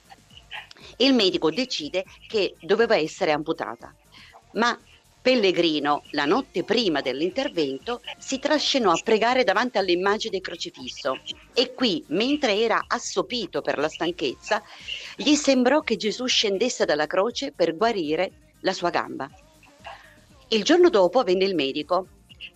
il 0.98 1.14
medico 1.14 1.52
decide 1.52 2.06
che 2.28 2.56
doveva 2.62 2.96
essere 2.96 3.32
amputata. 3.32 3.94
Ma 4.54 4.78
Pellegrino, 5.22 6.02
la 6.12 6.26
notte 6.26 6.64
prima 6.64 7.02
dell'intervento, 7.02 8.02
si 8.18 8.40
trascinò 8.40 8.92
a 8.92 9.02
pregare 9.04 9.44
davanti 9.44 9.78
all'immagine 9.78 10.32
del 10.32 10.42
crocifisso 10.42 11.20
e 11.54 11.76
qui, 11.76 12.04
mentre 12.08 12.58
era 12.58 12.86
assopito 12.88 13.62
per 13.62 13.78
la 13.78 13.88
stanchezza, 13.88 14.64
gli 15.16 15.36
sembrò 15.36 15.82
che 15.82 15.96
Gesù 15.96 16.26
scendesse 16.26 16.86
dalla 16.86 17.06
croce 17.06 17.52
per 17.52 17.78
guarire 17.78 18.56
la 18.62 18.74
sua 18.74 18.90
gamba. 18.90 19.30
Il 20.48 20.64
giorno 20.64 20.90
dopo 20.90 21.22
venne 21.24 21.46
il 21.46 21.54
medico 21.54 22.08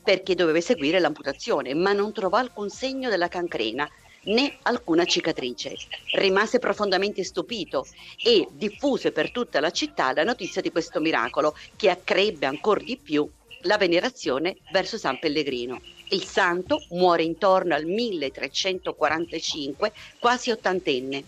perché 0.04 0.34
doveva 0.34 0.58
eseguire 0.58 1.00
l'amputazione, 1.00 1.76
ma 1.76 1.94
non 1.94 2.14
trovò 2.14 2.38
alcun 2.38 2.70
segno 2.70 3.10
della 3.10 3.28
cancrena 3.28 3.88
né 4.26 4.58
alcuna 4.64 5.06
cicatrice. 5.06 5.76
Rimase 6.14 6.60
profondamente 6.60 7.24
stupito 7.24 7.86
e 8.24 8.48
diffuse 8.52 9.12
per 9.12 9.32
tutta 9.32 9.60
la 9.60 9.72
città 9.72 10.14
la 10.14 10.24
notizia 10.24 10.62
di 10.62 10.72
questo 10.72 11.00
miracolo 11.00 11.56
che 11.76 11.90
accrebbe 11.90 12.46
ancora 12.46 12.82
di 12.82 12.98
più 12.98 13.28
la 13.62 13.78
venerazione 13.78 14.58
verso 14.72 14.98
San 14.98 15.18
Pellegrino. 15.20 15.82
Il 16.10 16.24
santo 16.24 16.84
muore 16.92 17.24
intorno 17.24 17.74
al 17.74 17.86
1345, 17.86 19.92
quasi 20.20 20.52
ottantenne. 20.52 21.24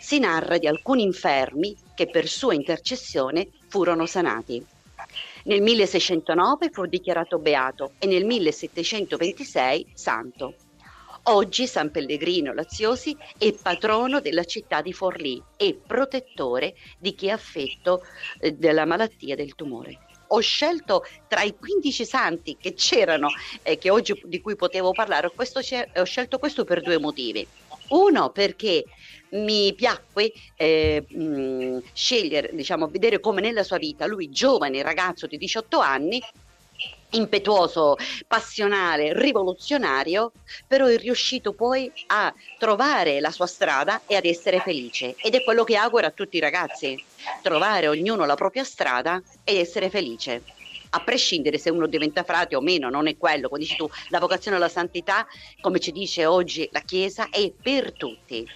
Si 0.00 0.18
narra 0.18 0.58
di 0.58 0.66
alcuni 0.66 1.02
infermi 1.02 1.76
che 1.94 2.08
per 2.08 2.26
sua 2.26 2.54
intercessione 2.54 3.48
furono 3.68 4.06
sanati. 4.06 4.64
Nel 5.44 5.62
1609 5.62 6.70
fu 6.70 6.86
dichiarato 6.86 7.38
beato 7.38 7.92
e 7.98 8.06
nel 8.06 8.24
1726 8.24 9.86
santo. 9.94 10.54
Oggi 11.30 11.66
San 11.66 11.90
Pellegrino 11.90 12.54
Laziosi 12.54 13.14
è 13.36 13.52
patrono 13.52 14.20
della 14.20 14.44
città 14.44 14.80
di 14.80 14.94
Forlì 14.94 15.42
e 15.58 15.78
protettore 15.86 16.74
di 16.98 17.14
chi 17.14 17.26
è 17.26 17.32
affetto 17.32 18.00
eh, 18.40 18.52
della 18.52 18.86
malattia 18.86 19.36
del 19.36 19.54
tumore. 19.54 19.98
Ho 20.28 20.40
scelto 20.40 21.04
tra 21.26 21.42
i 21.42 21.54
15 21.54 22.04
santi 22.06 22.56
che 22.58 22.72
c'erano 22.72 23.28
e 23.62 23.78
oggi 23.90 24.18
di 24.24 24.40
cui 24.40 24.56
potevo 24.56 24.92
parlare, 24.92 25.30
questo 25.34 25.58
ho 25.58 26.04
scelto 26.04 26.38
questo 26.38 26.64
per 26.64 26.80
due 26.80 26.98
motivi. 26.98 27.46
Uno 27.88 28.30
perché 28.30 28.84
mi 29.32 29.74
piacque 29.74 30.32
eh, 30.56 31.04
mh, 31.06 31.82
scegliere, 31.92 32.50
diciamo, 32.54 32.88
vedere 32.88 33.20
come 33.20 33.42
nella 33.42 33.64
sua 33.64 33.76
vita 33.76 34.06
lui, 34.06 34.30
giovane 34.30 34.80
ragazzo 34.80 35.26
di 35.26 35.36
18 35.36 35.78
anni, 35.78 36.22
impetuoso, 37.10 37.96
passionale, 38.26 39.12
rivoluzionario, 39.18 40.32
però 40.66 40.86
è 40.86 40.98
riuscito 40.98 41.52
poi 41.52 41.90
a 42.08 42.32
trovare 42.58 43.20
la 43.20 43.30
sua 43.30 43.46
strada 43.46 44.02
e 44.06 44.16
ad 44.16 44.24
essere 44.24 44.60
felice. 44.60 45.14
Ed 45.22 45.34
è 45.34 45.42
quello 45.42 45.64
che 45.64 45.76
auguro 45.76 46.06
a 46.06 46.10
tutti 46.10 46.36
i 46.36 46.40
ragazzi, 46.40 47.02
trovare 47.42 47.88
ognuno 47.88 48.24
la 48.24 48.34
propria 48.34 48.64
strada 48.64 49.22
ed 49.44 49.56
essere 49.56 49.90
felice. 49.90 50.42
A 50.90 51.00
prescindere 51.00 51.58
se 51.58 51.70
uno 51.70 51.86
diventa 51.86 52.22
frate 52.22 52.56
o 52.56 52.60
meno, 52.60 52.88
non 52.88 53.08
è 53.08 53.16
quello, 53.16 53.48
come 53.48 53.60
dici 53.60 53.76
tu, 53.76 53.88
la 54.08 54.18
vocazione 54.18 54.56
alla 54.56 54.70
santità, 54.70 55.26
come 55.60 55.80
ci 55.80 55.92
dice 55.92 56.24
oggi 56.24 56.68
la 56.72 56.80
Chiesa, 56.80 57.28
è 57.30 57.50
per 57.50 57.92
tutti. 57.92 58.48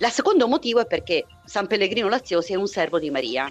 Il 0.00 0.06
secondo 0.10 0.46
motivo 0.46 0.80
è 0.80 0.86
perché 0.86 1.24
San 1.44 1.66
Pellegrino 1.66 2.08
Laziosi 2.08 2.52
è 2.52 2.56
un 2.56 2.68
servo 2.68 2.98
di 2.98 3.10
Maria 3.10 3.50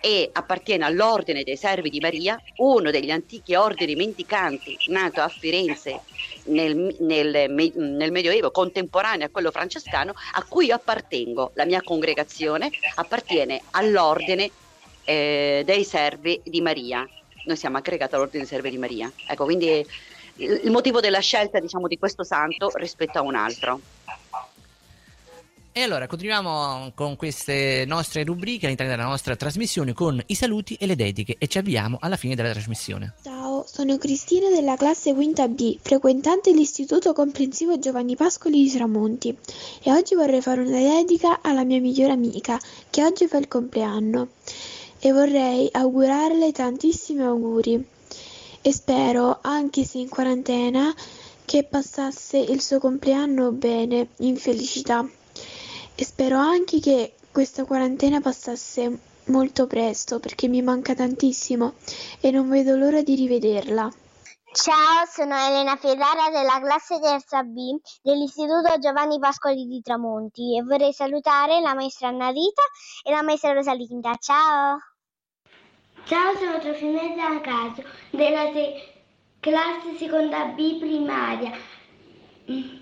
e 0.00 0.30
appartiene 0.32 0.84
all'ordine 0.84 1.42
dei 1.42 1.56
servi 1.56 1.90
di 1.90 2.00
Maria, 2.00 2.40
uno 2.56 2.90
degli 2.90 3.10
antichi 3.10 3.54
ordini 3.54 3.94
mendicanti 3.94 4.76
nato 4.86 5.20
a 5.20 5.28
Firenze 5.28 6.00
nel, 6.46 6.96
nel 7.00 7.50
nel 7.50 8.12
Medioevo, 8.12 8.50
contemporaneo 8.50 9.26
a 9.26 9.30
quello 9.30 9.50
francescano, 9.50 10.12
a 10.34 10.44
cui 10.44 10.66
io 10.66 10.74
appartengo. 10.74 11.52
La 11.54 11.64
mia 11.66 11.82
congregazione 11.82 12.70
appartiene 12.96 13.60
all'ordine 13.72 14.50
eh, 15.04 15.62
dei 15.64 15.84
servi 15.84 16.40
di 16.44 16.60
Maria. 16.60 17.06
Noi 17.44 17.56
siamo 17.56 17.78
aggregati 17.78 18.14
all'ordine 18.14 18.42
dei 18.44 18.52
servi 18.52 18.70
di 18.70 18.78
Maria. 18.78 19.10
Ecco, 19.26 19.44
quindi 19.44 19.84
il 20.36 20.70
motivo 20.70 21.00
della 21.00 21.20
scelta 21.20 21.58
diciamo, 21.58 21.86
di 21.86 21.98
questo 21.98 22.24
santo 22.24 22.70
rispetto 22.74 23.18
a 23.18 23.22
un 23.22 23.34
altro. 23.34 23.80
E 25.80 25.84
allora 25.84 26.06
continuiamo 26.06 26.92
con 26.94 27.16
queste 27.16 27.84
nostre 27.86 28.22
rubriche 28.22 28.66
all'interno 28.66 28.94
della 28.94 29.08
nostra 29.08 29.34
trasmissione 29.34 29.94
con 29.94 30.22
i 30.26 30.34
saluti 30.34 30.74
e 30.78 30.84
le 30.84 30.94
dediche 30.94 31.36
e 31.38 31.46
ci 31.46 31.56
avviamo 31.56 31.96
alla 32.02 32.18
fine 32.18 32.34
della 32.34 32.50
trasmissione. 32.50 33.14
Ciao, 33.22 33.64
sono 33.66 33.96
Cristina 33.96 34.50
della 34.50 34.76
classe 34.76 35.14
quinta 35.14 35.48
B, 35.48 35.78
frequentante 35.80 36.52
l'istituto 36.52 37.14
comprensivo 37.14 37.78
Giovanni 37.78 38.14
Pascoli 38.14 38.62
di 38.62 38.70
Tramonti 38.70 39.34
e 39.82 39.90
oggi 39.90 40.14
vorrei 40.14 40.42
fare 40.42 40.60
una 40.60 40.78
dedica 40.78 41.38
alla 41.40 41.64
mia 41.64 41.80
migliore 41.80 42.12
amica 42.12 42.60
che 42.90 43.02
oggi 43.02 43.26
fa 43.26 43.38
il 43.38 43.48
compleanno 43.48 44.28
e 44.98 45.12
vorrei 45.12 45.66
augurarle 45.72 46.52
tantissimi 46.52 47.22
auguri 47.22 47.82
e 48.60 48.70
spero, 48.74 49.38
anche 49.40 49.84
se 49.84 49.96
in 49.96 50.10
quarantena, 50.10 50.94
che 51.46 51.64
passasse 51.64 52.36
il 52.36 52.60
suo 52.60 52.78
compleanno 52.78 53.50
bene, 53.52 54.08
in 54.18 54.36
felicità 54.36 55.08
e 56.00 56.04
spero 56.06 56.38
anche 56.38 56.80
che 56.80 57.12
questa 57.30 57.66
quarantena 57.66 58.22
passasse 58.22 58.98
molto 59.26 59.66
presto 59.66 60.18
perché 60.18 60.48
mi 60.48 60.62
manca 60.62 60.94
tantissimo 60.94 61.74
e 62.22 62.30
non 62.30 62.48
vedo 62.48 62.74
l'ora 62.74 63.02
di 63.02 63.14
rivederla. 63.16 63.92
Ciao, 64.50 65.04
sono 65.06 65.36
Elena 65.36 65.76
Ferrara 65.76 66.30
della 66.30 66.58
classe 66.58 66.98
terza 67.00 67.42
B 67.42 67.78
dell'Istituto 68.00 68.78
Giovanni 68.78 69.18
Pascoli 69.18 69.66
di 69.66 69.82
Tramonti 69.82 70.56
e 70.56 70.62
vorrei 70.62 70.94
salutare 70.94 71.60
la 71.60 71.74
maestra 71.74 72.08
Anna 72.08 72.30
Rita 72.30 72.62
e 73.04 73.10
la 73.10 73.22
maestra 73.22 73.52
Rosalinda. 73.52 74.14
Ciao! 74.18 74.78
Ciao, 76.04 76.34
sono 76.38 76.58
Trofinetta 76.60 77.40
Caso 77.42 77.84
della 78.08 78.50
se- 78.54 79.02
classe 79.38 79.98
seconda 79.98 80.46
B 80.46 80.78
primaria 80.78 81.52
mm, 82.50 82.79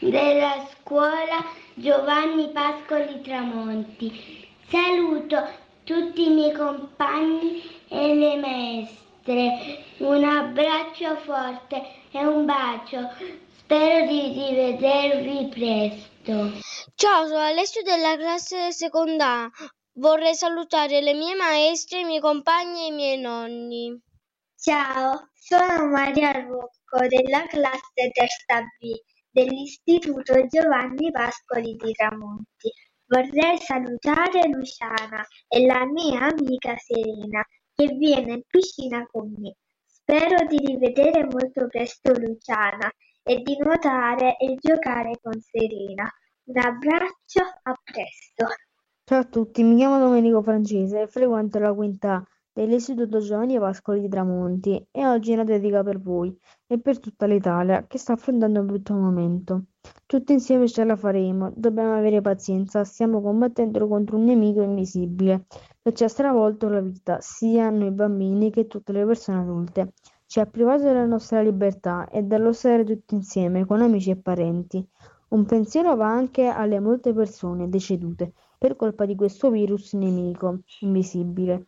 della 0.00 0.66
scuola 0.72 1.44
Giovanni 1.74 2.50
Pascoli 2.50 3.20
Tramonti. 3.20 4.48
Saluto 4.68 5.46
tutti 5.84 6.26
i 6.26 6.30
miei 6.30 6.52
compagni 6.52 7.62
e 7.88 8.14
le 8.14 8.36
maestre. 8.36 9.84
Un 9.98 10.24
abbraccio 10.24 11.16
forte 11.16 11.82
e 12.10 12.24
un 12.24 12.46
bacio. 12.46 13.10
Spero 13.58 14.06
di 14.06 14.32
rivedervi 14.32 15.48
presto. 15.48 16.58
Ciao, 16.94 17.26
sono 17.26 17.40
Alessio 17.40 17.82
della 17.82 18.16
classe 18.16 18.72
seconda. 18.72 19.50
Vorrei 19.94 20.34
salutare 20.34 21.02
le 21.02 21.12
mie 21.12 21.34
maestre, 21.34 22.00
i 22.00 22.04
miei 22.04 22.20
compagni 22.20 22.84
e 22.84 22.86
i 22.86 22.92
miei 22.92 23.18
nonni. 23.18 24.00
Ciao, 24.56 25.28
sono 25.34 25.86
Maria 25.88 26.32
Rocco 26.32 27.06
della 27.06 27.46
classe 27.46 28.10
terza 28.12 28.60
B 28.78 29.09
dell'Istituto 29.30 30.46
Giovanni 30.46 31.10
Pascoli 31.10 31.76
di 31.76 31.92
Tramonti. 31.92 32.70
Vorrei 33.06 33.58
salutare 33.58 34.48
Luciana 34.48 35.26
e 35.48 35.66
la 35.66 35.84
mia 35.86 36.28
amica 36.28 36.76
Serena 36.76 37.44
che 37.74 37.86
viene 37.94 38.32
in 38.34 38.42
piscina 38.46 39.06
con 39.06 39.32
me. 39.38 39.56
Spero 39.86 40.46
di 40.46 40.58
rivedere 40.58 41.24
molto 41.24 41.66
presto 41.66 42.12
Luciana 42.12 42.90
e 43.22 43.42
di 43.42 43.56
nuotare 43.58 44.36
e 44.38 44.56
giocare 44.60 45.18
con 45.20 45.40
Serena. 45.40 46.08
Un 46.44 46.58
abbraccio, 46.58 47.42
a 47.62 47.74
presto. 47.82 48.46
Ciao 49.04 49.20
a 49.20 49.24
tutti, 49.24 49.62
mi 49.62 49.76
chiamo 49.76 49.98
Domenico 49.98 50.42
Francese 50.42 51.02
e 51.02 51.06
frequento 51.08 51.58
la 51.58 51.72
quinta 51.72 52.24
dell'Istituto 52.60 53.20
Giovanni 53.20 53.58
Pascoli 53.58 54.02
di 54.02 54.08
Tramonti 54.10 54.86
e 54.90 55.06
oggi 55.06 55.32
una 55.32 55.44
dedica 55.44 55.82
per 55.82 55.98
voi 55.98 56.36
e 56.66 56.78
per 56.78 56.98
tutta 56.98 57.24
l'Italia 57.24 57.86
che 57.86 57.96
sta 57.96 58.12
affrontando 58.12 58.60
un 58.60 58.66
brutto 58.66 58.92
momento. 58.92 59.64
Tutti 60.04 60.32
insieme 60.32 60.68
ce 60.68 60.84
la 60.84 60.94
faremo, 60.94 61.50
dobbiamo 61.56 61.94
avere 61.94 62.20
pazienza, 62.20 62.84
stiamo 62.84 63.22
combattendo 63.22 63.88
contro 63.88 64.18
un 64.18 64.24
nemico 64.24 64.60
invisibile 64.60 65.46
che 65.82 65.94
ci 65.94 66.04
ha 66.04 66.08
stravolto 66.08 66.68
la 66.68 66.80
vita, 66.80 67.18
sia 67.20 67.70
noi 67.70 67.92
bambini 67.92 68.50
che 68.50 68.66
tutte 68.66 68.92
le 68.92 69.06
persone 69.06 69.38
adulte. 69.38 69.94
Ci 70.26 70.38
ha 70.38 70.44
privato 70.44 70.82
della 70.82 71.06
nostra 71.06 71.40
libertà 71.40 72.08
e 72.10 72.22
dallo 72.22 72.52
stare 72.52 72.84
tutti 72.84 73.14
insieme 73.14 73.64
con 73.64 73.80
amici 73.80 74.10
e 74.10 74.16
parenti. 74.16 74.86
Un 75.28 75.46
pensiero 75.46 75.96
va 75.96 76.12
anche 76.12 76.46
alle 76.46 76.78
molte 76.78 77.14
persone 77.14 77.70
decedute 77.70 78.34
per 78.58 78.76
colpa 78.76 79.06
di 79.06 79.14
questo 79.14 79.48
virus 79.48 79.94
nemico 79.94 80.58
invisibile, 80.80 81.66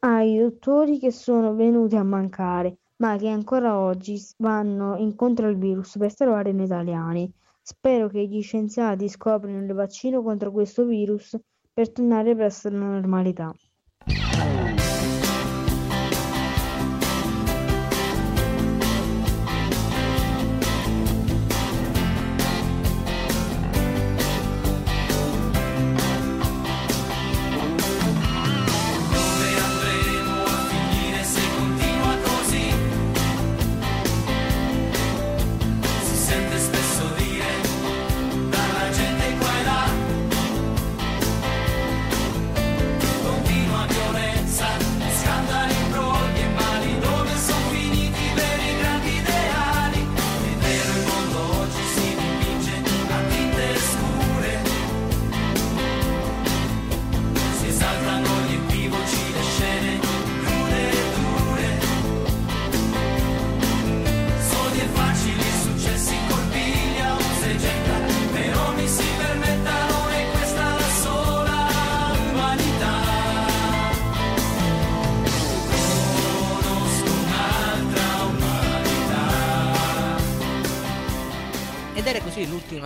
ai 0.00 0.38
dottori 0.38 0.98
che 0.98 1.10
sono 1.10 1.54
venuti 1.54 1.96
a 1.96 2.02
mancare, 2.02 2.78
ma 2.96 3.16
che 3.16 3.28
ancora 3.28 3.78
oggi 3.78 4.18
vanno 4.38 4.96
incontro 4.96 5.46
al 5.46 5.56
virus 5.56 5.96
per 5.98 6.14
salvare 6.14 6.52
noi 6.52 6.64
italiani. 6.64 7.32
Spero 7.60 8.08
che 8.08 8.26
gli 8.26 8.42
scienziati 8.42 9.08
scoprano 9.08 9.62
il 9.62 9.72
vaccino 9.72 10.22
contro 10.22 10.50
questo 10.52 10.84
virus 10.84 11.38
per 11.72 11.92
tornare 11.92 12.34
presto 12.34 12.68
alla 12.68 12.78
normalità. 12.78 13.54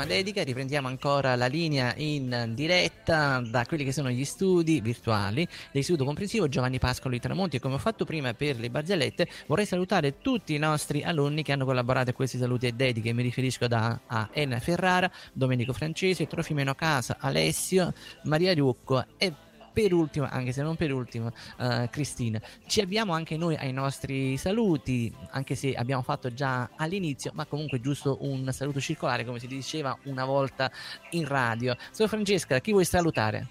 Dedica, 0.04 0.42
riprendiamo 0.42 0.88
ancora 0.88 1.34
la 1.36 1.46
linea 1.46 1.94
in 1.96 2.52
diretta 2.54 3.40
da 3.40 3.64
quelli 3.64 3.84
che 3.84 3.92
sono 3.92 4.10
gli 4.10 4.24
studi 4.24 4.80
virtuali 4.80 5.46
dell'Istituto 5.70 6.04
Comprensivo 6.04 6.48
Giovanni 6.48 6.78
Pascoli 6.78 7.18
Tramonti. 7.18 7.56
E 7.56 7.60
come 7.60 7.74
ho 7.74 7.78
fatto 7.78 8.04
prima 8.04 8.34
per 8.34 8.58
le 8.58 8.70
barzellette 8.70 9.28
vorrei 9.46 9.66
salutare 9.66 10.18
tutti 10.18 10.54
i 10.54 10.58
nostri 10.58 11.02
alunni 11.02 11.42
che 11.42 11.52
hanno 11.52 11.64
collaborato 11.64 12.10
a 12.10 12.12
questi 12.12 12.38
saluti 12.38 12.66
e 12.66 12.72
dediche, 12.72 13.12
mi 13.12 13.22
riferisco 13.22 13.66
da, 13.66 14.00
a. 14.06 14.28
Elena 14.32 14.58
Ferrara, 14.58 15.10
Domenico 15.32 15.72
Francese, 15.72 16.26
Trofimeno 16.26 16.74
Casa, 16.74 17.16
Alessio, 17.18 17.92
Maria 18.24 18.52
Riucco 18.52 19.04
e 19.16 19.32
per 19.74 19.92
ultimo, 19.92 20.26
anche 20.30 20.52
se 20.52 20.62
non 20.62 20.76
per 20.76 20.92
ultimo, 20.92 21.32
eh, 21.58 21.88
Cristina, 21.90 22.40
ci 22.66 22.80
abbiamo 22.80 23.12
anche 23.12 23.36
noi 23.36 23.56
ai 23.56 23.72
nostri 23.72 24.36
saluti, 24.36 25.12
anche 25.32 25.56
se 25.56 25.74
abbiamo 25.74 26.02
fatto 26.02 26.32
già 26.32 26.70
all'inizio, 26.76 27.32
ma 27.34 27.44
comunque 27.44 27.80
giusto 27.80 28.18
un 28.20 28.48
saluto 28.52 28.78
circolare, 28.80 29.24
come 29.24 29.40
si 29.40 29.48
diceva 29.48 29.96
una 30.04 30.24
volta 30.24 30.70
in 31.10 31.26
radio. 31.26 31.76
Sor 31.90 32.08
Francesca, 32.08 32.60
chi 32.60 32.70
vuoi 32.70 32.84
salutare? 32.84 33.48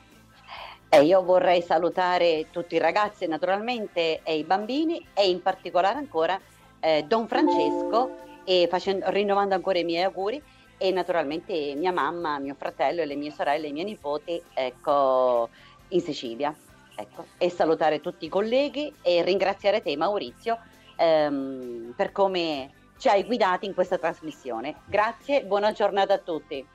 E 0.87 1.03
io 1.03 1.23
vorrei 1.23 1.61
salutare 1.61 2.47
tutti 2.51 2.75
i 2.75 2.79
ragazzi 2.79 3.27
naturalmente 3.27 4.21
e 4.23 4.37
i 4.37 4.43
bambini 4.43 5.05
e 5.13 5.29
in 5.29 5.41
particolare 5.41 5.97
ancora 5.97 6.39
eh, 6.79 7.03
Don 7.05 7.27
Francesco 7.27 8.11
e 8.45 8.67
facendo- 8.69 9.09
rinnovando 9.09 9.55
ancora 9.55 9.79
i 9.79 9.83
miei 9.83 10.03
auguri 10.03 10.41
e 10.77 10.91
naturalmente 10.91 11.75
mia 11.75 11.91
mamma, 11.91 12.39
mio 12.39 12.55
fratello, 12.55 13.03
le 13.03 13.15
mie 13.15 13.31
sorelle, 13.31 13.67
i 13.67 13.71
miei 13.71 13.85
nipoti 13.85 14.41
ecco, 14.53 15.49
in 15.93 16.01
Sicilia. 16.01 16.53
Ecco. 16.95 17.25
E 17.37 17.49
salutare 17.49 18.01
tutti 18.01 18.25
i 18.25 18.29
colleghi 18.29 18.93
e 19.01 19.23
ringraziare 19.23 19.81
te 19.81 19.95
Maurizio 19.97 20.59
ehm, 20.95 21.93
per 21.95 22.11
come 22.11 22.71
ci 22.97 23.07
hai 23.07 23.23
guidati 23.25 23.65
in 23.65 23.73
questa 23.73 23.97
trasmissione. 23.97 24.75
Grazie, 24.85 25.43
buona 25.43 25.71
giornata 25.71 26.13
a 26.13 26.19
tutti. 26.19 26.65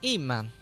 Imma. 0.00 0.61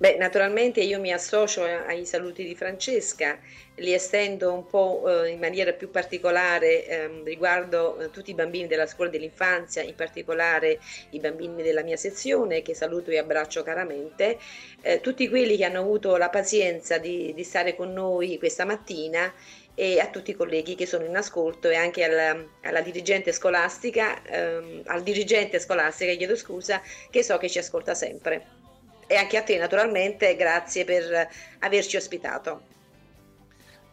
Beh, 0.00 0.16
naturalmente 0.16 0.80
io 0.80 1.00
mi 1.00 1.12
associo 1.12 1.64
ai 1.64 2.06
saluti 2.06 2.44
di 2.44 2.54
Francesca, 2.54 3.36
li 3.76 3.92
estendo 3.92 4.52
un 4.52 4.64
po' 4.64 5.24
eh, 5.24 5.30
in 5.30 5.40
maniera 5.40 5.72
più 5.72 5.90
particolare 5.90 6.86
ehm, 6.86 7.24
riguardo 7.24 7.98
eh, 7.98 8.10
tutti 8.10 8.30
i 8.30 8.34
bambini 8.34 8.68
della 8.68 8.86
scuola 8.86 9.10
dell'infanzia, 9.10 9.82
in 9.82 9.96
particolare 9.96 10.78
i 11.10 11.18
bambini 11.18 11.64
della 11.64 11.82
mia 11.82 11.96
sezione 11.96 12.62
che 12.62 12.74
saluto 12.74 13.10
e 13.10 13.18
abbraccio 13.18 13.64
caramente, 13.64 14.38
eh, 14.82 15.00
tutti 15.00 15.28
quelli 15.28 15.56
che 15.56 15.64
hanno 15.64 15.80
avuto 15.80 16.16
la 16.16 16.28
pazienza 16.30 16.98
di, 16.98 17.34
di 17.34 17.42
stare 17.42 17.74
con 17.74 17.92
noi 17.92 18.38
questa 18.38 18.64
mattina 18.64 19.32
e 19.74 19.98
a 19.98 20.10
tutti 20.10 20.30
i 20.30 20.34
colleghi 20.34 20.76
che 20.76 20.86
sono 20.86 21.04
in 21.06 21.16
ascolto 21.16 21.68
e 21.70 21.74
anche 21.74 22.04
alla, 22.04 22.36
alla 22.62 22.82
dirigente 22.82 23.32
scolastica, 23.32 24.22
ehm, 24.24 24.82
al 24.86 25.02
dirigente 25.02 25.58
scolastica, 25.58 26.12
chiedo 26.14 26.36
scusa, 26.36 26.80
che 27.10 27.22
so 27.24 27.36
che 27.38 27.48
ci 27.48 27.58
ascolta 27.58 27.94
sempre. 27.94 28.57
E 29.10 29.16
anche 29.16 29.38
a 29.38 29.42
te 29.42 29.56
naturalmente, 29.56 30.36
grazie 30.36 30.84
per 30.84 31.28
averci 31.60 31.96
ospitato. 31.96 32.60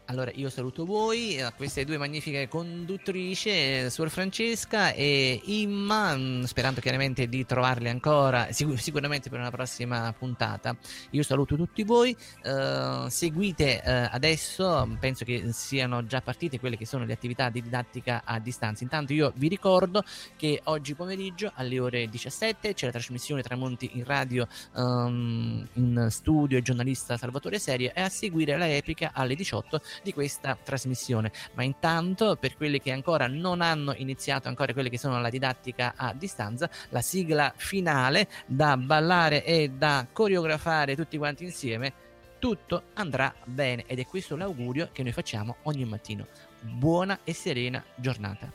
Allora, 0.07 0.29
io 0.35 0.51
saluto 0.51 0.85
voi, 0.85 1.37
eh, 1.37 1.51
queste 1.57 1.83
due 1.83 1.97
magnifiche 1.97 2.47
conduttrici, 2.47 3.49
eh, 3.49 3.87
Suor 3.89 4.11
Francesca 4.11 4.91
e 4.91 5.41
Imma, 5.45 6.15
mm, 6.15 6.43
sperando 6.43 6.79
chiaramente 6.79 7.27
di 7.27 7.43
trovarle 7.43 7.89
ancora, 7.89 8.51
sicu- 8.51 8.77
sicuramente 8.77 9.31
per 9.31 9.39
una 9.39 9.49
prossima 9.49 10.13
puntata. 10.15 10.77
Io 11.11 11.23
saluto 11.23 11.55
tutti 11.55 11.81
voi, 11.81 12.15
eh, 12.43 13.05
seguite 13.09 13.81
eh, 13.81 13.91
adesso, 14.11 14.87
penso 14.99 15.25
che 15.25 15.51
siano 15.53 16.05
già 16.05 16.21
partite 16.21 16.59
quelle 16.59 16.77
che 16.77 16.85
sono 16.85 17.03
le 17.03 17.13
attività 17.13 17.49
di 17.49 17.63
didattica 17.63 18.21
a 18.23 18.37
distanza. 18.39 18.83
Intanto 18.83 19.11
io 19.11 19.33
vi 19.35 19.47
ricordo 19.47 20.03
che 20.35 20.61
oggi 20.65 20.93
pomeriggio 20.93 21.51
alle 21.55 21.79
ore 21.79 22.07
17 22.07 22.75
c'è 22.75 22.85
la 22.85 22.91
trasmissione 22.91 23.41
Tramonti 23.41 23.89
in 23.93 24.03
radio 24.03 24.47
ehm, 24.75 25.67
in 25.73 26.07
studio 26.11 26.57
il 26.59 26.63
giornalista 26.63 27.17
Salvatore 27.17 27.57
Serie 27.57 27.91
e 27.93 28.01
a 28.01 28.09
seguire 28.09 28.55
la 28.55 28.69
epica 28.69 29.09
alle 29.13 29.33
18 29.33 29.81
di 30.03 30.13
questa 30.13 30.57
trasmissione. 30.61 31.31
Ma 31.53 31.63
intanto, 31.63 32.35
per 32.37 32.55
quelli 32.55 32.79
che 32.79 32.91
ancora 32.91 33.27
non 33.27 33.61
hanno 33.61 33.93
iniziato 33.95 34.47
ancora 34.47 34.73
quelle 34.73 34.89
che 34.89 34.97
sono 34.97 35.19
la 35.19 35.29
didattica 35.29 35.93
a 35.95 36.13
distanza, 36.13 36.69
la 36.89 37.01
sigla 37.01 37.53
finale 37.55 38.27
da 38.45 38.77
ballare 38.77 39.43
e 39.43 39.69
da 39.69 40.07
coreografare 40.11 40.95
tutti 40.95 41.17
quanti 41.17 41.43
insieme, 41.43 41.93
tutto 42.39 42.83
andrà 42.93 43.33
bene 43.45 43.85
ed 43.87 43.99
è 43.99 44.05
questo 44.05 44.35
l'augurio 44.35 44.89
che 44.91 45.03
noi 45.03 45.11
facciamo 45.11 45.57
ogni 45.63 45.85
mattino. 45.85 46.27
Buona 46.61 47.19
e 47.23 47.33
serena 47.33 47.83
giornata. 47.95 48.51